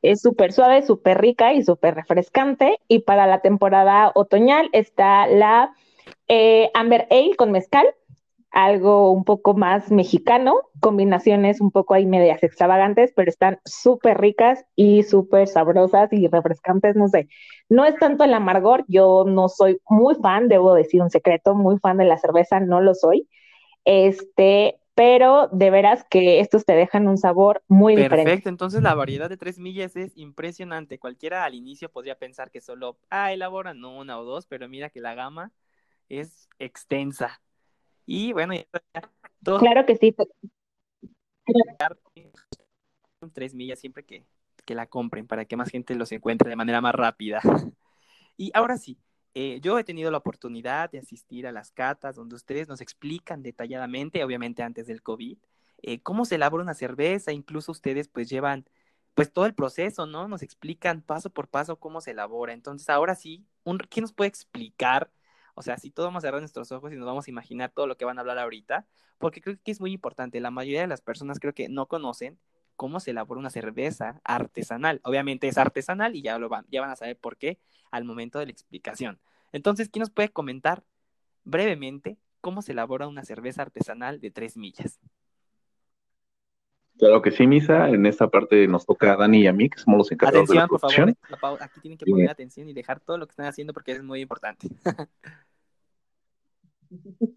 Es 0.00 0.20
súper 0.22 0.52
suave, 0.52 0.82
súper 0.82 1.20
rica 1.20 1.52
y 1.52 1.62
súper 1.64 1.94
refrescante. 1.94 2.78
Y 2.86 3.00
para 3.00 3.26
la 3.26 3.40
temporada 3.40 4.12
otoñal 4.14 4.68
está 4.72 5.26
la 5.26 5.74
eh, 6.28 6.70
Amber 6.74 7.08
Ale 7.10 7.34
con 7.36 7.50
mezcal, 7.50 7.86
algo 8.52 9.10
un 9.10 9.24
poco 9.24 9.54
más 9.54 9.90
mexicano, 9.90 10.54
combinaciones 10.78 11.60
un 11.60 11.70
poco 11.70 11.94
ahí 11.94 12.04
medias 12.04 12.42
extravagantes, 12.42 13.12
pero 13.16 13.30
están 13.30 13.58
súper 13.64 14.20
ricas 14.20 14.64
y 14.76 15.02
súper 15.04 15.48
sabrosas 15.48 16.12
y 16.12 16.28
refrescantes, 16.28 16.94
no 16.94 17.08
sé. 17.08 17.28
No 17.70 17.86
es 17.86 17.96
tanto 17.96 18.24
el 18.24 18.34
amargor, 18.34 18.84
yo 18.88 19.24
no 19.26 19.48
soy 19.48 19.80
muy 19.88 20.14
fan, 20.16 20.48
debo 20.48 20.74
decir 20.74 21.00
un 21.00 21.08
secreto, 21.08 21.54
muy 21.54 21.78
fan 21.78 21.96
de 21.96 22.04
la 22.04 22.18
cerveza, 22.18 22.60
no 22.60 22.82
lo 22.82 22.94
soy. 22.94 23.26
Este, 23.86 24.78
pero 24.94 25.48
de 25.50 25.70
veras 25.70 26.04
que 26.10 26.40
estos 26.40 26.66
te 26.66 26.74
dejan 26.74 27.08
un 27.08 27.16
sabor 27.16 27.62
muy 27.68 27.96
diferente. 27.96 28.24
Perfecto, 28.24 28.50
entonces 28.50 28.82
la 28.82 28.94
variedad 28.94 29.30
de 29.30 29.38
tres 29.38 29.58
millas 29.58 29.96
es 29.96 30.12
impresionante. 30.16 30.98
Cualquiera 30.98 31.44
al 31.44 31.54
inicio 31.54 31.90
podría 31.90 32.18
pensar 32.18 32.50
que 32.50 32.60
solo, 32.60 32.98
ah, 33.08 33.32
elaboran 33.32 33.82
una 33.82 34.20
o 34.20 34.24
dos, 34.24 34.46
pero 34.46 34.68
mira 34.68 34.90
que 34.90 35.00
la 35.00 35.14
gama 35.14 35.52
es 36.10 36.50
extensa. 36.58 37.40
Y 38.06 38.32
bueno, 38.32 38.54
claro 39.42 39.86
que 39.86 39.96
sí. 39.96 40.14
Tres 43.32 43.54
millas 43.54 43.78
siempre 43.78 44.04
que, 44.04 44.24
que 44.64 44.74
la 44.74 44.86
compren 44.86 45.26
para 45.26 45.44
que 45.44 45.56
más 45.56 45.70
gente 45.70 45.94
los 45.94 46.10
encuentre 46.12 46.50
de 46.50 46.56
manera 46.56 46.80
más 46.80 46.94
rápida. 46.94 47.40
Y 48.38 48.50
ahora 48.54 48.78
sí, 48.78 48.98
eh, 49.34 49.60
yo 49.62 49.78
he 49.78 49.84
tenido 49.84 50.10
la 50.10 50.18
oportunidad 50.18 50.90
de 50.90 50.98
asistir 50.98 51.46
a 51.46 51.52
las 51.52 51.70
catas 51.70 52.16
donde 52.16 52.34
ustedes 52.34 52.66
nos 52.66 52.80
explican 52.80 53.42
detalladamente, 53.42 54.24
obviamente 54.24 54.62
antes 54.62 54.86
del 54.86 55.02
COVID, 55.02 55.38
eh, 55.82 56.00
cómo 56.00 56.24
se 56.24 56.36
elabora 56.36 56.64
una 56.64 56.74
cerveza, 56.74 57.32
incluso 57.32 57.72
ustedes 57.72 58.08
pues 58.08 58.28
llevan 58.28 58.66
pues 59.14 59.32
todo 59.32 59.46
el 59.46 59.54
proceso, 59.54 60.06
¿no? 60.06 60.28
Nos 60.28 60.42
explican 60.42 61.02
paso 61.02 61.30
por 61.30 61.48
paso 61.48 61.76
cómo 61.76 62.00
se 62.00 62.12
elabora. 62.12 62.52
Entonces, 62.52 62.88
ahora 62.88 63.14
sí, 63.14 63.44
un, 63.64 63.78
¿quién 63.78 64.02
nos 64.02 64.12
puede 64.12 64.28
explicar 64.28 65.10
o 65.54 65.62
sea, 65.62 65.76
si 65.76 65.90
todos 65.90 66.08
vamos 66.08 66.22
a 66.22 66.26
cerrar 66.26 66.40
nuestros 66.40 66.72
ojos 66.72 66.92
y 66.92 66.96
nos 66.96 67.06
vamos 67.06 67.26
a 67.26 67.30
imaginar 67.30 67.70
todo 67.70 67.86
lo 67.86 67.96
que 67.96 68.04
van 68.04 68.18
a 68.18 68.20
hablar 68.22 68.38
ahorita, 68.38 68.86
porque 69.18 69.40
creo 69.40 69.56
que 69.62 69.70
es 69.70 69.80
muy 69.80 69.92
importante. 69.92 70.40
La 70.40 70.50
mayoría 70.50 70.80
de 70.80 70.86
las 70.86 71.00
personas 71.00 71.38
creo 71.38 71.54
que 71.54 71.68
no 71.68 71.86
conocen 71.86 72.38
cómo 72.76 73.00
se 73.00 73.10
elabora 73.10 73.38
una 73.38 73.50
cerveza 73.50 74.20
artesanal. 74.24 75.00
Obviamente 75.04 75.48
es 75.48 75.58
artesanal 75.58 76.16
y 76.16 76.22
ya 76.22 76.38
lo 76.38 76.48
van, 76.48 76.66
ya 76.70 76.80
van 76.80 76.90
a 76.90 76.96
saber 76.96 77.18
por 77.18 77.36
qué 77.36 77.58
al 77.90 78.04
momento 78.04 78.38
de 78.38 78.46
la 78.46 78.52
explicación. 78.52 79.20
Entonces, 79.52 79.88
¿quién 79.88 80.00
nos 80.00 80.10
puede 80.10 80.30
comentar 80.30 80.82
brevemente 81.44 82.18
cómo 82.40 82.62
se 82.62 82.72
elabora 82.72 83.06
una 83.06 83.24
cerveza 83.24 83.62
artesanal 83.62 84.20
de 84.20 84.30
tres 84.30 84.56
millas? 84.56 84.98
Claro 87.02 87.20
que 87.20 87.32
sí, 87.32 87.48
Misa. 87.48 87.88
En 87.88 88.06
esta 88.06 88.28
parte 88.28 88.68
nos 88.68 88.86
toca 88.86 89.14
a 89.14 89.16
Dani 89.16 89.40
y 89.40 89.46
a 89.48 89.52
mí, 89.52 89.68
que 89.68 89.76
somos 89.76 89.98
los 89.98 90.12
encargados 90.12 90.48
de 90.48 90.54
la 90.54 90.68
por 90.68 90.78
favor. 90.78 91.60
Aquí 91.60 91.80
tienen 91.80 91.98
que 91.98 92.06
poner 92.06 92.30
atención 92.30 92.68
y 92.68 92.72
dejar 92.72 93.00
todo 93.00 93.18
lo 93.18 93.26
que 93.26 93.32
están 93.32 93.46
haciendo 93.46 93.72
porque 93.72 93.90
es 93.90 94.04
muy 94.04 94.20
importante. 94.20 94.68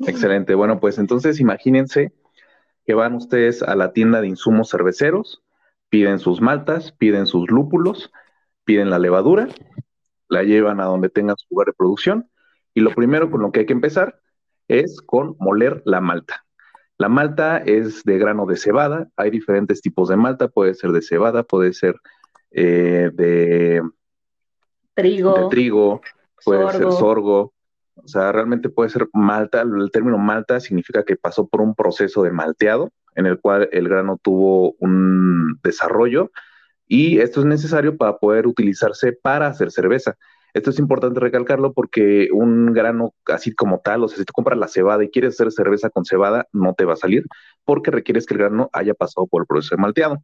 Excelente. 0.06 0.54
Bueno, 0.54 0.80
pues 0.80 0.99
entonces 0.99 1.39
imagínense 1.39 2.13
que 2.86 2.93
van 2.93 3.15
ustedes 3.15 3.63
a 3.63 3.75
la 3.75 3.91
tienda 3.91 4.21
de 4.21 4.28
insumos 4.28 4.69
cerveceros, 4.69 5.41
piden 5.89 6.19
sus 6.19 6.41
maltas, 6.41 6.91
piden 6.91 7.25
sus 7.25 7.49
lúpulos, 7.49 8.12
piden 8.65 8.91
la 8.91 8.99
levadura, 8.99 9.47
la 10.30 10.43
llevan 10.43 10.80
a 10.80 10.86
donde 10.86 11.10
tengan 11.10 11.38
su 11.38 11.47
lugar 11.49 11.65
de 11.65 11.73
producción 11.73 12.30
y 12.75 12.82
lo 12.82 12.93
primero 12.93 13.32
con 13.32 13.41
lo 13.41 13.51
que 13.51 13.62
hay 13.62 13.65
que 13.65 13.73
empezar 13.73 14.21
es 14.67 15.01
con 15.01 15.36
moler 15.39 15.82
la 15.86 16.01
malta. 16.01 16.44
La 16.97 17.10
malta 17.10 17.58
es 17.58 18.03
de 18.03 18.17
grano 18.17 18.45
de 18.45 18.55
cebada, 18.55 19.10
hay 19.17 19.29
diferentes 19.29 19.81
tipos 19.81 20.10
de 20.10 20.15
malta, 20.15 20.47
puede 20.47 20.73
ser 20.75 20.91
de 20.91 21.01
cebada, 21.01 21.43
puede 21.43 21.73
ser 21.73 21.95
eh, 22.51 23.12
de 23.13 23.81
trigo, 24.93 25.49
trigo 25.49 26.01
puede 26.43 26.71
ser 26.71 26.91
sorgo, 26.93 27.53
o 27.95 28.08
sea, 28.08 28.31
realmente 28.31 28.69
puede 28.69 28.89
ser 28.89 29.10
malta, 29.13 29.62
el 29.62 29.91
término 29.91 30.17
malta 30.17 30.60
significa 30.60 31.03
que 31.03 31.17
pasó 31.17 31.47
por 31.47 31.62
un 31.62 31.75
proceso 31.75 32.23
de 32.23 32.31
malteado 32.31 32.91
en 33.15 33.25
el 33.25 33.39
cual 33.39 33.69
el 33.71 33.89
grano 33.89 34.17
tuvo 34.21 34.75
un 34.79 35.60
desarrollo 35.63 36.31
y 36.88 37.19
esto 37.19 37.39
es 37.39 37.45
necesario 37.45 37.97
para 37.97 38.17
poder 38.17 38.47
utilizarse 38.47 39.12
para 39.12 39.47
hacer 39.47 39.71
cerveza. 39.71 40.17
Esto 40.55 40.69
es 40.69 40.79
importante 40.79 41.19
recalcarlo 41.19 41.73
porque 41.73 42.29
un 42.31 42.71
grano 42.71 43.13
así 43.25 43.53
como 43.53 43.79
tal, 43.79 44.05
o 44.05 44.07
sea, 44.07 44.19
si 44.19 44.23
tú 44.23 44.31
compras 44.31 44.57
la 44.57 44.69
cebada 44.69 45.03
y 45.03 45.09
quieres 45.09 45.33
hacer 45.33 45.51
cerveza 45.51 45.89
con 45.89 46.05
cebada, 46.05 46.47
no 46.53 46.73
te 46.73 46.85
va 46.85 46.93
a 46.93 46.95
salir 46.95 47.25
porque 47.65 47.91
requieres 47.91 48.25
que 48.25 48.35
el 48.35 48.39
grano 48.39 48.69
haya 48.71 48.93
pasado 48.93 49.27
por 49.27 49.41
el 49.41 49.47
proceso 49.47 49.75
de 49.75 49.81
malteado. 49.81 50.23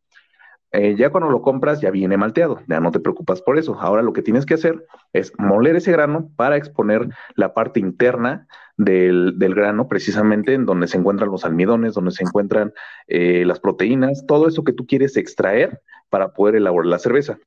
Eh, 0.71 0.95
ya 0.95 1.09
cuando 1.09 1.29
lo 1.29 1.41
compras 1.41 1.81
ya 1.81 1.91
viene 1.91 2.15
malteado, 2.15 2.61
ya 2.69 2.79
no 2.79 2.91
te 2.91 3.01
preocupas 3.01 3.41
por 3.41 3.59
eso. 3.59 3.77
Ahora 3.81 4.03
lo 4.03 4.13
que 4.13 4.21
tienes 4.21 4.45
que 4.45 4.53
hacer 4.53 4.85
es 5.11 5.33
moler 5.37 5.75
ese 5.75 5.91
grano 5.91 6.31
para 6.37 6.55
exponer 6.55 7.09
la 7.35 7.53
parte 7.53 7.81
interna 7.81 8.47
del, 8.77 9.35
grano, 9.37 9.89
precisamente 9.89 10.53
en 10.53 10.65
donde 10.65 10.87
se 10.87 10.97
encuentran 10.97 11.29
los 11.29 11.43
almidones, 11.43 11.93
donde 11.93 12.11
se 12.11 12.23
encuentran 12.23 12.71
eh, 13.07 13.43
las 13.45 13.59
proteínas, 13.59 14.25
todo 14.25 14.47
eso 14.47 14.63
que 14.63 14.71
tú 14.71 14.87
quieres 14.87 15.17
extraer 15.17 15.81
para 16.09 16.31
poder 16.31 16.55
elaborar 16.55 16.87
la 16.87 16.99
cerveza. 16.99 17.37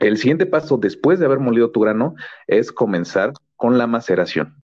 El 0.00 0.16
siguiente 0.16 0.46
paso, 0.46 0.78
después 0.78 1.18
de 1.18 1.26
haber 1.26 1.40
molido 1.40 1.70
tu 1.70 1.80
grano, 1.80 2.14
es 2.46 2.72
comenzar 2.72 3.34
con 3.56 3.76
la 3.76 3.86
maceración. 3.86 4.62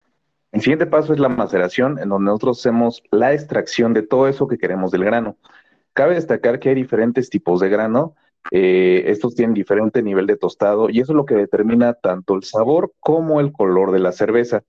El 0.53 0.61
siguiente 0.61 0.87
paso 0.87 1.13
es 1.13 1.19
la 1.19 1.29
maceración, 1.29 1.99
en 1.99 2.09
donde 2.09 2.27
nosotros 2.27 2.61
hacemos 2.61 3.03
la 3.11 3.33
extracción 3.33 3.93
de 3.95 4.03
todo 4.03 4.29
eso 4.29 4.47
que 4.47 4.59
queremos 4.59 4.93
del 4.93 5.05
grano. 5.05 5.37
Cabe 5.93 6.15
destacar 6.15 6.61
que 6.61 6.69
hay 6.69 6.77
diferentes 6.77 7.31
tipos 7.31 7.59
de 7.59 7.69
grano. 7.69 8.15
Eh, 8.53 9.03
estos 9.07 9.35
tienen 9.35 9.55
diferente 9.55 10.03
nivel 10.05 10.29
de 10.29 10.37
tostado 10.37 10.89
y 10.89 11.01
eso 11.01 11.11
es 11.11 11.17
lo 11.17 11.27
que 11.27 11.35
determina 11.35 11.95
tanto 11.95 12.37
el 12.37 12.45
sabor 12.45 12.93
como 13.01 13.41
el 13.41 13.51
color 13.51 13.91
de 13.91 13.99
la 13.99 14.13
cerveza. 14.13 14.63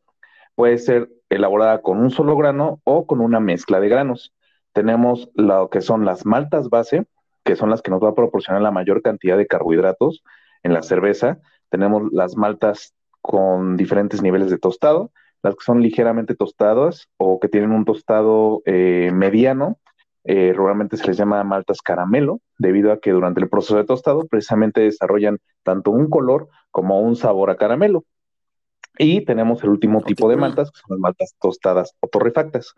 Puede 0.55 0.79
ser 0.79 1.11
elaborada 1.29 1.83
con 1.83 1.99
un 1.99 2.09
solo 2.09 2.35
grano 2.35 2.81
o 2.85 3.05
con 3.05 3.21
una 3.21 3.39
mezcla 3.39 3.79
de 3.79 3.89
granos. 3.89 4.33
Tenemos 4.73 5.29
lo 5.35 5.69
que 5.69 5.81
son 5.81 6.05
las 6.05 6.25
maltas 6.25 6.69
base, 6.69 7.05
que 7.43 7.55
son 7.55 7.69
las 7.69 7.83
que 7.83 7.91
nos 7.91 8.03
va 8.03 8.09
a 8.09 8.15
proporcionar 8.15 8.63
la 8.63 8.71
mayor 8.71 9.03
cantidad 9.03 9.37
de 9.37 9.45
carbohidratos 9.45 10.23
en 10.65 10.73
la 10.73 10.81
cerveza. 10.81 11.39
Tenemos 11.69 12.11
las 12.11 12.35
maltas 12.35 12.93
con 13.21 13.77
diferentes 13.77 14.21
niveles 14.21 14.49
de 14.49 14.57
tostado, 14.57 15.11
las 15.43 15.55
que 15.55 15.63
son 15.63 15.81
ligeramente 15.81 16.35
tostadas 16.35 17.07
o 17.17 17.39
que 17.39 17.47
tienen 17.47 17.71
un 17.71 17.85
tostado 17.85 18.63
eh, 18.65 19.11
mediano. 19.13 19.77
Eh, 20.23 20.53
normalmente 20.55 20.97
se 20.97 21.05
les 21.05 21.17
llama 21.17 21.43
maltas 21.43 21.83
caramelo, 21.83 22.41
debido 22.57 22.91
a 22.91 22.99
que 22.99 23.11
durante 23.11 23.41
el 23.41 23.47
proceso 23.47 23.77
de 23.77 23.83
tostado 23.83 24.25
precisamente 24.27 24.81
desarrollan 24.81 25.37
tanto 25.61 25.91
un 25.91 26.09
color 26.09 26.49
como 26.71 26.99
un 26.99 27.15
sabor 27.15 27.51
a 27.51 27.57
caramelo. 27.57 28.03
Y 28.97 29.23
tenemos 29.23 29.63
el 29.63 29.69
último 29.69 30.01
tipo 30.01 30.27
de 30.29 30.37
maltas, 30.37 30.71
que 30.71 30.79
son 30.79 30.95
las 30.95 30.99
maltas 30.99 31.35
tostadas 31.39 31.93
o 31.99 32.07
torrefactas. 32.07 32.73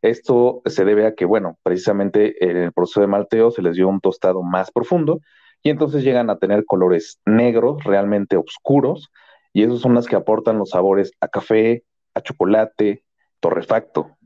Esto 0.00 0.62
se 0.66 0.84
debe 0.84 1.06
a 1.06 1.14
que, 1.14 1.24
bueno, 1.24 1.58
precisamente 1.64 2.44
en 2.44 2.56
el 2.56 2.72
proceso 2.72 3.00
de 3.00 3.08
malteo 3.08 3.50
se 3.50 3.62
les 3.62 3.74
dio 3.74 3.88
un 3.88 4.00
tostado 4.00 4.42
más 4.42 4.70
profundo 4.70 5.20
y 5.62 5.70
entonces 5.70 6.02
llegan 6.02 6.30
a 6.30 6.38
tener 6.38 6.64
colores 6.64 7.20
negros, 7.24 7.84
realmente 7.84 8.36
oscuros, 8.36 9.10
y 9.52 9.62
esos 9.62 9.80
son 9.80 9.94
las 9.94 10.06
que 10.06 10.16
aportan 10.16 10.58
los 10.58 10.70
sabores 10.70 11.12
a 11.20 11.28
café, 11.28 11.84
a 12.14 12.20
chocolate, 12.20 13.04
torrefacto. 13.40 14.16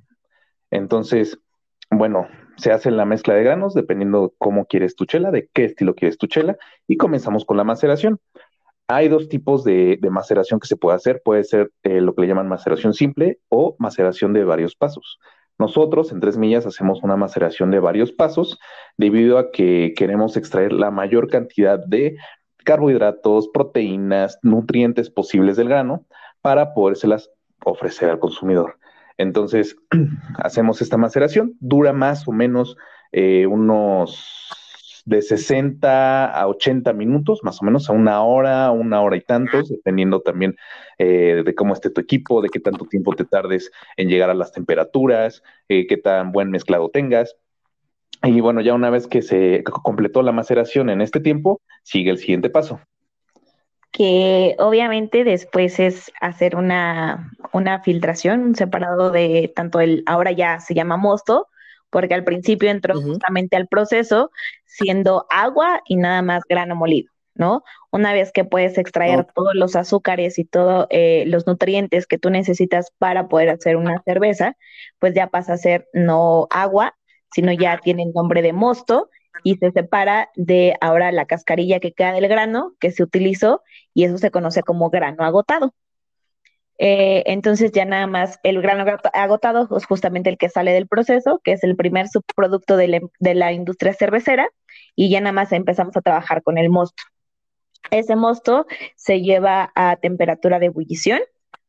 Entonces, 0.70 1.38
bueno, 1.90 2.29
se 2.57 2.72
hace 2.72 2.90
la 2.90 3.05
mezcla 3.05 3.35
de 3.35 3.42
granos 3.42 3.75
dependiendo 3.75 4.35
cómo 4.38 4.66
quieres 4.66 4.96
tu 4.96 5.05
chela, 5.05 5.31
de 5.31 5.49
qué 5.53 5.64
estilo 5.64 5.94
quieres 5.94 6.18
tu 6.18 6.27
chela, 6.27 6.57
y 6.87 6.96
comenzamos 6.96 7.44
con 7.44 7.57
la 7.57 7.64
maceración. 7.64 8.18
Hay 8.88 9.09
dos 9.09 9.29
tipos 9.29 9.64
de, 9.64 9.99
maceración 10.11 10.61
que 10.61 10.68
se 10.68 10.77
puede 10.77 10.96
hacer. 10.96 11.20
Puede 11.25 11.42
ser 11.42 11.72
eh, 11.83 12.01
lo 12.01 12.14
que 12.14 12.22
le 12.22 12.29
llaman 12.29 12.49
maceración 12.49 12.94
simple 12.94 13.40
o 13.49 13.75
maceración 13.79 14.33
de 14.33 14.44
varios 14.44 14.77
pasos. 14.77 15.18
Nosotros 15.59 16.12
en 16.12 16.21
tres 16.21 16.37
millas 16.37 16.66
hacemos 16.66 17.03
una 17.03 17.16
maceración 17.16 17.71
de 17.71 17.81
varios 17.81 18.12
pasos 18.12 18.59
debido 18.99 19.38
a 19.38 19.51
que 19.51 19.95
queremos 19.97 20.37
extraer 20.37 20.73
la 20.73 20.90
mayor 20.90 21.29
cantidad 21.29 21.79
de 21.79 22.16
carbohidratos, 22.64 23.49
proteínas, 23.49 24.38
nutrientes 24.42 25.09
posibles 25.09 25.57
del 25.57 25.69
grano 25.69 26.05
para 26.42 26.75
podérselas 26.75 27.31
ofrecer 27.64 28.11
al 28.11 28.19
consumidor. 28.19 28.79
Entonces, 29.19 29.77
hacemos 30.38 30.83
esta 30.83 30.97
maceración, 30.97 31.55
dura 31.61 31.92
más 31.92 32.29
o 32.29 32.33
menos 32.33 32.77
eh, 33.12 33.47
unos 33.47 34.51
de 35.07 35.23
60 35.23 36.27
a 36.27 36.49
80 36.49 36.92
minutos, 36.92 37.40
más 37.42 37.62
o 37.62 37.64
menos 37.64 37.88
a 37.88 37.92
una 37.92 38.23
hora, 38.23 38.71
una 38.73 39.01
hora 39.01 39.16
y 39.16 39.23
tantos, 39.23 39.69
dependiendo 39.69 40.21
también 40.21 40.57
eh, 40.99 41.42
de 41.45 41.55
cómo 41.55 41.73
esté 41.73 41.90
tu 41.90 42.01
equipo, 42.01 42.42
de 42.42 42.49
qué 42.49 42.61
tanto 42.61 42.85
tiempo 42.85 43.14
te 43.14 43.25
tardes 43.25 43.71
en 43.97 44.09
llegar 44.09 44.31
a 44.31 44.35
las 44.35 44.53
temperaturas, 44.53 45.42
eh, 45.69 45.87
qué 45.87 45.97
tan 45.97 46.33
buen 46.33 46.51
mezclado 46.51 46.90
tengas. 46.90 47.37
Y 48.23 48.40
bueno, 48.40 48.61
ya 48.61 48.75
una 48.75 48.90
vez 48.90 49.07
que 49.07 49.23
se 49.23 49.62
completó 49.64 50.23
la 50.23 50.33
maceración 50.33 50.90
en 50.90 51.01
este 51.01 51.21
tiempo, 51.21 51.61
sigue 51.85 52.11
el 52.11 52.19
siguiente 52.19 52.51
paso, 52.51 52.81
que 53.92 54.57
obviamente 54.59 55.25
después 55.25 55.79
es 55.79 56.12
hacer 56.21 56.57
una, 56.57 57.33
una 57.53 57.81
filtración, 57.81 58.42
un 58.42 58.55
separado 58.55 59.11
de 59.11 59.51
tanto 59.55 59.81
el, 59.81 60.03
ahora 60.05 60.33
ya 60.33 60.61
se 60.61 60.75
llama 60.75 60.97
mosto, 60.99 61.47
porque 61.90 62.14
al 62.14 62.25
principio 62.25 62.70
entró 62.70 63.01
justamente 63.01 63.57
al 63.57 63.68
proceso 63.68 64.31
siendo 64.64 65.27
agua 65.31 65.81
y 65.87 65.96
nada 65.96 66.22
más 66.22 66.42
grano 66.49 66.77
molido, 66.77 67.11
¿no? 67.35 67.62
Una 67.90 68.12
vez 68.12 68.33
que 68.33 68.44
puedes 68.44 68.79
extraer 68.79 69.27
todos 69.35 69.55
los 69.55 69.77
azúcares 69.77 70.38
y 70.38 70.44
todos 70.44 70.87
eh, 70.90 71.25
los 71.27 71.46
nutrientes 71.46 72.07
que 72.07 72.18
tú 72.18 72.31
necesitas 72.31 72.92
para 72.99 73.29
poder 73.29 73.51
hacer 73.51 73.77
una 73.77 74.03
cerveza, 74.05 74.57
pues 74.99 75.14
ya 75.14 75.29
pasa 75.29 75.55
a 75.55 75.59
ser 75.59 75.88
no 75.92 76.46
agua, 76.51 76.96
sino 77.33 77.53
ya 77.53 77.79
tiene 77.79 78.03
el 78.05 78.12
nombre 78.12 78.42
de 78.42 78.53
mosto 78.53 79.11
y 79.42 79.57
se 79.57 79.70
separa 79.70 80.31
de 80.35 80.77
ahora 80.81 81.12
la 81.12 81.27
cascarilla 81.27 81.81
que 81.81 81.92
queda 81.92 82.12
del 82.12 82.29
grano 82.29 82.75
que 82.81 82.90
se 82.90 83.03
utilizó 83.03 83.62
y 83.94 84.05
eso 84.05 84.18
se 84.18 84.31
conoce 84.31 84.62
como 84.62 84.90
grano 84.90 85.25
agotado. 85.25 85.75
Eh, 86.79 87.23
entonces 87.27 87.73
ya 87.73 87.85
nada 87.85 88.07
más 88.07 88.39
el 88.43 88.61
grano 88.61 88.85
agotado 89.15 89.69
es 89.77 89.87
justamente 89.87 90.29
el 90.31 90.39
que 90.39 90.49
sale 90.49 90.73
del 90.73 90.89
proceso, 90.89 91.41
que 91.43 91.53
es 91.53 91.65
el 91.65 91.77
primer 91.77 92.09
subproducto 92.09 92.77
de 92.77 93.01
la, 93.21 93.53
industria 93.53 93.95
cervecera, 93.95 94.49
y 94.95 95.11
ya 95.11 95.21
nada 95.21 95.33
más 95.33 95.53
empezamos 95.53 95.97
a 95.97 96.03
trabajar 96.03 96.43
con 96.43 96.59
el 96.59 96.69
mosto. 96.69 97.03
Ese 97.91 98.17
mosto 98.17 98.67
se 98.97 99.23
lleva 99.23 99.73
a 99.75 99.97
temperatura 99.97 100.59
de 100.59 100.67
ebullición, 100.67 101.21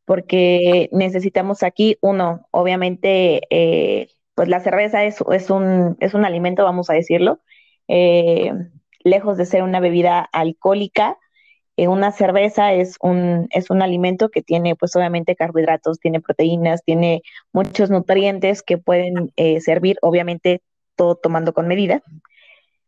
porque 0.06 0.90
necesitamos 0.92 1.64
aquí, 1.64 1.98
uno, 2.02 2.48
obviamente, 2.52 3.42
eh, 3.50 4.08
pues 4.36 4.48
la 4.50 4.60
cerveza 4.62 5.04
es, 5.04 5.24
es, 5.32 5.50
un, 5.50 5.98
es 6.00 6.14
un 6.14 6.26
alimento, 6.26 6.64
vamos 6.64 6.90
a 6.90 6.94
decirlo, 6.94 7.42
eh, 7.88 8.52
lejos 9.04 9.38
de 9.38 9.46
ser 9.46 9.64
una 9.64 9.80
bebida 9.80 10.28
alcohólica, 10.32 11.18
eh, 11.78 11.88
una 11.88 12.12
cerveza 12.12 12.74
es 12.74 12.98
un, 13.02 13.48
es 13.52 13.70
un 13.70 13.82
alimento 13.82 14.30
que 14.30 14.42
tiene, 14.42 14.76
pues 14.76 14.96
obviamente, 14.96 15.36
carbohidratos, 15.36 16.00
tiene 16.00 16.20
proteínas, 16.20 16.84
tiene 16.84 17.22
muchos 17.54 17.90
nutrientes 17.90 18.64
que 18.64 18.78
pueden 18.78 19.32
eh, 19.36 19.62
servir, 19.62 19.98
obviamente, 20.02 20.62
todo 20.96 21.16
tomando 21.16 21.54
con 21.54 21.68
medida. 21.68 22.02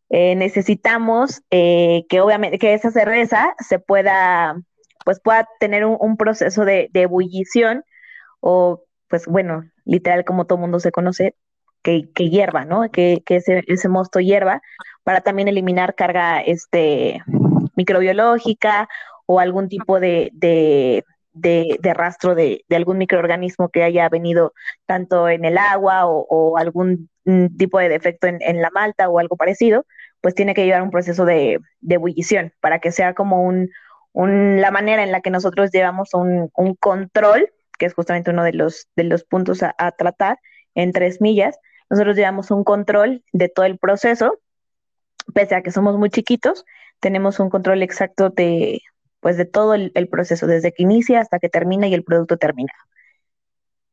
necesitamos 0.10 1.42
que 1.52 2.22
obviamente 2.22 2.58
que 2.58 2.74
esa 2.74 2.90
cerveza 2.92 3.54
se 3.60 3.78
pueda, 3.80 4.56
pues 5.06 5.20
pueda 5.20 5.48
tener 5.60 5.86
un, 5.86 6.18
proceso 6.18 6.66
de, 6.66 6.90
ebullición 6.94 7.84
o, 8.42 8.84
pues 9.08 9.28
bueno, 9.28 9.64
literal 9.86 10.26
como 10.26 10.46
todo 10.46 10.58
mundo 10.58 10.80
se 10.80 10.92
conoce, 10.92 11.36
que, 11.84 12.30
hierva, 12.30 12.66
¿no? 12.66 12.90
Que, 12.92 13.24
ese, 13.28 13.64
ese, 13.68 13.90
mosto 13.90 14.20
hierva 14.20 14.62
para 15.04 15.22
también 15.22 15.48
eliminar 15.48 15.96
carga 15.96 16.42
este, 16.42 17.22
microbiológica 17.80 18.90
o 19.26 19.40
algún 19.40 19.70
tipo 19.70 20.00
de, 20.00 20.32
de, 20.34 21.94
rastro 21.94 22.36
de, 22.36 22.66
algún 22.70 22.98
microorganismo 22.98 23.70
que 23.70 23.84
haya 23.84 24.10
venido 24.10 24.54
tanto 24.86 25.30
en 25.30 25.46
el 25.46 25.58
agua 25.58 26.06
o, 26.06 26.58
algún 26.58 27.10
mm, 27.26 27.58
tipo 27.58 27.80
de 27.80 27.90
defecto 27.90 28.28
en, 28.28 28.62
la 28.62 28.70
malta 28.72 29.08
o 29.08 29.20
algo 29.20 29.38
parecido, 29.38 29.86
pues 30.22 30.36
tiene 30.36 30.54
que 30.54 30.66
llevar 30.66 30.82
un 30.82 30.92
proceso 30.92 31.24
de, 31.26 31.60
ebullición 31.88 32.52
para 32.60 32.80
que 32.80 32.92
sea 32.92 33.14
como 33.14 33.44
un, 33.44 33.70
la 34.62 34.72
manera 34.72 35.04
en 35.04 35.12
la 35.12 35.22
que 35.22 35.30
nosotros 35.30 35.72
llevamos 35.72 36.10
un, 36.14 36.50
control, 36.80 37.50
que 37.78 37.86
es 37.86 37.94
justamente 37.94 38.32
uno 38.32 38.44
de 38.44 38.54
los, 38.54 38.88
de 38.98 39.06
los 39.06 39.24
puntos 39.24 39.64
a, 39.64 39.74
a 39.78 39.92
tratar 39.92 40.38
en 40.76 40.92
tres 40.92 41.22
millas, 41.22 41.58
nosotros 41.90 42.16
llevamos 42.16 42.52
un 42.52 42.64
control 42.64 43.24
de 43.32 43.48
todo 43.48 43.66
el 43.66 43.80
proceso, 43.80 44.40
pese 45.34 45.56
a 45.56 45.62
que 45.62 45.72
somos 45.72 45.98
muy 45.98 46.10
chiquitos, 46.10 46.66
tenemos 47.00 47.40
un 47.40 47.50
control 47.50 47.84
exacto 47.84 48.30
de, 48.30 48.82
pues, 49.20 49.38
de 49.38 49.46
todo 49.46 49.74
el, 49.74 50.08
proceso, 50.10 50.48
desde 50.48 50.72
que 50.72 50.84
inicia 50.84 51.20
hasta 51.20 51.40
que 51.40 51.50
termina 51.50 51.88
y 51.88 51.94
el 51.94 52.04
producto 52.04 52.38
termina. 52.38 52.74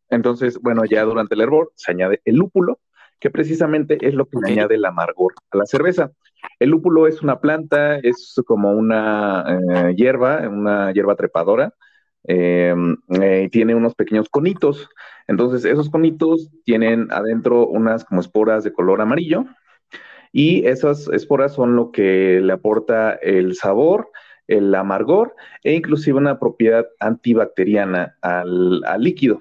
Entonces, 0.09 0.59
bueno, 0.61 0.85
ya 0.85 1.03
durante 1.03 1.35
el 1.35 1.41
hervor 1.41 1.73
se 1.75 1.93
añade 1.93 2.21
el 2.25 2.37
lúpulo, 2.37 2.81
que 3.19 3.31
precisamente 3.31 3.99
es 4.01 4.15
lo 4.15 4.27
que 4.27 4.39
añade 4.45 4.77
el 4.77 4.85
amargor 4.85 5.35
a 5.51 5.57
la 5.57 5.67
cerveza. 5.67 6.13
El 6.61 6.71
lúpulo 6.71 7.07
es 7.07 7.23
una 7.23 7.41
planta, 7.41 7.99
es 7.99 8.35
como 8.47 8.71
una 8.73 9.45
eh, 9.49 9.95
hierba, 9.97 10.49
una 10.49 10.93
hierba 10.93 11.17
trepadora, 11.17 11.75
Em, 12.29 12.97
eh, 13.21 13.49
tiene 13.53 13.75
unos 13.75 13.95
pequeños 13.95 14.29
conitos. 14.29 14.89
Entonces, 15.29 15.65
esos 15.65 15.89
conitos 15.91 16.51
tienen 16.65 17.09
adentro 17.13 17.67
unas 17.69 18.05
como 18.05 18.21
esporas 18.21 18.65
de 18.65 18.73
color 18.73 19.01
amarillo 19.01 19.45
y 20.37 20.67
esas 20.67 21.09
esporas 21.15 21.55
son 21.55 21.77
lo 21.77 21.91
que 21.93 22.43
le 22.43 22.53
aporta 22.53 23.15
el 23.15 23.55
sabor, 23.55 24.11
el 24.49 24.75
amargor 24.75 25.35
e 25.65 25.73
inclusive 25.73 26.19
una 26.19 26.39
propiedad 26.39 26.85
antibacteriana 27.01 28.19
al, 28.21 28.83
líquido. 28.99 29.41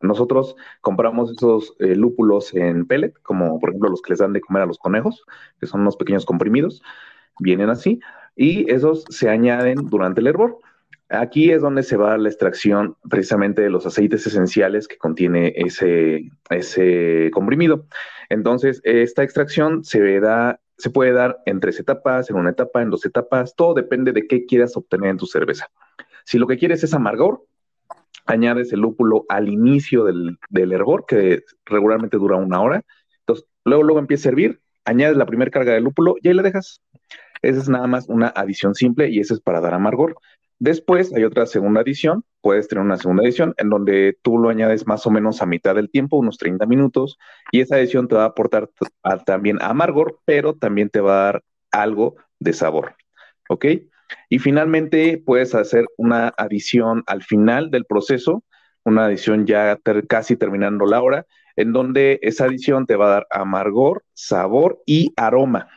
Nosotros 0.00 0.56
compramos 0.80 1.30
esos 1.30 1.76
eh, 1.78 1.94
lúpulos 1.94 2.54
en 2.54 2.86
pellet, 2.86 3.12
como 3.22 3.60
por 3.60 3.68
ejemplo 3.68 3.90
los 3.90 4.00
que 4.00 4.12
les 4.12 4.20
dan 4.20 4.32
de 4.32 4.40
comer 4.40 4.62
a 4.62 4.66
los 4.66 4.78
conejos, 4.78 5.26
que 5.60 5.66
son 5.66 5.82
unos 5.82 5.98
pequeños 5.98 6.24
comprimidos, 6.24 6.82
vienen 7.38 7.68
así, 7.68 8.00
y 8.34 8.72
esos 8.72 9.04
se 9.10 9.28
añaden 9.28 9.90
durante 9.90 10.22
el 10.22 10.28
hervor. 10.28 10.58
Aquí 11.18 11.50
es 11.50 11.62
donde 11.62 11.82
se 11.82 11.96
va 11.96 12.18
la 12.18 12.28
extracción 12.28 12.96
precisamente 13.08 13.62
de 13.62 13.70
los 13.70 13.86
aceites 13.86 14.26
esenciales 14.26 14.88
que 14.88 14.96
contiene 14.96 15.52
ese, 15.56 16.30
ese 16.50 17.30
comprimido. 17.32 17.86
Entonces, 18.28 18.80
esta 18.84 19.22
extracción 19.22 19.84
se 19.84 20.20
da, 20.20 20.60
se 20.76 20.90
puede 20.90 21.12
dar 21.12 21.38
en 21.46 21.60
tres 21.60 21.78
etapas, 21.80 22.30
en 22.30 22.36
una 22.36 22.50
etapa, 22.50 22.82
en 22.82 22.90
dos 22.90 23.04
etapas, 23.06 23.54
todo 23.54 23.74
depende 23.74 24.12
de 24.12 24.26
qué 24.26 24.46
quieras 24.46 24.76
obtener 24.76 25.10
en 25.10 25.18
tu 25.18 25.26
cerveza. 25.26 25.68
Si 26.24 26.38
lo 26.38 26.46
que 26.46 26.58
quieres 26.58 26.82
es 26.84 26.94
amargor, 26.94 27.44
añades 28.26 28.72
el 28.72 28.80
lúpulo 28.80 29.24
al 29.28 29.48
inicio 29.48 30.04
del, 30.04 30.38
del 30.48 30.72
hervor, 30.72 31.04
que 31.06 31.42
regularmente 31.66 32.16
dura 32.16 32.36
una 32.36 32.60
hora. 32.60 32.84
Luego, 33.64 33.82
luego 33.82 33.98
empieza 33.98 34.28
a 34.28 34.32
hervir, 34.32 34.60
añades 34.84 35.16
la 35.16 35.26
primera 35.26 35.50
carga 35.50 35.72
de 35.72 35.80
lúpulo 35.80 36.16
y 36.20 36.28
ahí 36.28 36.34
la 36.34 36.42
dejas. 36.42 36.82
Esa 37.42 37.60
es 37.60 37.68
nada 37.68 37.86
más 37.86 38.08
una 38.08 38.28
adición 38.28 38.74
simple 38.74 39.08
y 39.10 39.20
esa 39.20 39.34
es 39.34 39.40
para 39.40 39.60
dar 39.60 39.74
amargor. 39.74 40.16
Después 40.58 41.12
hay 41.12 41.24
otra 41.24 41.46
segunda 41.46 41.80
edición, 41.80 42.24
puedes 42.40 42.68
tener 42.68 42.84
una 42.84 42.96
segunda 42.96 43.24
edición 43.24 43.54
en 43.58 43.70
donde 43.70 44.16
tú 44.22 44.38
lo 44.38 44.48
añades 44.48 44.86
más 44.86 45.06
o 45.06 45.10
menos 45.10 45.42
a 45.42 45.46
mitad 45.46 45.74
del 45.74 45.90
tiempo, 45.90 46.16
unos 46.16 46.38
30 46.38 46.64
minutos, 46.66 47.18
y 47.50 47.60
esa 47.60 47.78
edición 47.78 48.08
te 48.08 48.14
va 48.14 48.22
a 48.22 48.28
aportar 48.28 48.70
también 49.26 49.58
amargor, 49.60 50.20
pero 50.24 50.54
también 50.54 50.90
te 50.90 51.00
va 51.00 51.12
a 51.12 51.24
dar 51.24 51.42
algo 51.72 52.16
de 52.38 52.52
sabor. 52.52 52.94
¿Ok? 53.48 53.66
Y 54.28 54.38
finalmente 54.38 55.22
puedes 55.24 55.54
hacer 55.54 55.86
una 55.96 56.32
adición 56.36 57.02
al 57.06 57.22
final 57.22 57.70
del 57.70 57.84
proceso, 57.84 58.44
una 58.84 59.06
adición 59.06 59.46
ya 59.46 59.78
casi 60.08 60.36
terminando 60.36 60.86
la 60.86 61.02
hora, 61.02 61.26
en 61.56 61.72
donde 61.72 62.18
esa 62.22 62.44
adición 62.44 62.86
te 62.86 62.96
va 62.96 63.06
a 63.06 63.14
dar 63.14 63.26
amargor, 63.30 64.04
sabor 64.12 64.82
y 64.86 65.12
aroma. 65.16 65.68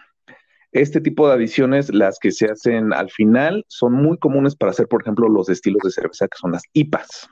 Este 0.77 1.01
tipo 1.01 1.27
de 1.27 1.33
adiciones, 1.33 1.91
las 1.91 2.19
que 2.19 2.31
se 2.31 2.45
hacen 2.45 2.93
al 2.93 3.09
final, 3.09 3.65
son 3.67 3.93
muy 3.93 4.19
comunes 4.19 4.55
para 4.55 4.69
hacer, 4.69 4.87
por 4.87 5.01
ejemplo, 5.01 5.27
los 5.27 5.49
estilos 5.49 5.81
de 5.83 5.89
cerveza, 5.89 6.27
que 6.27 6.37
son 6.37 6.51
las 6.51 6.61
IPAs. 6.73 7.27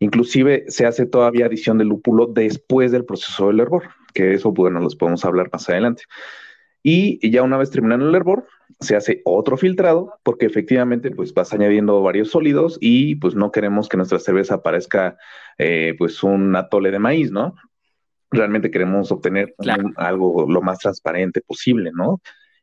Inclusive 0.00 0.66
se 0.68 0.84
hace 0.84 1.06
todavía 1.06 1.46
adición 1.46 1.78
de 1.78 1.86
lúpulo 1.86 2.26
después 2.26 2.92
del 2.92 3.06
proceso 3.06 3.46
del 3.46 3.60
hervor, 3.60 3.84
que 4.12 4.34
eso, 4.34 4.52
bueno, 4.52 4.80
los 4.80 4.96
podemos 4.96 5.24
hablar 5.24 5.48
más 5.50 5.66
adelante. 5.70 6.02
Y 6.82 7.30
ya 7.30 7.42
una 7.42 7.56
vez 7.56 7.70
terminando 7.70 8.06
el 8.06 8.14
hervor, 8.14 8.46
se 8.80 8.96
hace 8.96 9.22
otro 9.24 9.56
filtrado, 9.56 10.18
porque 10.22 10.44
efectivamente, 10.44 11.10
pues 11.10 11.32
vas 11.32 11.54
añadiendo 11.54 12.02
varios 12.02 12.30
sólidos 12.30 12.76
y 12.82 13.14
pues 13.14 13.34
no 13.34 13.50
queremos 13.50 13.88
que 13.88 13.96
nuestra 13.96 14.18
cerveza 14.18 14.62
parezca 14.62 15.16
eh, 15.56 15.94
pues 15.96 16.22
un 16.22 16.54
atole 16.54 16.90
de 16.90 16.98
maíz, 16.98 17.30
¿no? 17.32 17.54
Realmente 18.30 18.70
queremos 18.70 19.10
obtener 19.10 19.54
algo 19.96 20.44
lo 20.46 20.60
más 20.60 20.80
transparente 20.80 21.40
posible, 21.40 21.92
¿no? 21.94 22.20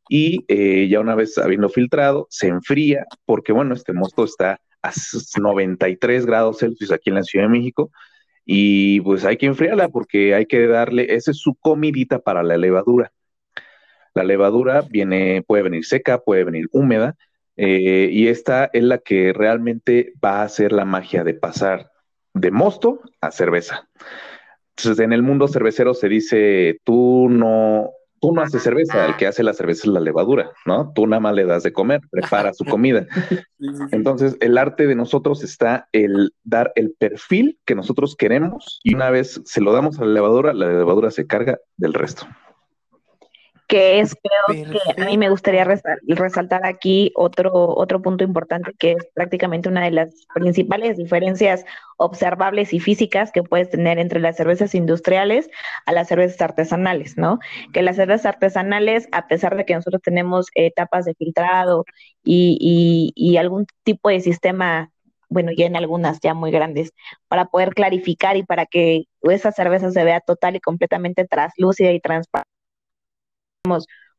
Y 0.09 0.45
eh, 0.47 0.87
ya 0.89 0.99
una 0.99 1.15
vez 1.15 1.37
habiendo 1.37 1.69
filtrado, 1.69 2.27
se 2.29 2.47
enfría, 2.47 3.05
porque 3.25 3.51
bueno, 3.51 3.73
este 3.73 3.93
mosto 3.93 4.23
está 4.23 4.59
a 4.81 4.91
93 5.39 6.25
grados 6.25 6.59
Celsius 6.59 6.91
aquí 6.91 7.09
en 7.09 7.15
la 7.15 7.23
Ciudad 7.23 7.45
de 7.45 7.49
México, 7.49 7.91
y 8.45 9.01
pues 9.01 9.25
hay 9.25 9.37
que 9.37 9.47
enfriarla 9.47 9.89
porque 9.89 10.35
hay 10.35 10.45
que 10.45 10.67
darle, 10.67 11.15
esa 11.15 11.31
es 11.31 11.37
su 11.37 11.55
comidita 11.55 12.19
para 12.19 12.43
la 12.43 12.57
levadura. 12.57 13.11
La 14.13 14.23
levadura 14.23 14.81
viene, 14.81 15.43
puede 15.45 15.63
venir 15.63 15.85
seca, 15.85 16.19
puede 16.19 16.43
venir 16.43 16.67
húmeda, 16.71 17.15
eh, 17.57 18.09
y 18.11 18.27
esta 18.27 18.69
es 18.73 18.83
la 18.83 18.99
que 18.99 19.33
realmente 19.33 20.13
va 20.23 20.41
a 20.41 20.43
hacer 20.43 20.71
la 20.71 20.85
magia 20.85 21.23
de 21.23 21.33
pasar 21.33 21.91
de 22.33 22.51
mosto 22.51 23.01
a 23.21 23.31
cerveza. 23.31 23.89
Entonces, 24.77 25.03
en 25.03 25.13
el 25.13 25.23
mundo 25.23 25.47
cervecero 25.47 25.93
se 25.93 26.09
dice, 26.09 26.81
tú 26.83 27.27
no, 27.29 27.91
tú 28.25 28.33
no 28.33 28.41
haces 28.41 28.63
cerveza, 28.63 29.05
el 29.05 29.17
que 29.17 29.27
hace 29.27 29.43
la 29.43 29.53
cerveza 29.53 29.83
es 29.83 29.93
la 29.93 29.99
levadura, 29.99 30.49
¿no? 30.65 30.91
Tú 30.95 31.05
nada 31.05 31.19
más 31.19 31.35
le 31.35 31.45
das 31.45 31.61
de 31.61 31.71
comer, 31.71 32.01
prepara 32.09 32.53
su 32.53 32.65
comida. 32.65 33.05
Entonces, 33.91 34.35
el 34.39 34.57
arte 34.57 34.87
de 34.87 34.95
nosotros 34.95 35.43
está 35.43 35.87
el 35.91 36.33
dar 36.43 36.71
el 36.75 36.95
perfil 36.97 37.59
que 37.65 37.75
nosotros 37.75 38.15
queremos 38.15 38.79
y 38.81 38.95
una 38.95 39.11
vez 39.11 39.39
se 39.45 39.61
lo 39.61 39.73
damos 39.73 39.99
a 39.99 40.05
la 40.05 40.13
levadura, 40.13 40.53
la 40.55 40.69
levadura 40.69 41.11
se 41.11 41.27
carga 41.27 41.59
del 41.77 41.93
resto. 41.93 42.25
Que 43.67 43.99
es 43.99 44.15
creo 44.15 44.71
que 44.71 45.01
a 45.01 45.05
mí 45.05 45.17
me 45.17 45.29
gustaría 45.29 45.65
resaltar 46.07 46.65
aquí 46.65 47.11
otro, 47.15 47.51
otro 47.53 48.01
punto 48.01 48.23
importante 48.23 48.73
que 48.77 48.91
es 48.91 49.07
prácticamente 49.13 49.69
una 49.69 49.83
de 49.83 49.91
las 49.91 50.27
principales 50.33 50.97
diferencias 50.97 51.65
observables 51.97 52.73
y 52.73 52.79
físicas 52.79 53.31
que 53.31 53.41
puedes 53.41 53.69
tener 53.69 53.97
entre 53.97 54.19
las 54.19 54.37
cervezas 54.37 54.75
industriales 54.75 55.49
a 55.85 55.93
las 55.93 56.07
cervezas 56.07 56.41
artesanales, 56.41 57.17
¿no? 57.17 57.39
Que 57.73 57.81
las 57.81 57.95
cervezas 57.95 58.27
artesanales, 58.27 59.07
a 59.11 59.27
pesar 59.27 59.55
de 59.55 59.65
que 59.65 59.73
nosotros 59.73 60.01
tenemos 60.03 60.47
etapas 60.53 61.05
de 61.05 61.15
filtrado 61.15 61.85
y, 62.23 63.13
y 63.15 63.37
algún 63.37 63.65
tipo 63.83 64.09
de 64.09 64.19
sistema 64.19 64.91
bueno, 65.27 65.51
ya 65.51 65.65
en 65.65 65.75
algunas 65.75 66.19
ya 66.21 66.33
muy 66.35 66.51
grandes, 66.51 66.93
para 67.27 67.45
poder 67.45 67.73
clarificar 67.73 68.37
y 68.37 68.43
para 68.43 68.67
que 68.67 69.05
esa 69.23 69.51
cerveza 69.51 69.91
se 69.91 70.03
vea 70.03 70.21
total 70.21 70.55
y 70.55 70.59
completamente 70.59 71.25
translúcida 71.25 71.91
y 71.91 71.99
transparente 71.99 72.54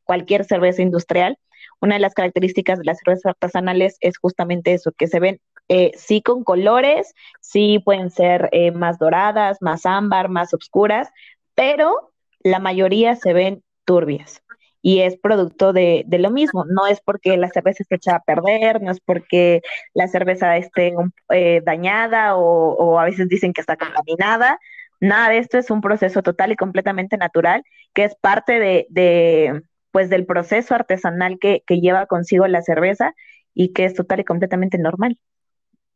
cualquier 0.03 0.45
cerveza 0.45 0.81
industrial. 0.81 1.37
Una 1.81 1.95
de 1.95 2.01
las 2.01 2.13
características 2.13 2.79
de 2.79 2.85
las 2.85 2.97
cervezas 2.99 3.27
artesanales 3.27 3.97
es 4.01 4.17
justamente 4.17 4.73
eso, 4.73 4.91
que 4.91 5.07
se 5.07 5.19
ven 5.19 5.39
eh, 5.69 5.91
sí 5.95 6.21
con 6.21 6.43
colores, 6.43 7.13
sí 7.41 7.79
pueden 7.83 8.09
ser 8.09 8.49
eh, 8.51 8.71
más 8.71 8.97
doradas, 8.99 9.57
más 9.61 9.85
ámbar, 9.85 10.29
más 10.29 10.53
oscuras, 10.53 11.09
pero 11.55 12.13
la 12.39 12.59
mayoría 12.59 13.15
se 13.15 13.33
ven 13.33 13.63
turbias 13.85 14.41
y 14.81 15.01
es 15.01 15.17
producto 15.17 15.73
de, 15.73 16.05
lo 16.07 16.31
mismo. 16.31 16.63
No 16.65 16.87
es 16.87 17.01
porque 17.01 17.35
la 17.35 17.49
cerveza 17.49 17.83
esté 17.83 17.95
echada 17.95 18.17
a 18.17 18.23
perder, 18.23 18.81
no 18.81 18.91
es 18.91 18.99
porque 19.01 19.61
la 19.93 20.07
cerveza 20.07 20.55
esté 20.57 20.93
eh, 21.29 21.61
dañada 21.65 22.37
o, 22.37 22.97
a 22.99 23.05
veces 23.05 23.27
dicen 23.27 23.53
que 23.53 23.61
está 23.61 23.75
contaminada, 23.75 24.59
Nada 24.99 25.29
de 25.29 25.37
esto 25.37 25.57
es 25.57 25.69
un 25.69 25.81
proceso 25.81 26.23
total 26.23 26.51
y 26.51 26.55
completamente 26.55 27.17
natural, 27.17 27.63
que 27.93 28.03
es 28.03 28.15
parte 28.15 28.59
de, 28.59 29.61
pues 29.91 30.09
del 30.09 30.25
proceso 30.25 30.73
artesanal 30.75 31.37
que, 31.39 31.63
lleva 31.67 32.07
consigo 32.07 32.47
la 32.47 32.61
cerveza 32.61 33.13
y 33.53 33.73
que 33.73 33.85
es 33.85 33.93
total 33.93 34.21
y 34.21 34.25
completamente 34.25 34.77
normal. 34.77 35.17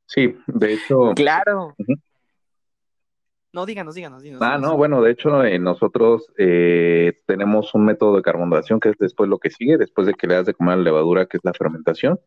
Sí, 0.06 0.36
de 0.48 0.74
hecho. 0.74 1.14
Claro. 1.16 1.76
No, 3.54 3.66
díganos, 3.66 3.96
díganos, 3.96 4.24
díganos. 4.24 4.42
Ah, 4.42 4.58
no, 4.58 4.78
bueno, 4.78 5.02
de 5.02 5.12
hecho 5.12 5.44
eh, 5.44 5.60
nosotros 5.60 6.32
eh, 6.38 7.20
tenemos 7.26 7.74
un 7.76 7.86
método 7.86 8.16
de 8.16 8.22
carbonatación 8.22 8.80
que 8.80 8.90
es 8.90 8.98
después 8.98 9.30
lo 9.30 9.40
que 9.40 9.50
sigue, 9.50 9.78
después 9.78 10.08
de 10.08 10.14
que 10.14 10.28
le 10.28 10.36
das 10.36 10.46
de 10.46 10.54
comer 10.54 10.78
la 10.78 10.84
levadura, 10.84 11.26
que 11.26 11.38
es 11.38 11.44
la 11.44 11.54
fermentación. 11.54 12.20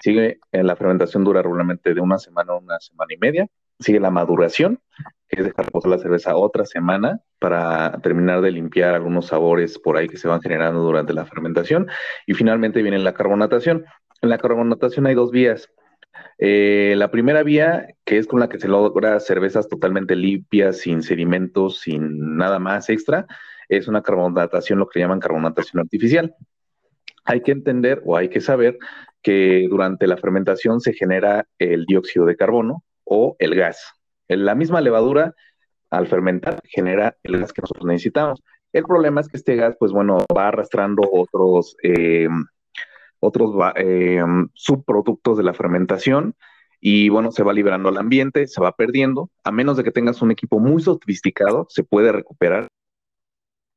Sigue, 0.00 0.40
en 0.50 0.66
la 0.66 0.76
fermentación 0.76 1.24
dura 1.24 1.42
regularmente 1.42 1.92
de 1.92 2.00
una 2.00 2.18
semana 2.18 2.54
a 2.54 2.56
una 2.56 2.80
semana 2.80 3.12
y 3.12 3.18
media. 3.18 3.48
Sigue 3.82 4.00
la 4.00 4.10
maduración, 4.10 4.78
que 5.28 5.40
es 5.40 5.44
dejar 5.44 5.66
reposar 5.66 5.90
la 5.90 5.98
cerveza 5.98 6.36
otra 6.36 6.64
semana 6.64 7.20
para 7.38 7.98
terminar 8.02 8.40
de 8.40 8.52
limpiar 8.52 8.94
algunos 8.94 9.26
sabores 9.26 9.78
por 9.78 9.96
ahí 9.96 10.08
que 10.08 10.16
se 10.16 10.28
van 10.28 10.40
generando 10.40 10.80
durante 10.80 11.12
la 11.12 11.26
fermentación. 11.26 11.88
Y 12.26 12.34
finalmente 12.34 12.82
viene 12.82 12.98
la 12.98 13.14
carbonatación. 13.14 13.84
En 14.20 14.28
la 14.28 14.38
carbonatación 14.38 15.06
hay 15.06 15.14
dos 15.14 15.32
vías. 15.32 15.68
Eh, 16.38 16.94
la 16.96 17.10
primera 17.10 17.42
vía, 17.42 17.88
que 18.04 18.18
es 18.18 18.26
con 18.26 18.40
la 18.40 18.48
que 18.48 18.60
se 18.60 18.68
logra 18.68 19.18
cervezas 19.20 19.68
totalmente 19.68 20.14
limpias, 20.14 20.78
sin 20.78 21.02
sedimentos, 21.02 21.80
sin 21.80 22.36
nada 22.36 22.58
más 22.58 22.88
extra, 22.88 23.26
es 23.68 23.88
una 23.88 24.02
carbonatación, 24.02 24.78
lo 24.78 24.88
que 24.88 25.00
llaman 25.00 25.20
carbonatación 25.20 25.80
artificial. 25.80 26.34
Hay 27.24 27.40
que 27.40 27.52
entender 27.52 28.02
o 28.04 28.16
hay 28.16 28.28
que 28.28 28.40
saber 28.40 28.78
que 29.22 29.66
durante 29.68 30.06
la 30.06 30.16
fermentación 30.16 30.80
se 30.80 30.92
genera 30.92 31.46
el 31.58 31.86
dióxido 31.86 32.26
de 32.26 32.36
carbono 32.36 32.84
o 33.04 33.36
el 33.38 33.54
gas. 33.54 33.92
La 34.28 34.54
misma 34.54 34.80
levadura, 34.80 35.34
al 35.90 36.06
fermentar, 36.06 36.60
genera 36.64 37.16
el 37.22 37.38
gas 37.38 37.52
que 37.52 37.62
nosotros 37.62 37.86
necesitamos. 37.86 38.42
El 38.72 38.84
problema 38.84 39.20
es 39.20 39.28
que 39.28 39.36
este 39.36 39.56
gas, 39.56 39.76
pues 39.78 39.92
bueno, 39.92 40.24
va 40.34 40.48
arrastrando 40.48 41.02
otros, 41.10 41.76
eh, 41.82 42.28
otros 43.20 43.54
eh, 43.76 44.22
subproductos 44.54 45.36
de 45.36 45.44
la 45.44 45.54
fermentación 45.54 46.34
y 46.80 47.10
bueno, 47.10 47.30
se 47.30 47.44
va 47.44 47.52
liberando 47.52 47.90
al 47.90 47.98
ambiente, 47.98 48.46
se 48.46 48.60
va 48.60 48.72
perdiendo. 48.72 49.30
A 49.44 49.52
menos 49.52 49.76
de 49.76 49.84
que 49.84 49.92
tengas 49.92 50.22
un 50.22 50.30
equipo 50.30 50.58
muy 50.58 50.82
sofisticado, 50.82 51.66
se 51.68 51.84
puede 51.84 52.10
recuperar 52.10 52.68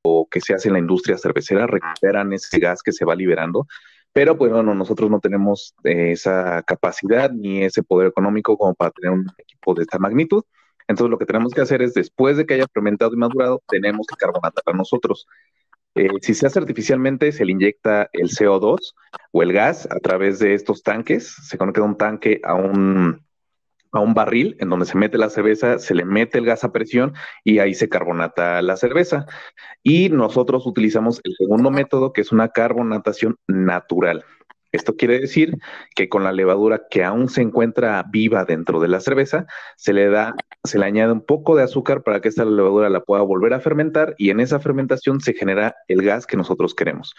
o 0.04 0.28
que 0.30 0.42
se 0.42 0.54
hace 0.54 0.70
en 0.70 0.74
la 0.74 0.80
industria 0.80 1.18
cervecera, 1.18 1.68
recuperan 1.68 2.32
ese 2.34 2.60
gas 2.60 2.82
que 2.82 2.92
se 2.92 3.06
va 3.06 3.16
liberando 3.16 3.68
pero 4.16 4.38
pues 4.38 4.50
bueno, 4.50 4.74
nosotros 4.74 5.12
no 5.12 5.20
tenemos 5.20 5.76
eh, 5.84 6.14
esa 6.14 6.64
capacidad 6.64 7.30
ni 7.30 7.64
ese 7.64 7.84
poder 7.84 8.08
económico 8.08 8.58
como 8.58 8.74
para 8.74 8.92
tener 8.92 9.12
un 9.12 9.28
equipo 9.38 9.74
de 9.74 9.82
esta 9.82 10.00
magnitud. 10.00 10.42
Entonces 10.88 11.12
lo 11.12 11.18
que 11.18 11.26
tenemos 11.26 11.54
que 11.54 11.60
hacer 11.60 11.82
es, 11.82 11.94
después 11.94 12.38
de 12.38 12.46
que 12.46 12.54
haya 12.54 12.66
fermentado 12.74 13.14
y 13.14 13.18
madurado, 13.18 13.62
tenemos 13.68 14.08
que 14.08 14.16
carbonatar 14.16 14.64
a 14.68 14.72
nosotros. 14.72 15.28
Eh, 15.96 16.08
si 16.22 16.34
se 16.34 16.48
hace 16.48 16.60
artificialmente, 16.60 17.34
se 17.34 17.44
le 17.44 17.52
inyecta 17.52 18.10
el 18.14 18.30
CO2 18.30 18.94
o 19.34 19.44
el 19.44 19.52
gas 19.52 19.86
a 19.92 20.00
través 20.00 20.40
de 20.40 20.54
estos 20.54 20.82
tanques. 20.82 21.36
Se 21.50 21.58
conecta 21.58 21.82
un 21.82 21.98
tanque 21.98 22.40
a 22.46 22.54
un, 22.54 23.25
a 23.96 24.02
un 24.02 24.14
barril 24.14 24.58
en 24.60 24.70
donde 24.70 24.86
se 24.86 24.98
mete 24.98 25.18
la 25.18 25.30
cerveza, 25.30 25.80
se 25.80 25.96
le 25.96 26.06
mete 26.06 26.38
el 26.38 26.46
gas 26.46 26.64
a 26.64 26.72
presión 26.72 27.14
y 27.44 27.60
ahí 27.60 27.74
se 27.74 27.90
carbonata 27.90 28.62
la 28.62 28.78
cerveza. 28.78 29.26
Y 29.84 30.10
nosotros 30.10 30.66
utilizamos 30.68 31.22
el 31.24 31.36
segundo 31.36 31.72
método, 31.72 32.12
que 32.14 32.22
es 32.22 32.32
una 32.32 32.50
carbonatación 32.50 33.38
natural. 33.48 34.26
Esto 34.76 34.98
quiere 34.98 35.20
decir 35.20 35.58
que 35.96 36.10
con 36.10 36.26
la 36.26 36.34
levadura 36.34 36.84
que 36.90 37.04
aún 37.06 37.30
se 37.30 37.42
encuentra 37.42 38.04
viva 38.12 38.44
dentro 38.44 38.82
de 38.82 38.90
la 38.90 39.00
cerveza, 39.00 39.48
se 39.78 39.94
le 39.94 40.10
da, 40.10 40.36
se 40.66 40.78
le 40.78 40.86
añade 40.86 41.14
un 41.14 41.26
poco 41.26 41.56
de 41.56 41.64
azúcar 41.64 42.04
para 42.04 42.20
que 42.20 42.28
esta 42.28 42.44
levadura 42.44 42.90
la 42.90 43.00
pueda 43.00 43.22
volver 43.24 43.54
a 43.54 43.62
fermentar 43.62 44.16
y 44.18 44.32
en 44.32 44.42
esa 44.42 44.60
fermentación 44.60 45.22
se 45.22 45.34
genera 45.34 45.76
el 45.88 46.04
gas 46.04 46.28
que 46.28 46.36
nosotros 46.36 46.76
queremos. 46.76 47.16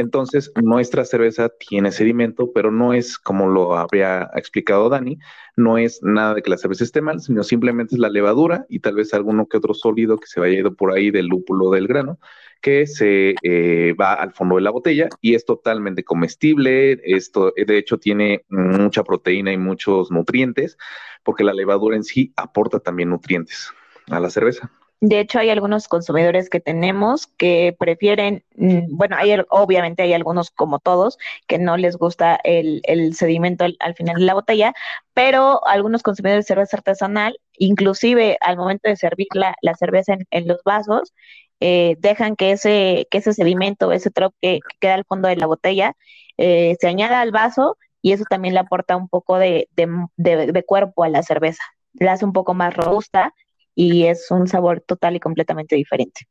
Entonces, 0.00 0.50
nuestra 0.62 1.04
cerveza 1.04 1.50
tiene 1.50 1.92
sedimento, 1.92 2.52
pero 2.54 2.70
no 2.70 2.94
es 2.94 3.18
como 3.18 3.48
lo 3.48 3.76
había 3.76 4.30
explicado 4.34 4.88
Dani, 4.88 5.18
no 5.56 5.76
es 5.76 6.02
nada 6.02 6.32
de 6.32 6.42
que 6.42 6.48
la 6.48 6.56
cerveza 6.56 6.84
esté 6.84 7.02
mal, 7.02 7.20
sino 7.20 7.44
simplemente 7.44 7.96
es 7.96 7.98
la 7.98 8.08
levadura 8.08 8.64
y 8.70 8.80
tal 8.80 8.94
vez 8.94 9.12
alguno 9.12 9.46
que 9.46 9.58
otro 9.58 9.74
sólido 9.74 10.16
que 10.16 10.26
se 10.26 10.40
vaya 10.40 10.58
ido 10.58 10.74
por 10.74 10.92
ahí 10.92 11.10
del 11.10 11.26
lúpulo 11.26 11.70
del 11.70 11.86
grano, 11.86 12.18
que 12.62 12.86
se 12.86 13.34
eh, 13.42 13.94
va 14.00 14.14
al 14.14 14.32
fondo 14.32 14.54
de 14.56 14.62
la 14.62 14.70
botella 14.70 15.10
y 15.20 15.34
es 15.34 15.44
totalmente 15.44 16.02
comestible. 16.02 16.98
Esto, 17.04 17.52
de 17.54 17.76
hecho, 17.76 17.98
tiene 17.98 18.46
mucha 18.48 19.04
proteína 19.04 19.52
y 19.52 19.58
muchos 19.58 20.10
nutrientes, 20.10 20.78
porque 21.22 21.44
la 21.44 21.52
levadura 21.52 21.96
en 21.96 22.04
sí 22.04 22.32
aporta 22.36 22.80
también 22.80 23.10
nutrientes 23.10 23.70
a 24.10 24.18
la 24.18 24.30
cerveza. 24.30 24.72
De 25.00 25.18
hecho, 25.18 25.38
hay 25.38 25.48
algunos 25.48 25.88
consumidores 25.88 26.50
que 26.50 26.60
tenemos 26.60 27.26
que 27.26 27.74
prefieren, 27.78 28.44
mm, 28.56 28.96
bueno, 28.96 29.16
hay, 29.16 29.34
obviamente 29.48 30.02
hay 30.02 30.12
algunos 30.12 30.50
como 30.50 30.78
todos 30.78 31.16
que 31.46 31.58
no 31.58 31.78
les 31.78 31.96
gusta 31.96 32.38
el, 32.44 32.82
sedimento 33.14 33.64
al, 33.64 33.94
final 33.94 34.16
de 34.16 34.26
la 34.26 34.34
botella, 34.34 34.74
pero 35.14 35.66
algunos 35.66 36.02
consumidores 36.02 36.44
de 36.44 36.48
cerveza 36.48 36.76
artesanal, 36.76 37.38
inclusive 37.56 38.36
al 38.42 38.58
momento 38.58 38.90
de 38.90 38.96
servir 38.96 39.28
la, 39.32 39.54
cerveza 39.78 40.18
en, 40.30 40.48
los 40.48 40.62
vasos, 40.64 41.14
eh, 41.60 41.96
dejan 42.00 42.36
que 42.36 42.52
ese, 42.52 43.08
que 43.10 43.18
ese 43.18 43.32
sedimento, 43.32 43.92
ese 43.92 44.10
trop 44.10 44.34
que, 44.42 44.60
queda 44.80 44.94
al 44.94 45.04
fondo 45.06 45.28
de 45.28 45.36
la 45.36 45.46
botella, 45.46 45.96
eh, 46.36 46.76
se 46.78 46.88
añada 46.88 47.22
al 47.22 47.32
vaso 47.32 47.78
y 48.02 48.12
eso 48.12 48.24
también 48.28 48.54
le 48.54 48.60
aporta 48.60 48.96
un 48.96 49.08
poco 49.08 49.38
de, 49.38 49.68
de 49.76 50.64
cuerpo 50.66 51.04
a 51.04 51.08
la 51.08 51.22
cerveza. 51.22 51.62
La 51.94 52.12
hace 52.12 52.24
un 52.26 52.32
poco 52.34 52.54
más 52.54 52.74
robusta 52.76 53.34
y 53.74 54.06
es 54.06 54.30
un 54.30 54.48
sabor 54.48 54.80
total 54.80 55.16
y 55.16 55.20
completamente 55.20 55.76
diferente. 55.76 56.28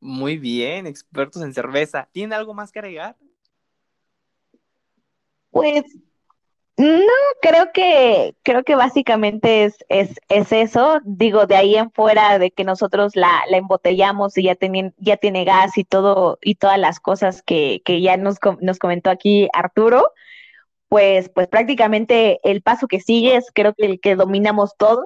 Muy 0.00 0.38
bien, 0.38 0.86
expertos 0.86 1.42
en 1.42 1.54
cerveza. 1.54 2.08
¿Tienen 2.12 2.34
algo 2.34 2.52
más 2.52 2.70
que 2.70 2.78
agregar? 2.78 3.16
Pues 5.50 5.84
no, 6.76 7.12
creo 7.40 7.70
que, 7.72 8.34
creo 8.42 8.64
que 8.64 8.74
básicamente 8.74 9.64
es, 9.64 9.76
es, 9.88 10.16
es, 10.28 10.50
eso. 10.50 11.00
Digo, 11.04 11.46
de 11.46 11.54
ahí 11.54 11.76
en 11.76 11.92
fuera 11.92 12.38
de 12.40 12.50
que 12.50 12.64
nosotros 12.64 13.14
la, 13.14 13.42
la 13.48 13.58
embotellamos 13.58 14.36
y 14.36 14.44
ya, 14.44 14.56
ya 14.98 15.16
tiene 15.16 15.44
gas 15.44 15.78
y 15.78 15.84
todo, 15.84 16.38
y 16.42 16.56
todas 16.56 16.78
las 16.78 16.98
cosas 16.98 17.42
que, 17.42 17.80
que 17.84 18.00
ya 18.00 18.16
nos, 18.16 18.38
nos 18.60 18.78
comentó 18.80 19.10
aquí 19.10 19.48
Arturo, 19.52 20.10
pues, 20.88 21.28
pues 21.28 21.46
prácticamente 21.48 22.40
el 22.42 22.62
paso 22.62 22.88
que 22.88 23.00
sigue 23.00 23.36
es 23.36 23.50
creo 23.54 23.74
que 23.74 23.86
el 23.86 24.00
que 24.00 24.16
dominamos 24.16 24.76
todos, 24.76 25.04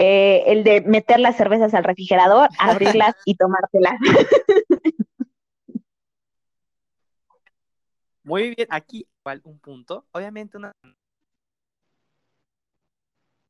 eh, 0.00 0.44
el 0.46 0.62
de 0.62 0.80
meter 0.82 1.18
las 1.18 1.36
cervezas 1.36 1.74
al 1.74 1.82
refrigerador, 1.82 2.48
abrirlas 2.60 3.16
y 3.24 3.34
tomártelas. 3.36 3.98
Muy 8.22 8.54
bien, 8.54 8.68
aquí 8.70 9.08
un 9.44 9.58
punto, 9.58 10.06
obviamente 10.12 10.56
una, 10.56 10.72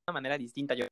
una 0.06 0.12
manera 0.12 0.38
distinta. 0.38 0.74
Yo, 0.74 0.86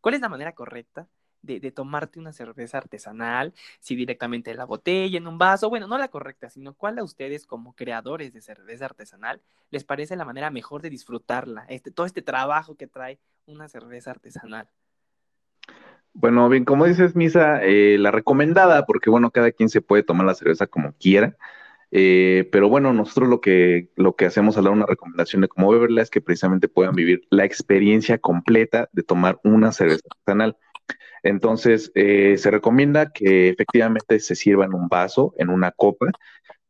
¿Cuál 0.00 0.14
es 0.14 0.20
la 0.20 0.28
manera 0.28 0.54
correcta 0.54 1.08
de, 1.42 1.58
de, 1.58 1.70
tomarte 1.72 2.18
una 2.18 2.32
cerveza 2.32 2.78
artesanal? 2.78 3.54
Si 3.80 3.96
directamente 3.96 4.50
en 4.50 4.58
la 4.58 4.66
botella, 4.66 5.16
en 5.18 5.26
un 5.26 5.38
vaso, 5.38 5.70
bueno, 5.70 5.86
no 5.86 5.96
la 5.98 6.08
correcta, 6.08 6.50
sino 6.50 6.74
cuál 6.74 6.98
a 6.98 7.04
ustedes 7.04 7.46
como 7.46 7.74
creadores 7.74 8.32
de 8.34 8.42
cerveza 8.42 8.84
artesanal 8.84 9.40
les 9.70 9.84
parece 9.84 10.16
la 10.16 10.24
manera 10.26 10.50
mejor 10.50 10.82
de 10.82 10.90
disfrutarla, 10.90 11.64
este, 11.68 11.90
todo 11.90 12.06
este 12.06 12.22
trabajo 12.22 12.76
que 12.76 12.86
trae 12.86 13.18
una 13.46 13.68
cerveza 13.68 14.10
artesanal. 14.10 14.68
Bueno, 16.14 16.48
bien, 16.48 16.64
como 16.64 16.84
dices, 16.86 17.14
Misa, 17.14 17.62
eh, 17.62 17.96
la 17.98 18.10
recomendada, 18.10 18.86
porque 18.86 19.10
bueno, 19.10 19.30
cada 19.30 19.52
quien 19.52 19.68
se 19.68 19.80
puede 19.80 20.02
tomar 20.02 20.26
la 20.26 20.34
cerveza 20.34 20.66
como 20.66 20.92
quiera. 20.94 21.36
Eh, 21.90 22.48
pero 22.52 22.68
bueno, 22.68 22.92
nosotros 22.92 23.28
lo 23.28 23.40
que, 23.40 23.90
lo 23.96 24.14
que 24.14 24.26
hacemos 24.26 24.58
al 24.58 24.64
dar 24.64 24.72
una 24.72 24.86
recomendación 24.86 25.42
de 25.42 25.48
cómo 25.48 25.70
beberla 25.70 26.02
es 26.02 26.10
que 26.10 26.20
precisamente 26.20 26.68
puedan 26.68 26.94
vivir 26.94 27.22
la 27.30 27.44
experiencia 27.44 28.18
completa 28.18 28.88
de 28.92 29.02
tomar 29.02 29.40
una 29.44 29.72
cerveza 29.72 30.02
artesanal. 30.10 30.56
Entonces, 31.22 31.90
eh, 31.94 32.36
se 32.38 32.50
recomienda 32.50 33.10
que 33.12 33.48
efectivamente 33.48 34.20
se 34.20 34.34
sirva 34.34 34.64
en 34.64 34.74
un 34.74 34.88
vaso, 34.88 35.34
en 35.38 35.50
una 35.50 35.72
copa. 35.72 36.06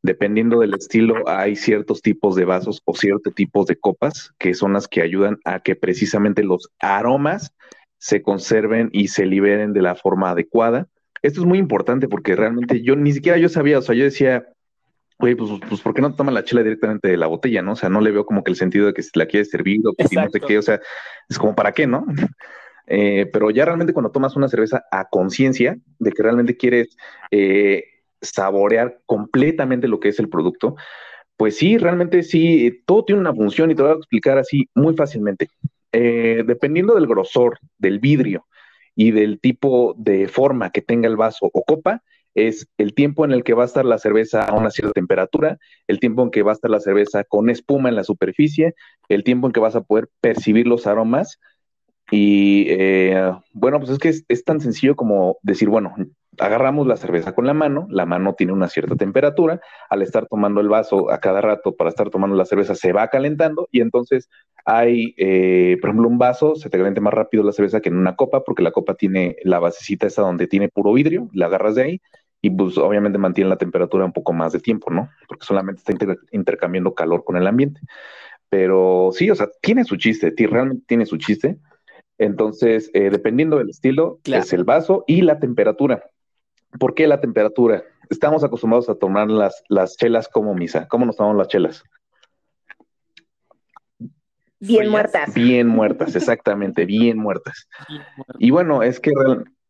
Dependiendo 0.02 0.60
del 0.60 0.74
estilo, 0.74 1.28
hay 1.28 1.56
ciertos 1.56 2.02
tipos 2.02 2.36
de 2.36 2.44
vasos 2.44 2.80
o 2.84 2.94
ciertos 2.94 3.34
tipos 3.34 3.66
de 3.66 3.76
copas 3.76 4.32
que 4.38 4.54
son 4.54 4.72
las 4.72 4.88
que 4.88 5.02
ayudan 5.02 5.38
a 5.44 5.60
que 5.60 5.74
precisamente 5.74 6.44
los 6.44 6.70
aromas 6.78 7.52
se 7.98 8.22
conserven 8.22 8.90
y 8.92 9.08
se 9.08 9.26
liberen 9.26 9.72
de 9.72 9.82
la 9.82 9.94
forma 9.94 10.30
adecuada. 10.30 10.88
Esto 11.22 11.40
es 11.40 11.46
muy 11.46 11.58
importante 11.58 12.08
porque 12.08 12.36
realmente 12.36 12.82
yo 12.82 12.96
ni 12.96 13.12
siquiera 13.12 13.38
yo 13.38 13.48
sabía, 13.48 13.78
o 13.78 13.82
sea, 13.82 13.94
yo 13.94 14.04
decía, 14.04 14.46
Oye, 15.20 15.34
pues, 15.34 15.50
pues, 15.68 15.80
¿por 15.80 15.94
qué 15.94 16.00
no 16.00 16.14
toman 16.14 16.34
la 16.34 16.44
chela 16.44 16.62
directamente 16.62 17.08
de 17.08 17.16
la 17.16 17.26
botella, 17.26 17.60
no? 17.60 17.72
O 17.72 17.76
sea, 17.76 17.88
no 17.88 18.00
le 18.00 18.12
veo 18.12 18.24
como 18.24 18.44
que 18.44 18.52
el 18.52 18.56
sentido 18.56 18.86
de 18.86 18.94
que 18.94 19.02
si 19.02 19.10
la 19.14 19.26
quieres 19.26 19.50
servir 19.50 19.80
o 19.84 19.92
que 19.92 20.06
si 20.06 20.14
no 20.14 20.30
sé 20.30 20.40
qué, 20.40 20.58
o 20.58 20.62
sea, 20.62 20.80
es 21.28 21.38
como 21.38 21.56
para 21.56 21.72
qué, 21.72 21.86
¿no? 21.86 22.06
Eh, 22.90 23.28
pero 23.30 23.50
ya 23.50 23.66
realmente 23.66 23.92
cuando 23.92 24.10
tomas 24.10 24.34
una 24.34 24.48
cerveza 24.48 24.82
a 24.90 25.10
conciencia 25.10 25.76
de 25.98 26.10
que 26.10 26.22
realmente 26.22 26.56
quieres 26.56 26.96
eh, 27.30 27.84
saborear 28.22 29.02
completamente 29.04 29.88
lo 29.88 30.00
que 30.00 30.08
es 30.08 30.18
el 30.18 30.30
producto, 30.30 30.74
pues 31.36 31.58
sí, 31.58 31.76
realmente 31.76 32.22
sí, 32.22 32.82
todo 32.86 33.04
tiene 33.04 33.20
una 33.20 33.34
función 33.34 33.70
y 33.70 33.74
te 33.74 33.82
lo 33.82 33.88
voy 33.88 33.96
a 33.96 33.98
explicar 33.98 34.38
así 34.38 34.70
muy 34.74 34.96
fácilmente. 34.96 35.48
Eh, 35.92 36.44
dependiendo 36.46 36.94
del 36.94 37.06
grosor 37.06 37.58
del 37.78 37.98
vidrio 37.98 38.46
y 38.94 39.10
del 39.12 39.40
tipo 39.40 39.94
de 39.96 40.28
forma 40.28 40.70
que 40.70 40.82
tenga 40.82 41.08
el 41.08 41.16
vaso 41.16 41.50
o 41.52 41.62
copa, 41.62 42.02
es 42.34 42.68
el 42.78 42.94
tiempo 42.94 43.24
en 43.24 43.32
el 43.32 43.42
que 43.42 43.54
va 43.54 43.62
a 43.62 43.66
estar 43.66 43.84
la 43.84 43.98
cerveza 43.98 44.44
a 44.44 44.54
una 44.54 44.70
cierta 44.70 44.92
temperatura, 44.92 45.58
el 45.86 45.98
tiempo 45.98 46.22
en 46.22 46.30
que 46.30 46.42
va 46.42 46.52
a 46.52 46.54
estar 46.54 46.70
la 46.70 46.80
cerveza 46.80 47.24
con 47.24 47.50
espuma 47.50 47.88
en 47.88 47.96
la 47.96 48.04
superficie, 48.04 48.74
el 49.08 49.24
tiempo 49.24 49.46
en 49.46 49.52
que 49.52 49.60
vas 49.60 49.76
a 49.76 49.82
poder 49.82 50.08
percibir 50.20 50.66
los 50.66 50.86
aromas. 50.86 51.38
Y 52.10 52.66
eh, 52.68 53.32
bueno, 53.52 53.78
pues 53.78 53.90
es 53.90 53.98
que 53.98 54.14
es, 54.28 54.44
tan 54.44 54.60
sencillo 54.60 54.96
como 54.96 55.38
decir, 55.42 55.68
bueno, 55.68 55.94
agarramos 56.38 56.86
la 56.86 56.96
cerveza 56.96 57.34
con 57.34 57.46
la 57.46 57.54
mano, 57.54 57.86
la 57.90 58.06
mano 58.06 58.34
tiene 58.34 58.52
una 58.52 58.68
cierta 58.68 58.96
temperatura, 58.96 59.60
al 59.88 60.02
estar 60.02 60.26
tomando 60.26 60.60
el 60.60 60.68
vaso 60.68 61.10
a 61.10 61.18
cada 61.18 61.40
rato 61.40 61.74
para 61.76 61.90
estar 61.90 62.10
tomando 62.10 62.36
la 62.36 62.44
cerveza 62.44 62.74
se 62.74 62.92
va 62.92 63.08
calentando 63.08 63.68
y 63.72 63.80
entonces 63.80 64.28
hay, 64.64 65.14
eh, 65.16 65.78
por 65.80 65.90
ejemplo, 65.90 66.08
un 66.08 66.18
vaso, 66.18 66.54
se 66.54 66.70
te 66.70 66.76
calienta 66.76 67.00
más 67.00 67.14
rápido 67.14 67.42
la 67.42 67.52
cerveza 67.52 67.80
que 67.80 67.88
en 67.88 67.96
una 67.96 68.16
copa 68.16 68.44
porque 68.44 68.62
la 68.62 68.70
copa 68.70 68.94
tiene 68.94 69.36
la 69.42 69.58
basecita 69.58 70.06
esa 70.06 70.22
donde 70.22 70.46
tiene 70.46 70.68
puro 70.68 70.92
vidrio, 70.92 71.28
la 71.32 71.46
agarras 71.46 71.74
de 71.74 71.82
ahí 71.82 72.00
y 72.40 72.50
pues 72.50 72.78
obviamente 72.78 73.18
mantiene 73.18 73.50
la 73.50 73.56
temperatura 73.56 74.04
un 74.04 74.12
poco 74.12 74.32
más 74.32 74.52
de 74.52 74.60
tiempo, 74.60 74.90
¿no? 74.90 75.10
Porque 75.26 75.44
solamente 75.44 75.82
está 75.84 76.16
intercambiando 76.30 76.94
calor 76.94 77.24
con 77.24 77.36
el 77.36 77.46
ambiente. 77.46 77.80
Pero 78.48 79.10
sí, 79.12 79.30
o 79.30 79.34
sea, 79.34 79.48
tiene 79.60 79.84
su 79.84 79.96
chiste, 79.96 80.32
realmente 80.46 80.84
tiene 80.86 81.06
su 81.06 81.16
chiste. 81.16 81.58
Entonces, 82.16 82.90
eh, 82.94 83.10
dependiendo 83.10 83.58
del 83.58 83.70
estilo, 83.70 84.20
es 84.24 84.52
el 84.52 84.64
vaso 84.64 85.04
y 85.06 85.22
la 85.22 85.38
temperatura. 85.38 86.04
¿Por 86.78 86.94
qué 86.94 87.06
la 87.06 87.20
temperatura? 87.20 87.82
Estamos 88.10 88.44
acostumbrados 88.44 88.88
a 88.88 88.94
tomar 88.94 89.28
las, 89.28 89.62
las 89.68 89.96
chelas 89.96 90.28
como 90.28 90.54
misa. 90.54 90.88
¿Cómo 90.88 91.06
nos 91.06 91.16
tomamos 91.16 91.38
las 91.38 91.48
chelas? 91.48 91.84
Bien 94.60 94.90
muertas. 94.90 95.34
Bien 95.34 95.68
muertas, 95.68 96.16
exactamente, 96.16 96.84
bien 96.84 97.18
muertas. 97.18 97.68
Y 98.38 98.50
bueno, 98.50 98.82
es 98.82 98.98
que 98.98 99.12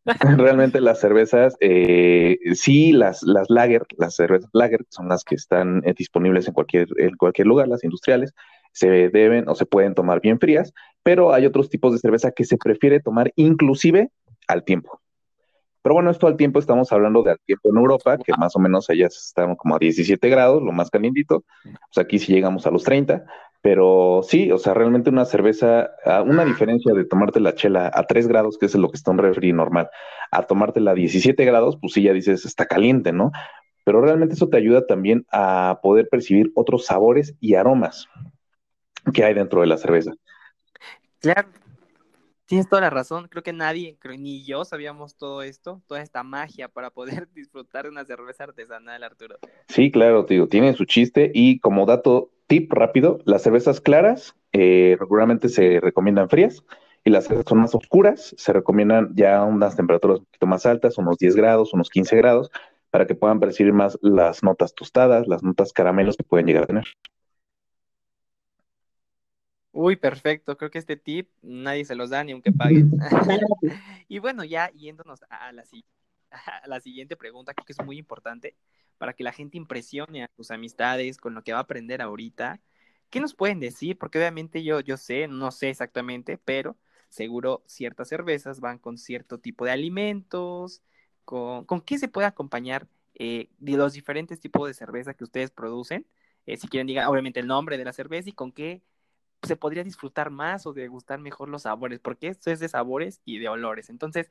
realmente 0.37 0.81
las 0.81 0.99
cervezas, 0.99 1.55
eh, 1.59 2.37
sí, 2.53 2.91
las, 2.91 3.21
las 3.23 3.49
lager, 3.49 3.85
las 3.97 4.15
cervezas 4.15 4.49
lager 4.53 4.85
son 4.89 5.09
las 5.09 5.23
que 5.23 5.35
están 5.35 5.83
eh, 5.85 5.93
disponibles 5.95 6.47
en 6.47 6.53
cualquier, 6.53 6.87
en 6.97 7.15
cualquier 7.17 7.47
lugar, 7.47 7.67
las 7.67 7.83
industriales, 7.83 8.33
se 8.71 9.09
deben 9.09 9.47
o 9.47 9.55
se 9.55 9.65
pueden 9.65 9.93
tomar 9.93 10.21
bien 10.21 10.39
frías, 10.39 10.73
pero 11.03 11.33
hay 11.33 11.45
otros 11.45 11.69
tipos 11.69 11.93
de 11.93 11.99
cerveza 11.99 12.31
que 12.31 12.45
se 12.45 12.57
prefiere 12.57 12.99
tomar 12.99 13.31
inclusive 13.35 14.11
al 14.47 14.63
tiempo. 14.63 15.01
Pero 15.81 15.95
bueno, 15.95 16.11
esto 16.11 16.27
al 16.27 16.35
tiempo 16.35 16.59
estamos 16.59 16.91
hablando 16.91 17.23
de 17.23 17.31
al 17.31 17.39
tiempo 17.45 17.69
en 17.69 17.77
Europa, 17.77 18.17
que 18.17 18.33
más 18.37 18.55
o 18.55 18.59
menos 18.59 18.89
allá 18.89 19.07
estamos 19.07 19.57
como 19.57 19.75
a 19.75 19.79
17 19.79 20.29
grados, 20.29 20.61
lo 20.61 20.71
más 20.71 20.89
calientito. 20.89 21.43
Pues 21.63 22.05
aquí 22.05 22.19
sí 22.19 22.33
llegamos 22.33 22.67
a 22.67 22.71
los 22.71 22.83
30, 22.83 23.23
pero 23.61 24.21
sí, 24.23 24.51
o 24.51 24.57
sea, 24.57 24.73
realmente 24.73 25.09
una 25.09 25.25
cerveza, 25.25 25.91
una 26.25 26.45
diferencia 26.45 26.93
de 26.93 27.05
tomarte 27.05 27.39
la 27.39 27.55
chela 27.55 27.91
a 27.93 28.03
3 28.03 28.27
grados, 28.27 28.57
que 28.57 28.65
es 28.65 28.75
lo 28.75 28.89
que 28.89 28.97
está 28.97 29.11
un 29.11 29.19
refri 29.19 29.53
normal, 29.53 29.89
a 30.31 30.43
tomártela 30.43 30.91
a 30.91 30.95
17 30.95 31.45
grados, 31.45 31.77
pues 31.79 31.93
sí, 31.93 32.03
ya 32.03 32.13
dices, 32.13 32.45
está 32.45 32.65
caliente, 32.65 33.13
¿no? 33.13 33.31
Pero 33.85 34.01
realmente 34.01 34.35
eso 34.35 34.49
te 34.49 34.57
ayuda 34.57 34.85
también 34.85 35.25
a 35.31 35.79
poder 35.81 36.09
percibir 36.09 36.51
otros 36.55 36.85
sabores 36.85 37.35
y 37.39 37.55
aromas 37.55 38.07
que 39.13 39.23
hay 39.23 39.33
dentro 39.33 39.61
de 39.61 39.67
la 39.67 39.77
cerveza. 39.77 40.11
Claro, 41.19 41.49
Tienes 42.49 42.67
toda 42.67 42.81
la 42.81 42.89
razón, 42.89 43.27
creo 43.27 43.43
que 43.43 43.53
nadie, 43.53 43.95
creo, 43.99 44.17
ni 44.17 44.43
yo 44.43 44.65
sabíamos 44.65 45.15
todo 45.15 45.43
esto, 45.43 45.83
toda 45.85 46.01
esta 46.01 46.23
magia 46.23 46.67
para 46.67 46.89
poder 46.89 47.29
disfrutar 47.35 47.83
de 47.83 47.91
una 47.91 48.05
cerveza 48.05 48.45
artesanal, 48.45 49.03
Arturo. 49.03 49.35
Sí, 49.67 49.91
claro, 49.91 50.25
tío, 50.25 50.47
tiene 50.47 50.73
su 50.73 50.85
chiste 50.85 51.29
y 51.31 51.59
como 51.59 51.85
dato 51.85 52.31
tip 52.47 52.73
rápido, 52.73 53.19
las 53.25 53.43
cervezas 53.43 53.79
claras 53.81 54.35
eh, 54.51 54.97
regularmente 54.99 55.47
se 55.47 55.79
recomiendan 55.79 56.27
frías 56.27 56.63
y 57.03 57.11
las 57.11 57.25
cervezas 57.25 57.49
son 57.49 57.59
más 57.59 57.75
oscuras 57.75 58.33
se 58.35 58.51
recomiendan 58.51 59.11
ya 59.13 59.43
unas 59.43 59.75
temperaturas 59.75 60.17
un 60.17 60.25
poquito 60.25 60.47
más 60.47 60.65
altas, 60.65 60.97
unos 60.97 61.19
10 61.19 61.35
grados, 61.35 61.71
unos 61.75 61.91
15 61.91 62.15
grados, 62.15 62.49
para 62.89 63.05
que 63.05 63.13
puedan 63.13 63.39
percibir 63.39 63.73
más 63.73 63.99
las 64.01 64.41
notas 64.41 64.73
tostadas, 64.73 65.27
las 65.27 65.43
notas 65.43 65.71
caramelos 65.71 66.17
que 66.17 66.23
pueden 66.23 66.47
llegar 66.47 66.63
a 66.63 66.67
tener. 66.67 66.85
Uy, 69.71 69.95
perfecto. 69.95 70.57
Creo 70.57 70.71
que 70.71 70.79
este 70.79 70.97
tip 70.97 71.29
nadie 71.41 71.85
se 71.85 71.95
los 71.95 72.09
da 72.09 72.23
ni 72.23 72.31
aunque 72.31 72.51
paguen. 72.51 72.91
y 74.07 74.19
bueno, 74.19 74.43
ya 74.43 74.71
yéndonos 74.71 75.21
a 75.29 75.51
la, 75.51 75.63
a 76.63 76.67
la 76.67 76.79
siguiente 76.79 77.15
pregunta, 77.15 77.53
creo 77.53 77.65
que 77.65 77.73
es 77.73 77.85
muy 77.85 77.97
importante 77.97 78.55
para 78.97 79.13
que 79.13 79.23
la 79.23 79.31
gente 79.31 79.57
impresione 79.57 80.23
a 80.23 80.29
sus 80.35 80.51
amistades 80.51 81.17
con 81.17 81.33
lo 81.33 81.43
que 81.43 81.53
va 81.53 81.59
a 81.59 81.61
aprender 81.61 82.01
ahorita. 82.01 82.61
¿Qué 83.09 83.19
nos 83.19 83.33
pueden 83.33 83.59
decir? 83.59 83.97
Porque 83.97 84.17
obviamente 84.19 84.63
yo, 84.63 84.81
yo 84.81 84.97
sé, 84.97 85.27
no 85.27 85.51
sé 85.51 85.69
exactamente, 85.69 86.37
pero 86.37 86.77
seguro 87.09 87.63
ciertas 87.65 88.09
cervezas 88.09 88.59
van 88.59 88.77
con 88.77 88.97
cierto 88.97 89.39
tipo 89.39 89.65
de 89.65 89.71
alimentos. 89.71 90.81
¿Con, 91.25 91.65
¿con 91.65 91.81
qué 91.81 91.97
se 91.97 92.07
puede 92.07 92.27
acompañar 92.27 92.87
eh, 93.15 93.49
de 93.59 93.77
los 93.77 93.93
diferentes 93.93 94.39
tipos 94.39 94.67
de 94.67 94.73
cerveza 94.73 95.13
que 95.13 95.23
ustedes 95.23 95.51
producen? 95.51 96.05
Eh, 96.45 96.57
si 96.57 96.67
quieren, 96.67 96.87
digan 96.87 97.07
obviamente 97.07 97.39
el 97.39 97.47
nombre 97.47 97.77
de 97.77 97.85
la 97.85 97.93
cerveza 97.93 98.29
y 98.29 98.33
con 98.33 98.51
qué 98.51 98.81
se 99.43 99.55
podría 99.55 99.83
disfrutar 99.83 100.29
más 100.29 100.65
o 100.65 100.73
degustar 100.73 101.19
mejor 101.19 101.49
los 101.49 101.63
sabores, 101.63 101.99
porque 101.99 102.27
esto 102.27 102.51
es 102.51 102.59
de 102.59 102.69
sabores 102.69 103.21
y 103.25 103.39
de 103.39 103.49
olores. 103.49 103.89
Entonces, 103.89 104.29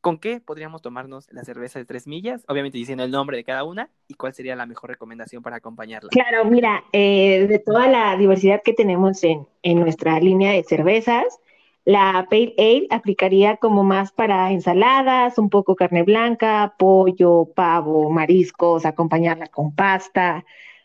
¿con 0.00 0.18
qué 0.18 0.40
podríamos 0.40 0.82
tomarnos 0.82 1.26
la 1.32 1.44
cerveza 1.44 1.78
de 1.78 1.84
tres 1.84 2.06
millas? 2.06 2.44
Obviamente 2.48 2.78
diciendo 2.78 3.04
el 3.04 3.10
nombre 3.10 3.36
de 3.36 3.44
cada 3.44 3.64
una 3.64 3.90
y 4.08 4.14
cuál 4.14 4.34
sería 4.34 4.56
la 4.56 4.66
mejor 4.66 4.90
recomendación 4.90 5.42
para 5.42 5.56
acompañarla. 5.56 6.10
Claro, 6.10 6.44
mira, 6.44 6.84
eh, 6.92 7.46
de 7.48 7.58
toda 7.58 7.88
la 7.88 8.16
diversidad 8.16 8.62
que 8.64 8.72
tenemos 8.72 9.22
en, 9.24 9.46
en 9.62 9.80
nuestra 9.80 10.18
línea 10.20 10.52
de 10.52 10.62
cervezas, 10.64 11.40
la 11.84 12.26
Pale 12.28 12.54
Ale 12.58 12.86
aplicaría 12.90 13.58
como 13.58 13.84
más 13.84 14.10
para 14.10 14.50
ensaladas, 14.50 15.38
un 15.38 15.50
poco 15.50 15.76
carne 15.76 16.02
blanca, 16.02 16.74
pollo, 16.78 17.52
pavo, 17.54 18.10
mariscos, 18.10 18.84
acompañarla 18.84 19.46
con 19.46 19.72
pasta, 19.72 20.44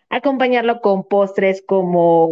acompañarlo 0.10 0.80
con 0.82 1.08
postres 1.08 1.64
como 1.66 2.30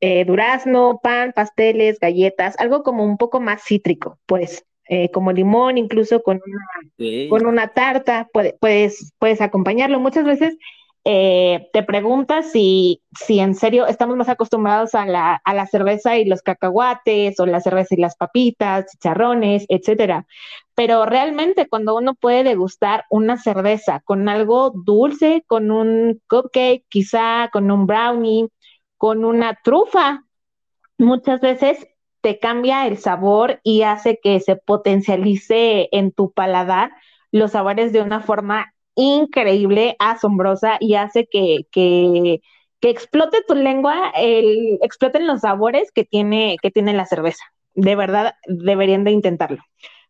eh, 0.00 0.24
durazno, 0.24 1.00
pan, 1.02 1.32
pasteles, 1.34 1.98
galletas, 1.98 2.54
algo 2.58 2.82
como 2.82 3.04
un 3.04 3.16
poco 3.16 3.40
más 3.40 3.62
cítrico, 3.64 4.18
pues, 4.26 4.64
eh, 4.88 5.10
como 5.10 5.32
limón, 5.32 5.76
incluso 5.76 6.22
con 6.22 6.40
una, 6.44 7.28
con 7.28 7.46
una 7.46 7.68
tarta, 7.68 8.28
puedes, 8.32 9.12
puedes 9.18 9.40
acompañarlo. 9.40 10.00
Muchas 10.00 10.24
veces 10.24 10.56
eh, 11.04 11.68
te 11.72 11.82
preguntas 11.82 12.50
si, 12.52 13.02
si 13.18 13.38
en 13.40 13.54
serio 13.54 13.86
estamos 13.86 14.16
más 14.16 14.28
acostumbrados 14.28 14.94
a 14.94 15.06
la, 15.06 15.40
a 15.44 15.54
la 15.54 15.66
cerveza 15.66 16.18
y 16.18 16.24
los 16.24 16.42
cacahuates, 16.42 17.38
o 17.40 17.46
la 17.46 17.60
cerveza 17.60 17.94
y 17.94 17.98
las 17.98 18.16
papitas, 18.16 18.86
chicharrones, 18.90 19.64
etcétera. 19.68 20.26
Pero 20.74 21.06
realmente 21.06 21.66
cuando 21.66 21.96
uno 21.96 22.14
puede 22.14 22.44
degustar 22.44 23.04
una 23.10 23.36
cerveza 23.36 24.00
con 24.04 24.28
algo 24.28 24.70
dulce, 24.70 25.44
con 25.46 25.70
un 25.70 26.20
cupcake, 26.28 26.84
quizá 26.88 27.48
con 27.52 27.70
un 27.70 27.86
brownie, 27.86 28.48
con 28.98 29.24
una 29.24 29.58
trufa. 29.62 30.24
Muchas 30.98 31.40
veces 31.40 31.86
te 32.20 32.38
cambia 32.38 32.86
el 32.86 32.98
sabor 32.98 33.60
y 33.62 33.82
hace 33.82 34.18
que 34.22 34.40
se 34.40 34.56
potencialice 34.56 35.88
en 35.92 36.12
tu 36.12 36.32
paladar 36.32 36.90
los 37.30 37.52
sabores 37.52 37.92
de 37.92 38.02
una 38.02 38.20
forma 38.20 38.74
increíble, 38.94 39.96
asombrosa 40.00 40.76
y 40.80 40.94
hace 40.96 41.26
que, 41.30 41.66
que, 41.70 42.40
explote 42.82 43.42
tu 43.46 43.54
lengua, 43.54 44.12
el, 44.16 44.78
exploten 44.82 45.26
los 45.26 45.40
sabores 45.42 45.92
que 45.92 46.04
tiene, 46.04 46.56
que 46.60 46.70
tiene 46.70 46.92
la 46.92 47.06
cerveza. 47.06 47.44
De 47.74 47.94
verdad, 47.94 48.34
deberían 48.46 49.04
de 49.04 49.12
intentarlo. 49.12 49.62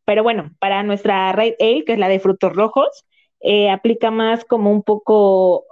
Pero 0.07 0.23
bueno, 0.23 0.53
para 0.59 0.83
nuestra 0.83 1.33
Red 1.33 1.55
Ale, 1.61 1.85
que 1.85 1.93
es 1.93 1.99
la 1.99 2.09
de 2.09 2.19
frutos 2.19 2.55
rojos, 2.55 3.05
eh, 3.41 3.71
aplica 3.71 4.11
más 4.11 4.45
como 4.45 4.71
un 4.73 4.83
poco 4.83 5.65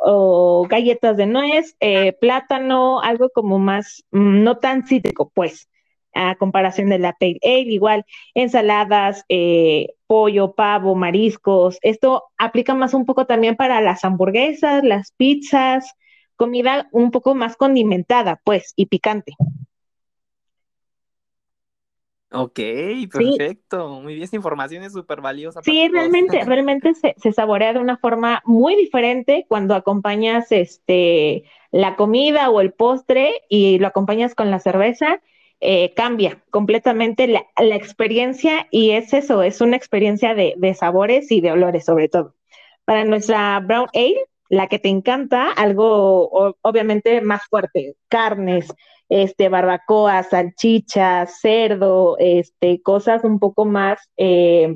galletas 0.68 1.16
de 1.16 1.26
nuez, 1.26 1.76
eh, 1.80 2.12
plátano, 2.12 3.00
algo 3.00 3.30
como 3.30 3.58
más, 3.58 4.04
mm, 4.10 4.42
no 4.42 4.58
tan 4.58 4.86
cítrico, 4.86 5.30
pues, 5.34 5.68
a 6.14 6.34
comparación 6.36 6.88
de 6.88 6.98
la 6.98 7.12
Pale 7.12 7.38
Ale, 7.42 7.72
igual 7.72 8.04
ensaladas, 8.34 9.24
eh, 9.28 9.88
pollo, 10.06 10.54
pavo, 10.54 10.94
mariscos. 10.94 11.78
Esto 11.82 12.24
aplica 12.38 12.74
más 12.74 12.94
un 12.94 13.04
poco 13.04 13.26
también 13.26 13.56
para 13.56 13.80
las 13.80 14.04
hamburguesas, 14.04 14.82
las 14.82 15.12
pizzas, 15.12 15.92
comida 16.36 16.88
un 16.92 17.10
poco 17.10 17.34
más 17.34 17.56
condimentada, 17.56 18.40
pues, 18.44 18.72
y 18.76 18.86
picante. 18.86 19.34
Ok, 22.36 22.60
perfecto. 23.10 24.00
Muy 24.00 24.14
bien, 24.14 24.24
esta 24.24 24.36
información 24.36 24.82
es 24.82 24.92
súper 24.92 25.20
valiosa. 25.20 25.62
Sí, 25.62 25.88
realmente, 25.88 26.40
realmente 26.46 26.94
se, 26.94 27.14
se, 27.18 27.32
saborea 27.32 27.72
de 27.72 27.78
una 27.78 27.96
forma 27.96 28.42
muy 28.44 28.76
diferente 28.76 29.46
cuando 29.48 29.74
acompañas 29.74 30.52
este 30.52 31.44
la 31.70 31.96
comida 31.96 32.50
o 32.50 32.60
el 32.60 32.72
postre 32.72 33.42
y 33.48 33.78
lo 33.78 33.88
acompañas 33.88 34.34
con 34.34 34.50
la 34.50 34.60
cerveza. 34.60 35.20
Eh, 35.60 35.94
cambia 35.94 36.42
completamente 36.50 37.26
la, 37.26 37.46
la, 37.56 37.76
experiencia 37.76 38.66
y 38.70 38.90
es 38.90 39.14
eso, 39.14 39.42
es 39.42 39.62
una 39.62 39.74
experiencia 39.74 40.34
de, 40.34 40.52
de 40.58 40.74
sabores 40.74 41.32
y 41.32 41.40
de 41.40 41.50
olores 41.50 41.86
sobre 41.86 42.10
todo. 42.10 42.34
Para 42.84 43.04
nuestra 43.04 43.58
Brown 43.60 43.88
Ale, 43.94 44.26
la 44.50 44.68
que 44.68 44.78
te 44.78 44.88
encanta, 44.88 45.50
algo 45.52 46.54
obviamente 46.60 47.20
más 47.22 47.42
fuerte, 47.48 47.96
carnes, 48.08 48.72
este, 49.08 49.48
barbacoa, 49.48 50.22
salchichas, 50.22 51.40
cerdo, 51.40 52.16
este, 52.18 52.82
cosas 52.82 53.24
un 53.24 53.38
poco 53.38 53.64
más 53.64 53.98
eh, 54.16 54.74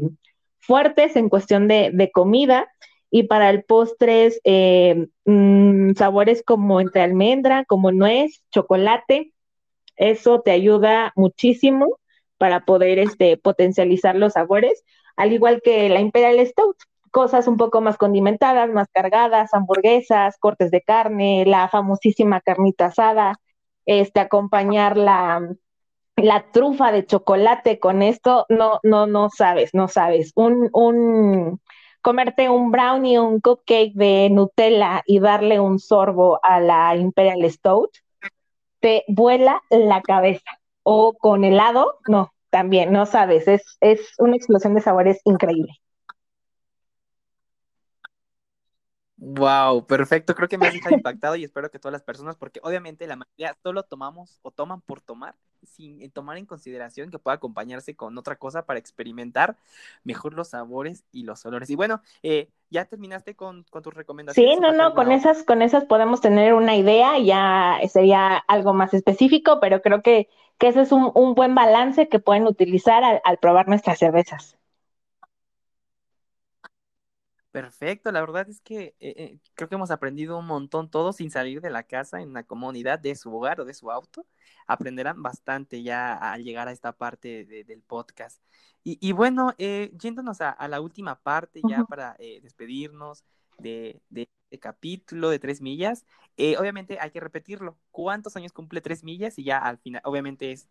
fuertes 0.59 1.17
en 1.17 1.29
cuestión 1.29 1.69
de, 1.69 2.11
comida. 2.13 2.69
Y 3.13 3.25
para 3.25 3.51
el 3.51 3.65
postres, 3.65 4.41
eh, 4.45 5.09
mm, 5.25 5.95
sabores 5.95 6.45
como 6.45 6.81
entre 6.81 7.03
almendra, 7.03 7.65
como 7.65 7.91
nuez, 7.91 8.43
chocolate. 8.53 9.33
Eso 9.97 10.41
te 10.43 10.53
ayuda 10.53 11.13
muchísimo 11.17 11.99
para 12.39 12.65
poder 12.65 12.99
este, 12.99 13.37
potencializar 13.37 14.17
los 14.17 14.35
sabores, 14.35 14.85
al 15.17 15.33
igual 15.33 15.61
que 15.63 15.89
la 15.91 16.01
Imperial 16.01 16.45
Stout 16.47 16.77
cosas 17.11 17.47
un 17.49 17.57
poco 17.57 17.81
más 17.81 17.97
condimentadas, 17.97 18.71
más 18.71 18.89
cargadas, 18.93 19.53
hamburguesas, 19.53 20.39
cortes 20.39 20.71
de 20.71 20.83
carne, 20.83 21.45
la 21.47 21.69
famosísima 21.69 22.41
carnita 22.41 22.87
asada, 22.87 23.35
este, 23.87 24.21
acompañar 24.21 24.97
la, 24.97 25.49
la 26.17 26.51
trufa 26.53 26.93
de 26.93 27.07
chocolate 27.07 27.79
con 27.79 28.03
esto, 28.03 28.47
no, 28.49 28.81
no, 28.83 29.07
no 29.07 29.29
sabes, 29.31 29.71
no 29.75 29.89
sabes. 29.89 30.33
Un, 30.35 30.69
un, 30.73 31.61
comerte 32.03 32.49
un 32.49 32.71
brownie, 32.71 33.19
un 33.19 33.41
cupcake 33.41 33.93
de 33.95 34.29
Nutella 34.31 35.03
y 35.07 35.21
darle 35.21 35.61
un 35.61 35.79
sorbo 35.79 36.41
a 36.43 36.61
la 36.61 36.97
Imperial 36.97 37.49
Stout, 37.51 37.91
te 38.81 39.05
vuela 39.09 39.63
la 39.71 40.03
cabeza. 40.03 40.51
O 40.83 41.15
con 41.15 41.45
helado, 41.45 41.99
no, 42.09 42.33
también, 42.49 42.93
no 42.93 43.07
sabes, 43.07 43.47
es, 43.49 43.77
es 43.81 44.15
una 44.19 44.37
explosión 44.37 44.75
de 44.75 44.81
sabores 44.81 45.21
increíble. 45.25 45.75
Wow, 49.23 49.87
perfecto. 49.87 50.35
Creo 50.35 50.49
que 50.49 50.57
me 50.57 50.67
has 50.67 50.73
dejado 50.73 50.97
impactado 50.97 51.37
y 51.37 51.45
espero 51.45 51.71
que 51.71 51.79
todas 51.79 51.93
las 51.93 52.03
personas, 52.03 52.37
porque 52.37 52.59
obviamente 52.63 53.07
la 53.07 53.17
mayoría 53.17 53.55
solo 53.63 53.83
tomamos 53.83 54.41
o 54.41 54.51
toman 54.51 54.81
por 54.81 55.03
tomar, 55.03 55.35
sin 55.63 56.01
eh, 56.01 56.09
tomar 56.09 56.39
en 56.39 56.47
consideración 56.47 57.11
que 57.11 57.19
pueda 57.19 57.35
acompañarse 57.35 57.95
con 57.95 58.17
otra 58.17 58.37
cosa 58.37 58.65
para 58.65 58.79
experimentar 58.79 59.59
mejor 60.05 60.33
los 60.33 60.49
sabores 60.49 61.05
y 61.13 61.25
los 61.25 61.45
olores. 61.45 61.69
Y 61.69 61.77
bueno, 61.77 62.01
eh, 62.23 62.49
ya 62.71 62.87
terminaste 62.87 63.37
con, 63.37 63.65
tus 63.65 63.93
recomendaciones. 63.93 64.55
Sí, 64.55 64.59
no, 64.59 64.73
no, 64.73 64.95
con 64.95 65.13
esas, 65.13 65.43
con 65.43 65.61
esas 65.61 65.85
podemos 65.85 66.23
tener 66.23 66.55
una 66.55 66.75
idea, 66.75 67.19
ya 67.19 67.79
sería 67.91 68.39
algo 68.39 68.73
más 68.73 68.95
específico, 68.95 69.61
pero 69.61 69.83
creo 69.83 70.01
que, 70.01 70.31
que 70.57 70.69
ese 70.69 70.81
es 70.81 70.93
un, 70.93 71.13
un 71.15 71.35
buen 71.35 71.55
balance 71.55 72.09
que 72.09 72.21
pueden 72.21 72.47
utilizar 72.47 73.21
al 73.23 73.37
probar 73.39 73.69
nuestras 73.69 73.99
cervezas. 73.99 74.57
Perfecto, 77.51 78.13
la 78.13 78.21
verdad 78.21 78.49
es 78.49 78.61
que 78.61 78.95
eh, 79.01 79.15
eh, 79.17 79.39
creo 79.55 79.69
que 79.69 79.75
hemos 79.75 79.91
aprendido 79.91 80.39
un 80.39 80.47
montón 80.47 80.89
todos 80.89 81.17
sin 81.17 81.33
salir 81.33 81.61
de 81.61 81.71
la 81.71 81.83
casa, 81.83 82.21
en 82.21 82.33
la 82.33 82.45
comunidad 82.45 83.01
de 83.01 83.17
su 83.17 83.35
hogar 83.35 83.61
o 83.61 83.65
de 83.65 83.75
su 83.75 83.91
auto. 83.91 84.25
Aprenderán 84.69 85.21
bastante 85.21 85.83
ya 85.83 86.15
al 86.15 86.45
llegar 86.45 86.69
a 86.69 86.73
esta 86.73 86.93
parte 86.93 87.45
del 87.45 87.83
podcast. 87.83 88.41
Y, 88.85 89.13
bueno, 89.13 89.53
eh, 89.59 89.91
yéndonos 90.01 90.41
a, 90.41 90.69
la 90.69 90.81
última 90.81 91.21
parte 91.21 91.61
ya 91.69 91.85
para 91.85 92.17
despedirnos 92.43 93.25
de, 93.59 94.01
de, 94.09 94.29
este 94.45 94.59
capítulo 94.59 95.29
de 95.29 95.39
tres 95.39 95.61
millas, 95.61 96.07
obviamente 96.59 96.99
hay 97.01 97.11
que 97.11 97.21
repetirlo. 97.21 97.79
¿Cuántos 97.91 98.37
años 98.37 98.53
cumple 98.53 98.81
tres 98.81 99.05
millas? 99.05 99.39
Y 99.39 99.45
ya 99.45 99.59
al 99.59 99.79
final, 99.79 100.01
obviamente 100.05 100.53
es 100.53 100.69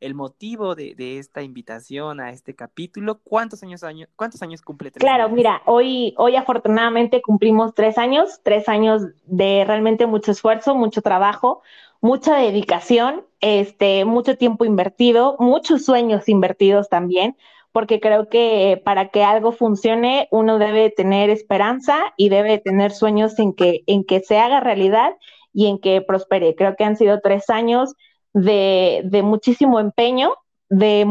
el 0.00 0.14
motivo 0.14 0.74
de, 0.74 1.18
esta 1.18 1.42
invitación 1.42 2.20
a 2.20 2.30
este 2.30 2.54
capítulo. 2.54 3.20
¿Cuántos 3.22 3.62
años, 3.62 3.82
años, 3.82 4.08
cuántos 4.16 4.42
años 4.42 4.62
cumple? 4.62 4.90
Tres 4.90 5.00
claro, 5.00 5.28
mira, 5.28 5.62
hoy, 5.66 6.14
hoy 6.16 6.36
afortunadamente 6.36 7.22
cumplimos 7.22 7.74
tres 7.74 7.98
años, 7.98 8.40
tres 8.42 8.68
años 8.68 9.02
de 9.26 9.64
realmente 9.66 10.06
mucho 10.06 10.32
esfuerzo, 10.32 10.74
mucho 10.74 11.02
trabajo, 11.02 11.62
mucha 12.00 12.36
dedicación, 12.36 13.24
este, 13.40 14.04
mucho 14.04 14.36
tiempo 14.36 14.64
invertido, 14.64 15.36
muchos 15.38 15.84
sueños 15.84 16.28
invertidos 16.28 16.88
también, 16.88 17.36
porque 17.72 18.00
creo 18.00 18.28
que 18.28 18.80
para 18.84 19.08
que 19.08 19.24
algo 19.24 19.52
funcione 19.52 20.28
uno 20.30 20.58
debe 20.58 20.90
tener 20.90 21.30
esperanza 21.30 21.98
y 22.16 22.28
debe 22.28 22.58
tener 22.58 22.92
sueños 22.92 23.38
en 23.38 23.52
que, 23.52 23.82
en 23.86 24.04
que 24.04 24.20
se 24.20 24.38
haga 24.38 24.60
realidad 24.60 25.12
y 25.52 25.66
en 25.66 25.78
que 25.78 26.00
prospere. 26.00 26.54
Creo 26.54 26.76
que 26.76 26.84
han 26.84 26.96
sido 26.96 27.20
tres 27.20 27.50
años 27.50 27.94
de, 28.42 29.02
de 29.04 29.22
muchísimo 29.22 29.80
empeño, 29.80 30.34
de, 30.68 31.04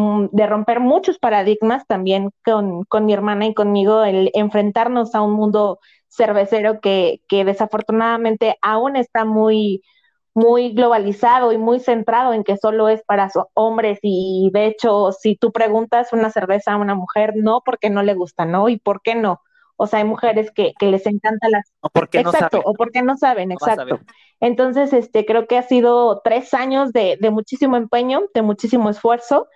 romper 0.47 0.79
muchos 0.79 1.17
paradigmas 1.19 1.85
también 1.87 2.29
con, 2.45 2.83
con, 2.85 3.05
mi 3.05 3.13
hermana 3.13 3.47
y 3.47 3.53
conmigo, 3.53 4.03
el 4.03 4.31
enfrentarnos 4.33 5.15
a 5.15 5.21
un 5.21 5.33
mundo 5.33 5.79
cervecero 6.07 6.79
que, 6.79 7.21
que 7.27 7.43
desafortunadamente 7.43 8.57
aún 8.61 8.95
está 8.95 9.25
muy, 9.25 9.81
muy 10.33 10.73
globalizado 10.73 11.51
y 11.51 11.57
muy 11.57 11.79
centrado 11.79 12.33
en 12.33 12.43
que 12.43 12.57
solo 12.57 12.89
es 12.89 13.03
para 13.03 13.29
hombres 13.55 13.99
y 14.01 14.49
de 14.53 14.67
hecho 14.67 15.11
si 15.11 15.35
tú 15.35 15.51
preguntas 15.51 16.13
una 16.13 16.29
cerveza 16.31 16.73
a 16.73 16.77
una 16.77 16.95
mujer, 16.95 17.33
no 17.35 17.61
porque 17.65 17.89
no 17.89 18.03
le 18.03 18.13
gusta, 18.13 18.45
¿no? 18.45 18.69
¿Y 18.69 18.77
por 18.77 19.01
qué 19.01 19.15
no? 19.15 19.41
O 19.77 19.87
sea, 19.87 19.99
hay 19.99 20.05
mujeres 20.05 20.51
que, 20.51 20.73
que 20.77 20.87
les 20.87 21.05
encanta 21.05 21.49
las... 21.49 21.71
O 21.81 21.89
porque 21.89 22.19
exacto, 22.19 22.37
no 22.37 22.49
saben. 22.49 22.63
o 22.65 22.73
porque 22.73 23.01
no 23.01 23.17
saben, 23.17 23.51
exacto. 23.51 23.99
Entonces, 24.39 24.91
este, 24.91 25.25
creo 25.25 25.47
que 25.47 25.57
ha 25.57 25.63
sido 25.63 26.21
tres 26.23 26.53
años 26.53 26.91
de, 26.91 27.17
de 27.19 27.31
muchísimo 27.31 27.77
empeño, 27.77 28.23
de 28.33 28.41
muchísimo 28.41 28.89
esfuerzo. 28.89 29.47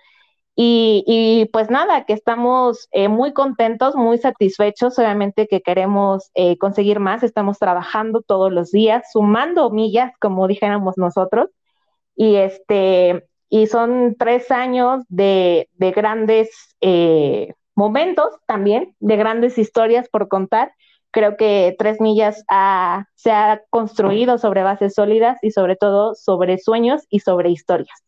Y, 0.54 1.02
y 1.06 1.46
pues 1.46 1.70
nada, 1.70 2.04
que 2.04 2.12
estamos 2.12 2.88
eh, 2.92 3.08
muy 3.08 3.32
contentos, 3.32 3.96
muy 3.96 4.18
satisfechos, 4.18 4.98
obviamente 4.98 5.46
que 5.46 5.62
queremos 5.62 6.30
eh, 6.34 6.58
conseguir 6.58 7.00
más, 7.00 7.22
estamos 7.22 7.58
trabajando 7.58 8.20
todos 8.20 8.52
los 8.52 8.70
días, 8.70 9.04
sumando 9.12 9.70
millas, 9.70 10.12
como 10.20 10.46
dijéramos 10.46 10.98
nosotros, 10.98 11.48
y 12.14 12.36
este, 12.36 13.26
y 13.48 13.66
son 13.66 14.14
tres 14.18 14.50
años 14.50 15.04
de, 15.08 15.70
de 15.72 15.90
grandes 15.92 16.76
eh, 16.82 17.54
momentos 17.74 18.34
también 18.46 18.96
de 19.00 19.16
grandes 19.16 19.58
historias 19.58 20.08
por 20.08 20.28
contar. 20.28 20.72
Creo 21.10 21.36
que 21.36 21.74
Tres 21.78 22.00
Millas 22.00 22.44
se 23.14 23.30
ha 23.30 23.62
construido 23.70 24.38
sobre 24.38 24.62
bases 24.62 24.94
sólidas 24.94 25.38
y 25.42 25.50
sobre 25.50 25.76
todo 25.76 26.14
sobre 26.14 26.58
sueños 26.58 27.02
y 27.10 27.20
sobre 27.20 27.50
historias. 27.50 28.02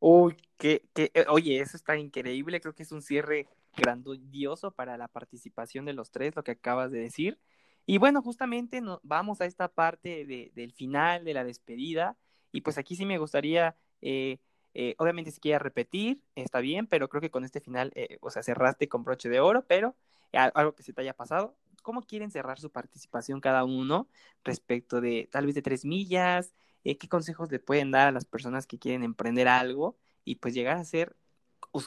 Uy, 0.00 0.36
que, 0.58 0.82
eh, 0.96 1.24
oye, 1.28 1.60
eso 1.60 1.76
está 1.76 1.96
increíble. 1.96 2.60
Creo 2.60 2.74
que 2.74 2.82
es 2.82 2.92
un 2.92 3.02
cierre 3.02 3.48
grandioso 3.76 4.72
para 4.72 4.96
la 4.96 5.08
participación 5.08 5.84
de 5.84 5.92
los 5.92 6.10
tres, 6.10 6.36
lo 6.36 6.44
que 6.44 6.52
acabas 6.52 6.90
de 6.90 7.00
decir. 7.00 7.38
Y 7.86 7.98
bueno, 7.98 8.22
justamente 8.22 8.82
vamos 9.02 9.40
a 9.40 9.46
esta 9.46 9.68
parte 9.68 10.24
del 10.54 10.72
final, 10.72 11.24
de 11.24 11.34
la 11.34 11.44
despedida. 11.44 12.16
Y 12.52 12.60
pues 12.62 12.78
aquí 12.78 12.96
sí 12.96 13.06
me 13.06 13.18
gustaría 13.18 13.76
eh, 14.00 14.38
eh, 14.74 14.94
obviamente 14.98 15.30
si 15.30 15.40
quieres 15.40 15.62
repetir, 15.62 16.22
está 16.34 16.60
bien, 16.60 16.86
pero 16.86 17.08
creo 17.08 17.20
que 17.20 17.30
con 17.30 17.44
este 17.44 17.60
final, 17.60 17.92
eh, 17.94 18.18
o 18.20 18.30
sea, 18.30 18.42
cerraste 18.42 18.88
con 18.88 19.04
broche 19.04 19.28
de 19.28 19.40
oro, 19.40 19.64
pero 19.66 19.94
algo 20.32 20.74
que 20.74 20.82
se 20.82 20.92
te 20.94 21.02
haya 21.02 21.12
pasado, 21.12 21.54
¿cómo 21.82 22.02
quieren 22.02 22.30
cerrar 22.30 22.58
su 22.58 22.70
participación 22.70 23.40
cada 23.40 23.64
uno 23.64 24.08
respecto 24.44 25.00
de 25.00 25.28
tal 25.30 25.44
vez 25.46 25.54
de 25.54 25.62
tres 25.62 25.84
millas? 25.84 26.54
Eh, 26.84 26.96
¿Qué 26.96 27.08
consejos 27.08 27.50
le 27.52 27.58
pueden 27.58 27.90
dar 27.90 28.08
a 28.08 28.12
las 28.12 28.24
personas 28.24 28.66
que 28.66 28.78
quieren 28.78 29.02
emprender 29.02 29.46
algo 29.46 29.96
y 30.24 30.36
pues 30.36 30.54
llegar 30.54 30.78
a 30.78 30.84
ser 30.84 31.16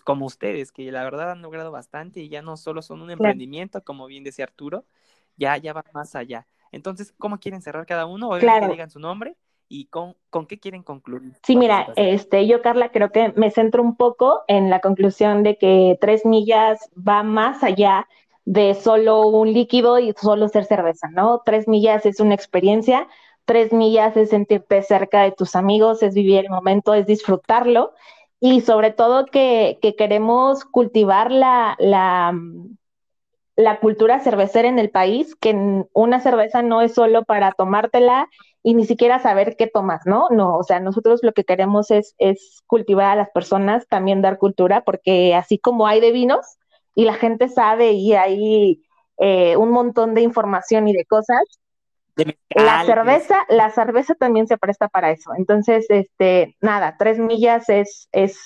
como 0.03 0.25
ustedes, 0.25 0.71
que 0.71 0.91
la 0.91 1.03
verdad 1.03 1.31
han 1.31 1.41
logrado 1.41 1.71
bastante 1.71 2.19
y 2.19 2.29
ya 2.29 2.41
no 2.41 2.57
solo 2.57 2.81
son 2.81 3.01
un 3.01 3.11
emprendimiento, 3.11 3.83
como 3.83 4.07
bien 4.07 4.23
decía 4.23 4.45
Arturo, 4.45 4.85
ya, 5.37 5.57
ya 5.57 5.73
va 5.73 5.85
más 5.93 6.15
allá. 6.15 6.47
Entonces, 6.71 7.13
¿cómo 7.17 7.39
quieren 7.39 7.61
cerrar 7.61 7.85
cada 7.85 8.05
uno? 8.05 8.29
Obviamente 8.29 8.67
que 8.67 8.71
digan 8.71 8.89
su 8.89 8.99
nombre 8.99 9.37
¿Y 9.67 9.87
con, 9.87 10.15
con 10.29 10.45
qué 10.45 10.59
quieren 10.59 10.83
concluir? 10.83 11.33
Sí, 11.43 11.55
mira, 11.55 11.87
este, 11.95 12.47
yo, 12.47 12.61
Carla, 12.61 12.91
creo 12.91 13.11
que 13.11 13.33
me 13.35 13.51
centro 13.51 13.81
un 13.81 13.95
poco 13.95 14.43
en 14.47 14.69
la 14.69 14.79
conclusión 14.79 15.43
de 15.43 15.57
que 15.57 15.97
tres 15.99 16.25
millas 16.25 16.89
va 16.95 17.23
más 17.23 17.63
allá 17.63 18.07
de 18.45 18.75
solo 18.75 19.27
un 19.27 19.51
líquido 19.51 19.97
y 19.97 20.13
solo 20.13 20.47
ser 20.49 20.65
cerveza, 20.65 21.09
¿no? 21.09 21.41
Tres 21.43 21.67
millas 21.67 22.05
es 22.05 22.19
una 22.19 22.35
experiencia, 22.35 23.07
tres 23.45 23.73
millas 23.73 24.15
es 24.17 24.29
sentirte 24.29 24.83
cerca 24.83 25.23
de 25.23 25.31
tus 25.31 25.55
amigos, 25.55 26.03
es 26.03 26.13
vivir 26.13 26.39
el 26.45 26.49
momento, 26.49 26.93
es 26.93 27.07
disfrutarlo 27.07 27.93
y 28.39 28.61
sobre 28.61 28.91
todo 28.91 29.25
que, 29.25 29.79
que 29.81 29.95
queremos 29.95 30.63
cultivar 30.65 31.31
la, 31.31 31.75
la, 31.79 32.33
la 33.55 33.79
cultura 33.79 34.19
cervecera 34.19 34.67
en 34.67 34.79
el 34.79 34.89
país, 34.89 35.35
que 35.35 35.55
una 35.93 36.19
cerveza 36.19 36.61
no 36.61 36.81
es 36.81 36.93
solo 36.93 37.23
para 37.23 37.51
tomártela 37.53 38.27
y 38.67 38.73
ni 38.73 38.83
siquiera 38.83 39.19
saber 39.19 39.57
qué 39.57 39.67
tomas, 39.67 40.07
¿no? 40.07 40.27
No, 40.31 40.57
o 40.57 40.63
sea, 40.63 40.79
nosotros 40.79 41.19
lo 41.21 41.33
que 41.33 41.43
queremos 41.43 41.91
es, 41.91 42.15
es 42.17 42.63
cultivar 42.65 43.11
a 43.11 43.15
las 43.15 43.29
personas, 43.29 43.87
también 43.87 44.23
dar 44.23 44.39
cultura, 44.39 44.83
porque 44.83 45.35
así 45.35 45.59
como 45.59 45.85
hay 45.85 46.01
de 46.01 46.11
vinos 46.11 46.57
y 46.95 47.05
la 47.05 47.13
gente 47.13 47.47
sabe 47.47 47.91
y 47.91 48.15
hay 48.15 48.81
eh, 49.19 49.55
un 49.55 49.69
montón 49.69 50.15
de 50.15 50.21
información 50.21 50.87
y 50.87 50.93
de 50.93 51.05
cosas, 51.05 51.43
la 52.49 52.83
cerveza, 52.85 53.45
la 53.49 53.69
cerveza 53.69 54.15
también 54.15 54.47
se 54.47 54.57
presta 54.57 54.87
para 54.87 55.11
eso. 55.11 55.29
Entonces, 55.37 55.85
este, 55.89 56.57
nada, 56.59 56.95
tres 56.97 57.19
millas 57.19 57.69
es, 57.69 58.09
es 58.13 58.39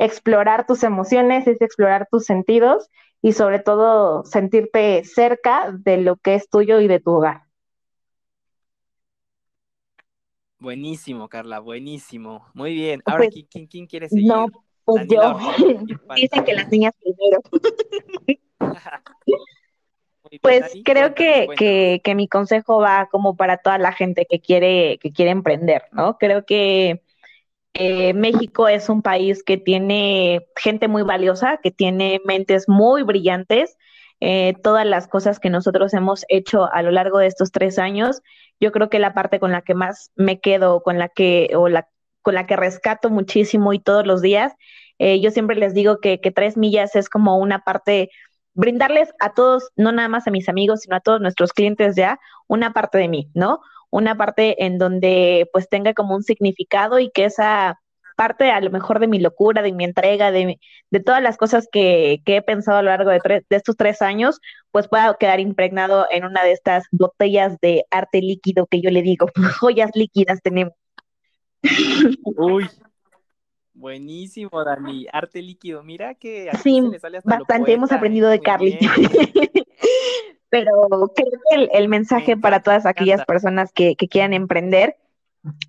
explorar 0.00 0.66
tus 0.66 0.82
emociones, 0.82 1.46
es 1.46 1.60
explorar 1.62 2.08
tus 2.10 2.24
sentidos 2.24 2.88
y 3.22 3.34
sobre 3.34 3.60
todo 3.60 4.24
sentirte 4.24 5.04
cerca 5.04 5.70
de 5.72 5.98
lo 5.98 6.16
que 6.16 6.34
es 6.34 6.50
tuyo 6.50 6.80
y 6.80 6.88
de 6.88 6.98
tu 6.98 7.12
hogar. 7.12 7.42
Buenísimo, 10.60 11.28
Carla, 11.28 11.58
buenísimo. 11.58 12.46
Muy 12.52 12.74
bien. 12.74 13.02
Ahora, 13.06 13.24
pues, 13.30 13.46
¿quién, 13.50 13.66
quién, 13.66 13.86
quiere 13.86 14.08
seguir? 14.10 14.28
No, 14.28 14.46
pues 14.84 15.06
yo. 15.08 15.38
Dicen 16.14 16.44
que 16.44 16.54
las 16.54 16.70
niñas 16.70 16.94
primero. 17.00 17.40
pues 20.42 20.70
creo 20.84 21.14
que, 21.14 21.48
que, 21.56 22.02
que, 22.04 22.14
mi 22.14 22.28
consejo 22.28 22.78
va 22.78 23.08
como 23.10 23.36
para 23.36 23.56
toda 23.56 23.78
la 23.78 23.92
gente 23.92 24.26
que 24.28 24.40
quiere, 24.40 24.98
que 24.98 25.12
quiere 25.12 25.30
emprender, 25.30 25.84
¿no? 25.92 26.18
Creo 26.18 26.44
que 26.44 27.02
eh, 27.72 28.12
México 28.12 28.68
es 28.68 28.90
un 28.90 29.00
país 29.00 29.42
que 29.42 29.56
tiene 29.56 30.46
gente 30.56 30.88
muy 30.88 31.02
valiosa, 31.02 31.58
que 31.62 31.70
tiene 31.70 32.20
mentes 32.26 32.68
muy 32.68 33.02
brillantes. 33.02 33.78
Eh, 34.20 34.54
todas 34.62 34.86
las 34.86 35.08
cosas 35.08 35.38
que 35.40 35.48
nosotros 35.48 35.94
hemos 35.94 36.24
hecho 36.28 36.70
a 36.72 36.82
lo 36.82 36.90
largo 36.90 37.18
de 37.18 37.26
estos 37.26 37.50
tres 37.52 37.78
años 37.78 38.20
yo 38.60 38.72
creo 38.72 38.90
que 38.90 38.98
la 38.98 39.14
parte 39.14 39.40
con 39.40 39.50
la 39.50 39.62
que 39.62 39.74
más 39.74 40.12
me 40.14 40.38
quedo, 40.40 40.82
con 40.82 40.98
la 40.98 41.08
que, 41.08 41.50
o 41.56 41.68
la, 41.68 41.88
con 42.22 42.34
la 42.34 42.46
que 42.46 42.56
rescato 42.56 43.10
muchísimo 43.10 43.72
y 43.72 43.80
todos 43.80 44.06
los 44.06 44.20
días, 44.20 44.52
eh, 44.98 45.20
yo 45.20 45.30
siempre 45.30 45.56
les 45.56 45.72
digo 45.74 45.98
que, 46.00 46.20
que 46.20 46.30
tres 46.30 46.56
millas 46.58 46.94
es 46.94 47.08
como 47.08 47.38
una 47.38 47.60
parte, 47.64 48.10
brindarles 48.52 49.10
a 49.18 49.32
todos, 49.32 49.70
no 49.76 49.92
nada 49.92 50.08
más 50.08 50.28
a 50.28 50.30
mis 50.30 50.48
amigos, 50.48 50.80
sino 50.80 50.96
a 50.96 51.00
todos 51.00 51.20
nuestros 51.22 51.52
clientes 51.52 51.96
ya, 51.96 52.20
una 52.46 52.72
parte 52.74 52.98
de 52.98 53.08
mí, 53.08 53.30
¿no? 53.34 53.60
Una 53.90 54.16
parte 54.16 54.64
en 54.64 54.78
donde 54.78 55.48
pues 55.52 55.68
tenga 55.68 55.94
como 55.94 56.14
un 56.14 56.22
significado 56.22 56.98
y 56.98 57.10
que 57.10 57.24
esa 57.24 57.80
parte 58.16 58.50
a 58.50 58.60
lo 58.60 58.70
mejor 58.70 58.98
de 58.98 59.08
mi 59.08 59.18
locura, 59.18 59.62
de 59.62 59.72
mi 59.72 59.84
entrega, 59.84 60.30
de, 60.30 60.58
de 60.90 61.00
todas 61.00 61.22
las 61.22 61.36
cosas 61.36 61.68
que, 61.70 62.20
que, 62.24 62.36
he 62.36 62.42
pensado 62.42 62.78
a 62.78 62.82
lo 62.82 62.90
largo 62.90 63.10
de, 63.10 63.20
de 63.48 63.56
estos 63.56 63.76
tres 63.76 64.02
años, 64.02 64.40
pues 64.70 64.88
pueda 64.88 65.16
quedar 65.18 65.40
impregnado 65.40 66.06
en 66.10 66.24
una 66.24 66.42
de 66.44 66.52
estas 66.52 66.84
botellas 66.90 67.58
de 67.60 67.84
arte 67.90 68.20
líquido 68.20 68.66
que 68.66 68.80
yo 68.80 68.90
le 68.90 69.02
digo, 69.02 69.26
joyas 69.60 69.90
líquidas 69.94 70.40
tenemos. 70.42 70.74
Uy, 72.24 72.68
buenísimo, 73.74 74.64
Dani. 74.64 75.06
Arte 75.12 75.42
líquido, 75.42 75.82
mira 75.82 76.14
que 76.14 76.50
sí, 76.62 76.82
bastante 77.24 77.72
hemos 77.72 77.92
aprendido 77.92 78.28
de 78.28 78.40
Carly. 78.40 78.78
Pero 80.50 80.72
creo 81.14 81.30
que 81.30 81.56
el, 81.56 81.70
el 81.72 81.88
mensaje 81.88 82.36
para 82.36 82.60
todas 82.62 82.84
aquellas 82.84 83.24
personas 83.24 83.72
que, 83.72 83.94
que, 83.94 84.08
quieran 84.08 84.32
emprender, 84.32 84.96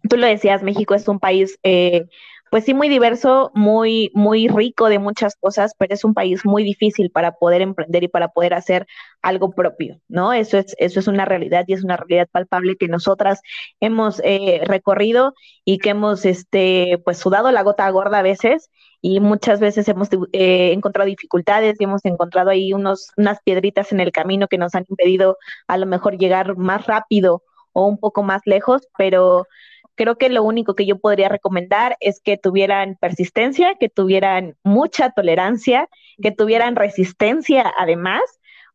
tú 0.09 0.17
lo 0.17 0.27
decías, 0.27 0.63
México 0.63 0.95
es 0.95 1.07
un 1.07 1.19
país 1.19 1.57
eh, 1.63 2.05
pues 2.51 2.65
sí, 2.65 2.73
muy 2.73 2.89
diverso, 2.89 3.49
muy, 3.55 4.11
muy 4.13 4.49
rico 4.49 4.89
de 4.89 4.99
muchas 4.99 5.37
cosas, 5.37 5.73
pero 5.77 5.93
es 5.93 6.03
un 6.03 6.13
país 6.13 6.45
muy 6.45 6.65
difícil 6.65 7.09
para 7.09 7.31
poder 7.31 7.61
emprender 7.61 8.03
y 8.03 8.09
para 8.09 8.27
poder 8.27 8.53
hacer 8.53 8.87
algo 9.21 9.51
propio, 9.51 10.01
¿no? 10.09 10.33
Eso 10.33 10.57
es, 10.57 10.75
eso 10.77 10.99
es 10.99 11.07
una 11.07 11.23
realidad 11.23 11.63
y 11.67 11.73
es 11.73 11.83
una 11.85 11.95
realidad 11.95 12.27
palpable 12.29 12.75
que 12.75 12.89
nosotras 12.89 13.41
hemos 13.79 14.21
eh, 14.25 14.59
recorrido 14.65 15.33
y 15.63 15.77
que 15.77 15.91
hemos, 15.91 16.25
este, 16.25 17.01
pues 17.05 17.19
sudado 17.19 17.53
la 17.53 17.63
gota 17.63 17.89
gorda 17.89 18.19
a 18.19 18.21
veces 18.21 18.69
y 19.01 19.21
muchas 19.21 19.61
veces 19.61 19.87
hemos 19.87 20.09
eh, 20.33 20.73
encontrado 20.73 21.07
dificultades 21.07 21.77
y 21.79 21.85
hemos 21.85 22.03
encontrado 22.03 22.49
ahí 22.49 22.73
unos, 22.73 23.11
unas 23.15 23.39
piedritas 23.43 23.93
en 23.93 24.01
el 24.01 24.11
camino 24.11 24.49
que 24.49 24.57
nos 24.57 24.75
han 24.75 24.85
impedido 24.89 25.37
a 25.67 25.77
lo 25.77 25.85
mejor 25.85 26.17
llegar 26.17 26.57
más 26.57 26.85
rápido 26.85 27.43
o 27.73 27.85
un 27.85 27.97
poco 27.97 28.23
más 28.23 28.41
lejos, 28.45 28.87
pero 28.97 29.47
creo 29.95 30.17
que 30.17 30.29
lo 30.29 30.43
único 30.43 30.75
que 30.75 30.85
yo 30.85 30.99
podría 30.99 31.29
recomendar 31.29 31.97
es 31.99 32.21
que 32.21 32.37
tuvieran 32.37 32.97
persistencia, 32.99 33.75
que 33.79 33.89
tuvieran 33.89 34.55
mucha 34.63 35.11
tolerancia, 35.11 35.89
que 36.21 36.31
tuvieran 36.31 36.75
resistencia 36.75 37.71
además, 37.77 38.21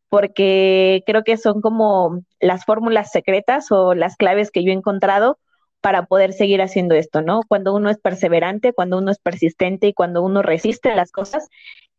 porque 0.09 1.03
creo 1.05 1.23
que 1.23 1.37
son 1.37 1.61
como 1.61 2.21
las 2.39 2.65
fórmulas 2.65 3.11
secretas 3.11 3.71
o 3.71 3.93
las 3.93 4.15
claves 4.15 4.51
que 4.51 4.63
yo 4.63 4.71
he 4.71 4.75
encontrado 4.75 5.37
para 5.81 6.05
poder 6.05 6.33
seguir 6.33 6.61
haciendo 6.61 6.95
esto, 6.95 7.21
¿no? 7.21 7.41
Cuando 7.47 7.75
uno 7.75 7.89
es 7.89 7.97
perseverante, 7.99 8.73
cuando 8.73 8.97
uno 8.97 9.11
es 9.11 9.19
persistente 9.19 9.87
y 9.87 9.93
cuando 9.93 10.21
uno 10.23 10.41
resiste 10.41 10.95
las 10.95 11.11
cosas, 11.11 11.47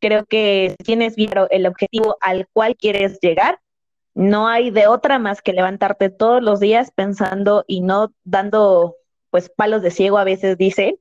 creo 0.00 0.26
que 0.26 0.74
tienes 0.84 1.16
bien 1.16 1.30
el 1.50 1.66
objetivo 1.66 2.16
al 2.20 2.46
cual 2.52 2.76
quieres 2.76 3.18
llegar, 3.20 3.58
no 4.14 4.48
hay 4.48 4.70
de 4.70 4.86
otra 4.86 5.18
más 5.18 5.42
que 5.42 5.52
levantarte 5.52 6.10
todos 6.10 6.42
los 6.42 6.60
días 6.60 6.90
pensando 6.90 7.64
y 7.66 7.80
no 7.80 8.12
dando 8.24 8.96
pues 9.30 9.50
palos 9.50 9.82
de 9.82 9.90
ciego 9.90 10.18
a 10.18 10.24
veces 10.24 10.56
dicen, 10.56 10.96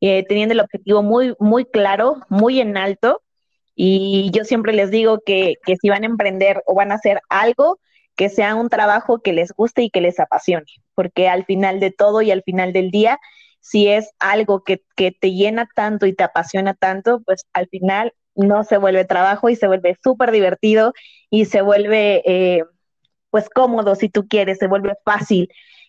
eh, 0.00 0.24
teniendo 0.26 0.54
el 0.54 0.60
objetivo 0.60 1.02
muy, 1.02 1.34
muy 1.38 1.64
claro, 1.64 2.16
muy 2.28 2.60
en 2.60 2.76
alto. 2.76 3.22
Y 3.74 4.30
yo 4.32 4.44
siempre 4.44 4.72
les 4.72 4.90
digo 4.90 5.20
que, 5.24 5.54
que 5.64 5.76
si 5.76 5.88
van 5.88 6.02
a 6.02 6.06
emprender 6.06 6.62
o 6.66 6.74
van 6.74 6.90
a 6.90 6.96
hacer 6.96 7.20
algo, 7.28 7.78
que 8.16 8.28
sea 8.28 8.56
un 8.56 8.68
trabajo 8.68 9.20
que 9.20 9.32
les 9.32 9.52
guste 9.52 9.82
y 9.82 9.90
que 9.90 10.00
les 10.00 10.18
apasione, 10.18 10.66
porque 10.94 11.28
al 11.28 11.44
final 11.44 11.78
de 11.78 11.92
todo 11.92 12.20
y 12.20 12.32
al 12.32 12.42
final 12.42 12.72
del 12.72 12.90
día, 12.90 13.20
si 13.60 13.86
es 13.86 14.10
algo 14.18 14.64
que, 14.64 14.82
que 14.96 15.12
te 15.12 15.32
llena 15.32 15.68
tanto 15.76 16.06
y 16.06 16.14
te 16.14 16.24
apasiona 16.24 16.74
tanto, 16.74 17.22
pues 17.24 17.46
al 17.52 17.68
final 17.68 18.12
no 18.38 18.64
se 18.64 18.78
vuelve 18.78 19.04
trabajo 19.04 19.48
y 19.48 19.56
se 19.56 19.66
vuelve 19.66 19.96
súper 20.02 20.30
divertido 20.30 20.92
y 21.30 21.46
se 21.46 21.60
vuelve 21.62 22.22
eh, 22.24 22.64
pues 23.30 23.50
cómodo 23.50 23.94
si 23.94 24.08
tú 24.08 24.26
quieres, 24.28 24.58
se 24.58 24.68
vuelve 24.68 24.94
fácil. 25.04 25.48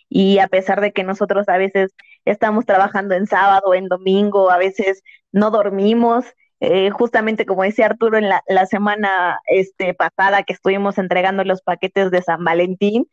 Y 0.09 0.39
a 0.39 0.47
pesar 0.47 0.81
de 0.81 0.91
que 0.91 1.03
nosotros 1.03 1.47
a 1.47 1.57
veces 1.57 1.93
estamos 2.25 2.65
trabajando 2.65 3.15
en 3.15 3.27
sábado, 3.27 3.73
en 3.73 3.87
domingo, 3.87 4.51
a 4.51 4.57
veces 4.57 5.03
no 5.31 5.51
dormimos, 5.51 6.25
eh, 6.59 6.89
justamente 6.89 7.45
como 7.45 7.63
decía 7.63 7.85
Arturo 7.85 8.17
en 8.17 8.27
la, 8.27 8.43
la, 8.47 8.65
semana 8.65 9.39
este, 9.47 9.93
pasada 9.93 10.43
que 10.43 10.53
estuvimos 10.53 10.97
entregando 10.97 11.43
los 11.43 11.61
paquetes 11.61 12.11
de 12.11 12.21
San 12.23 12.43
Valentín, 12.43 13.07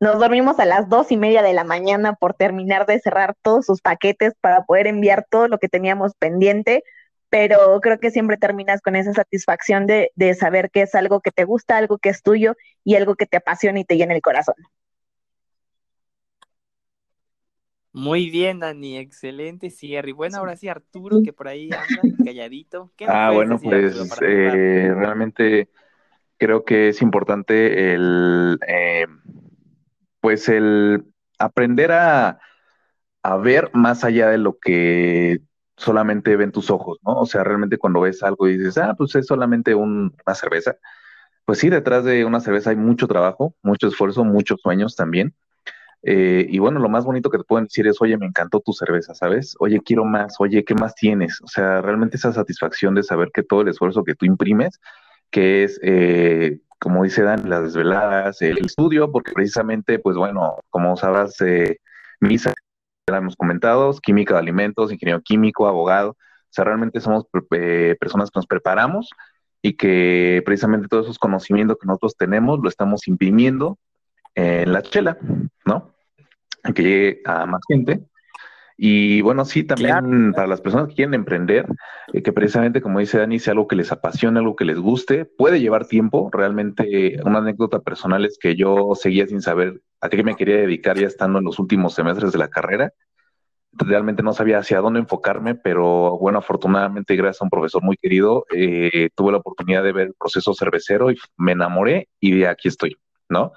nos 0.00 0.20
dormimos 0.20 0.60
a 0.60 0.64
las 0.64 0.88
dos 0.88 1.10
y 1.10 1.16
media 1.16 1.42
de 1.42 1.52
la 1.52 1.64
mañana 1.64 2.14
por 2.14 2.34
terminar 2.34 2.86
de 2.86 3.00
cerrar 3.00 3.34
todos 3.42 3.66
sus 3.66 3.80
paquetes 3.80 4.34
para 4.40 4.64
poder 4.64 4.86
enviar 4.86 5.26
todo 5.28 5.48
lo 5.48 5.58
que 5.58 5.68
teníamos 5.68 6.12
pendiente, 6.18 6.84
pero 7.30 7.80
creo 7.80 7.98
que 8.00 8.10
siempre 8.10 8.36
terminas 8.36 8.80
con 8.80 8.96
esa 8.96 9.12
satisfacción 9.12 9.86
de, 9.86 10.10
de 10.16 10.34
saber 10.34 10.70
que 10.70 10.82
es 10.82 10.94
algo 10.94 11.20
que 11.20 11.30
te 11.30 11.44
gusta, 11.44 11.76
algo 11.76 11.98
que 11.98 12.10
es 12.10 12.22
tuyo 12.22 12.54
y 12.84 12.96
algo 12.96 13.14
que 13.16 13.26
te 13.26 13.38
apasiona 13.38 13.80
y 13.80 13.84
te 13.84 13.96
llena 13.96 14.14
el 14.14 14.22
corazón. 14.22 14.56
Muy 17.92 18.30
bien, 18.30 18.60
Dani, 18.60 18.98
excelente 18.98 19.70
cierre. 19.70 20.10
Y 20.10 20.12
bueno, 20.12 20.38
ahora 20.38 20.56
sí, 20.56 20.68
Arturo, 20.68 21.22
que 21.24 21.32
por 21.32 21.48
ahí 21.48 21.70
anda 21.70 22.02
calladito. 22.24 22.92
ah, 23.06 23.32
bueno, 23.34 23.58
pues 23.58 24.20
eh, 24.22 24.92
realmente 24.94 25.68
creo 26.36 26.64
que 26.64 26.90
es 26.90 27.02
importante 27.02 27.94
el, 27.94 28.58
eh, 28.68 29.06
pues 30.20 30.48
el 30.48 31.06
aprender 31.38 31.92
a, 31.92 32.38
a 33.22 33.36
ver 33.36 33.70
más 33.74 34.04
allá 34.04 34.28
de 34.28 34.38
lo 34.38 34.58
que 34.58 35.40
solamente 35.78 36.36
ven 36.36 36.52
tus 36.52 36.70
ojos, 36.70 36.98
¿no? 37.06 37.20
O 37.20 37.26
sea, 37.26 37.44
realmente 37.44 37.78
cuando 37.78 38.00
ves 38.00 38.22
algo 38.22 38.48
y 38.48 38.58
dices, 38.58 38.78
ah, 38.78 38.94
pues 38.98 39.14
es 39.14 39.26
solamente 39.26 39.74
una 39.74 40.34
cerveza, 40.34 40.76
pues 41.44 41.60
sí, 41.60 41.70
detrás 41.70 42.04
de 42.04 42.24
una 42.24 42.40
cerveza 42.40 42.70
hay 42.70 42.76
mucho 42.76 43.06
trabajo, 43.08 43.54
mucho 43.62 43.88
esfuerzo, 43.88 44.24
muchos 44.24 44.60
sueños 44.60 44.96
también. 44.96 45.34
Eh, 46.02 46.46
y 46.48 46.58
bueno, 46.58 46.80
lo 46.80 46.88
más 46.88 47.04
bonito 47.04 47.30
que 47.30 47.38
te 47.38 47.44
pueden 47.44 47.66
decir 47.66 47.86
es, 47.86 48.00
oye, 48.00 48.16
me 48.18 48.26
encantó 48.26 48.60
tu 48.60 48.72
cerveza, 48.72 49.14
¿sabes? 49.14 49.56
Oye, 49.58 49.80
quiero 49.84 50.04
más, 50.04 50.34
oye, 50.40 50.64
¿qué 50.64 50.74
más 50.74 50.94
tienes? 50.94 51.40
O 51.42 51.48
sea, 51.48 51.80
realmente 51.80 52.16
esa 52.16 52.32
satisfacción 52.32 52.94
de 52.94 53.02
saber 53.02 53.30
que 53.32 53.42
todo 53.42 53.62
el 53.62 53.68
esfuerzo 53.68 54.04
que 54.04 54.14
tú 54.14 54.26
imprimes, 54.26 54.80
que 55.30 55.64
es, 55.64 55.80
eh, 55.82 56.60
como 56.78 57.04
dice 57.04 57.22
Dan, 57.22 57.48
las 57.48 57.62
desveladas, 57.62 58.42
el 58.42 58.58
estudio, 58.58 59.10
porque 59.10 59.32
precisamente, 59.32 59.98
pues 59.98 60.16
bueno, 60.16 60.56
como 60.70 60.96
sabrás, 60.96 61.40
eh, 61.40 61.78
misa 62.20 62.52
ya 63.12 63.18
hemos 63.18 63.36
comentado, 63.36 63.92
química 64.02 64.34
de 64.34 64.40
alimentos, 64.40 64.92
ingeniero 64.92 65.22
químico, 65.22 65.66
abogado. 65.66 66.10
O 66.10 66.50
sea, 66.50 66.64
realmente 66.64 67.00
somos 67.00 67.24
eh, 67.52 67.96
personas 68.00 68.30
que 68.30 68.38
nos 68.38 68.46
preparamos 68.46 69.10
y 69.62 69.74
que 69.74 70.42
precisamente 70.44 70.88
todos 70.88 71.06
esos 71.06 71.18
conocimientos 71.18 71.78
que 71.80 71.86
nosotros 71.86 72.16
tenemos 72.16 72.60
lo 72.62 72.68
estamos 72.68 73.06
imprimiendo 73.08 73.78
en 74.34 74.72
la 74.72 74.82
chela, 74.82 75.18
¿no? 75.64 75.94
Que 76.74 76.82
llegue 76.82 77.22
a 77.24 77.46
más 77.46 77.60
gente. 77.66 78.02
Y 78.80 79.22
bueno, 79.22 79.44
sí, 79.44 79.64
también 79.64 80.32
para 80.32 80.46
las 80.46 80.60
personas 80.60 80.86
que 80.86 80.94
quieren 80.94 81.14
emprender, 81.14 81.66
eh, 82.12 82.22
que 82.22 82.32
precisamente 82.32 82.80
como 82.80 83.00
dice 83.00 83.18
Dani, 83.18 83.40
sea 83.40 83.50
algo 83.50 83.66
que 83.66 83.74
les 83.74 83.90
apasione, 83.90 84.38
algo 84.38 84.54
que 84.54 84.64
les 84.64 84.78
guste, 84.78 85.24
puede 85.24 85.58
llevar 85.58 85.86
tiempo. 85.86 86.30
Realmente, 86.32 87.18
una 87.24 87.38
anécdota 87.38 87.80
personal 87.80 88.24
es 88.24 88.38
que 88.38 88.54
yo 88.54 88.92
seguía 88.94 89.26
sin 89.26 89.42
saber 89.42 89.82
a 90.00 90.08
qué 90.08 90.22
me 90.22 90.36
quería 90.36 90.58
dedicar 90.58 90.96
ya 90.96 91.08
estando 91.08 91.40
en 91.40 91.44
los 91.44 91.58
últimos 91.58 91.92
semestres 91.92 92.30
de 92.30 92.38
la 92.38 92.50
carrera. 92.50 92.92
Realmente 93.72 94.22
no 94.22 94.32
sabía 94.32 94.58
hacia 94.58 94.80
dónde 94.80 95.00
enfocarme, 95.00 95.56
pero 95.56 96.16
bueno, 96.16 96.38
afortunadamente, 96.38 97.16
gracias 97.16 97.42
a 97.42 97.46
un 97.46 97.50
profesor 97.50 97.82
muy 97.82 97.96
querido, 97.96 98.46
eh, 98.54 99.08
tuve 99.16 99.32
la 99.32 99.38
oportunidad 99.38 99.82
de 99.82 99.92
ver 99.92 100.06
el 100.06 100.14
proceso 100.14 100.54
cervecero 100.54 101.10
y 101.10 101.18
me 101.36 101.50
enamoré 101.50 102.08
y 102.20 102.30
de 102.30 102.46
aquí 102.46 102.68
estoy, 102.68 102.96
¿no? 103.28 103.50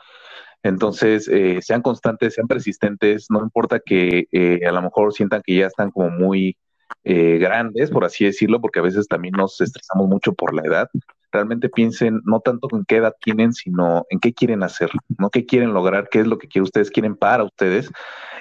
Entonces, 0.64 1.28
eh, 1.28 1.60
sean 1.62 1.82
constantes, 1.82 2.36
sean 2.36 2.48
persistentes, 2.48 3.28
no 3.30 3.40
importa 3.42 3.80
que 3.80 4.28
eh, 4.32 4.66
a 4.68 4.72
lo 4.72 4.82
mejor 4.82 5.14
sientan 5.14 5.42
que 5.44 5.56
ya 5.56 5.68
están 5.68 5.90
como 5.90 6.10
muy 6.12 6.58
eh, 7.04 7.40
grandes, 7.40 7.90
por 7.90 8.06
así 8.06 8.26
decirlo, 8.26 8.62
porque 8.62 8.80
a 8.80 8.84
veces 8.84 9.08
también 9.08 9.34
nos 9.36 9.60
estresamos 9.60 10.08
mucho 10.08 10.34
por 10.34 10.54
la 10.54 10.62
edad. 10.64 10.90
Realmente 11.32 11.70
piensen 11.70 12.22
no 12.26 12.42
tanto 12.42 12.68
en 12.74 12.86
qué 12.86 12.98
edad 12.98 13.16
tienen, 13.24 13.54
sino 13.54 14.06
en 14.10 14.20
qué 14.20 14.34
quieren 14.34 14.62
hacer, 14.62 14.92
no 15.18 15.30
qué 15.30 15.46
quieren 15.46 15.74
lograr, 15.74 16.10
qué 16.10 16.20
es 16.20 16.28
lo 16.28 16.38
que 16.38 16.62
ustedes 16.62 16.92
quieren 16.92 17.16
para 17.16 17.44
ustedes 17.44 17.90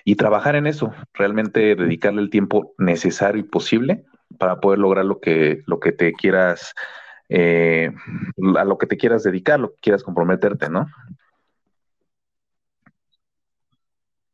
y 0.05 0.17
trabajar 0.17 0.57
en 0.57 0.67
eso, 0.67 0.93
realmente 1.15 1.75
dedicarle 1.75 2.21
el 2.21 2.31
tiempo 2.31 2.75
necesario 2.79 3.41
y 3.41 3.45
posible 3.45 4.05
para 4.39 4.61
poder 4.61 4.79
lograr 4.81 5.05
lo 5.05 5.21
que, 5.21 5.63
lo 5.67 5.79
que 5.81 5.93
te 5.93 6.13
quieras, 6.13 6.75
a 7.31 8.65
lo 8.65 8.77
que 8.77 8.87
te 8.87 8.97
quieras 8.97 9.23
dedicar, 9.23 9.61
lo 9.61 9.71
que 9.71 9.81
quieras 9.81 10.03
comprometerte, 10.03 10.69
¿no? 10.69 10.87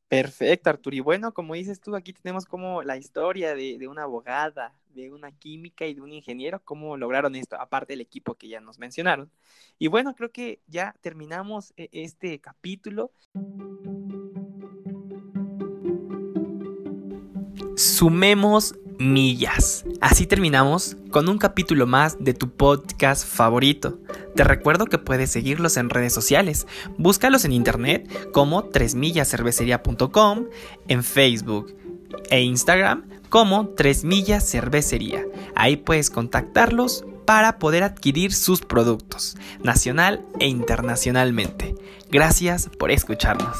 Perfecto, 0.08 0.70
Artur. 0.70 0.94
Y 0.94 1.00
bueno, 1.00 1.34
como 1.34 1.54
dices 1.54 1.80
tú, 1.80 1.96
aquí 1.96 2.12
tenemos 2.12 2.46
como 2.46 2.82
la 2.82 2.96
historia 2.96 3.56
de, 3.56 3.88
una 3.88 4.04
abogada, 4.04 4.72
de 4.94 5.10
una 5.10 5.32
química 5.32 5.84
y 5.84 5.94
de 5.94 6.00
un 6.00 6.12
ingeniero, 6.12 6.60
cómo 6.64 6.96
lograron 6.96 7.34
esto, 7.34 7.56
aparte 7.60 7.94
del 7.94 8.02
equipo 8.02 8.34
que 8.34 8.48
ya 8.48 8.60
nos 8.60 8.78
mencionaron. 8.78 9.30
Y 9.78 9.88
bueno, 9.88 10.14
creo 10.14 10.30
que 10.30 10.60
ya 10.68 10.94
terminamos 11.00 11.72
eh, 11.76 11.88
este 11.90 12.40
capítulo. 12.40 13.10
Sumemos 17.96 18.74
millas. 18.98 19.86
Así 20.02 20.26
terminamos 20.26 20.98
con 21.10 21.30
un 21.30 21.38
capítulo 21.38 21.86
más 21.86 22.18
de 22.20 22.34
tu 22.34 22.50
podcast 22.50 23.26
favorito. 23.26 23.98
Te 24.34 24.44
recuerdo 24.44 24.84
que 24.84 24.98
puedes 24.98 25.30
seguirlos 25.30 25.78
en 25.78 25.88
redes 25.88 26.12
sociales. 26.12 26.66
Búscalos 26.98 27.46
en 27.46 27.52
internet 27.52 28.30
como 28.32 28.70
3millacervecería.com, 28.70 30.44
en 30.88 31.02
Facebook 31.02 31.74
e 32.28 32.42
Instagram 32.42 33.08
como 33.30 33.68
3 33.68 34.04
millas 34.04 34.46
cervecería. 34.46 35.24
Ahí 35.54 35.78
puedes 35.78 36.10
contactarlos 36.10 37.06
para 37.24 37.58
poder 37.58 37.82
adquirir 37.82 38.34
sus 38.34 38.60
productos, 38.60 39.38
nacional 39.62 40.22
e 40.38 40.48
internacionalmente. 40.48 41.74
Gracias 42.10 42.68
por 42.78 42.90
escucharnos. 42.90 43.56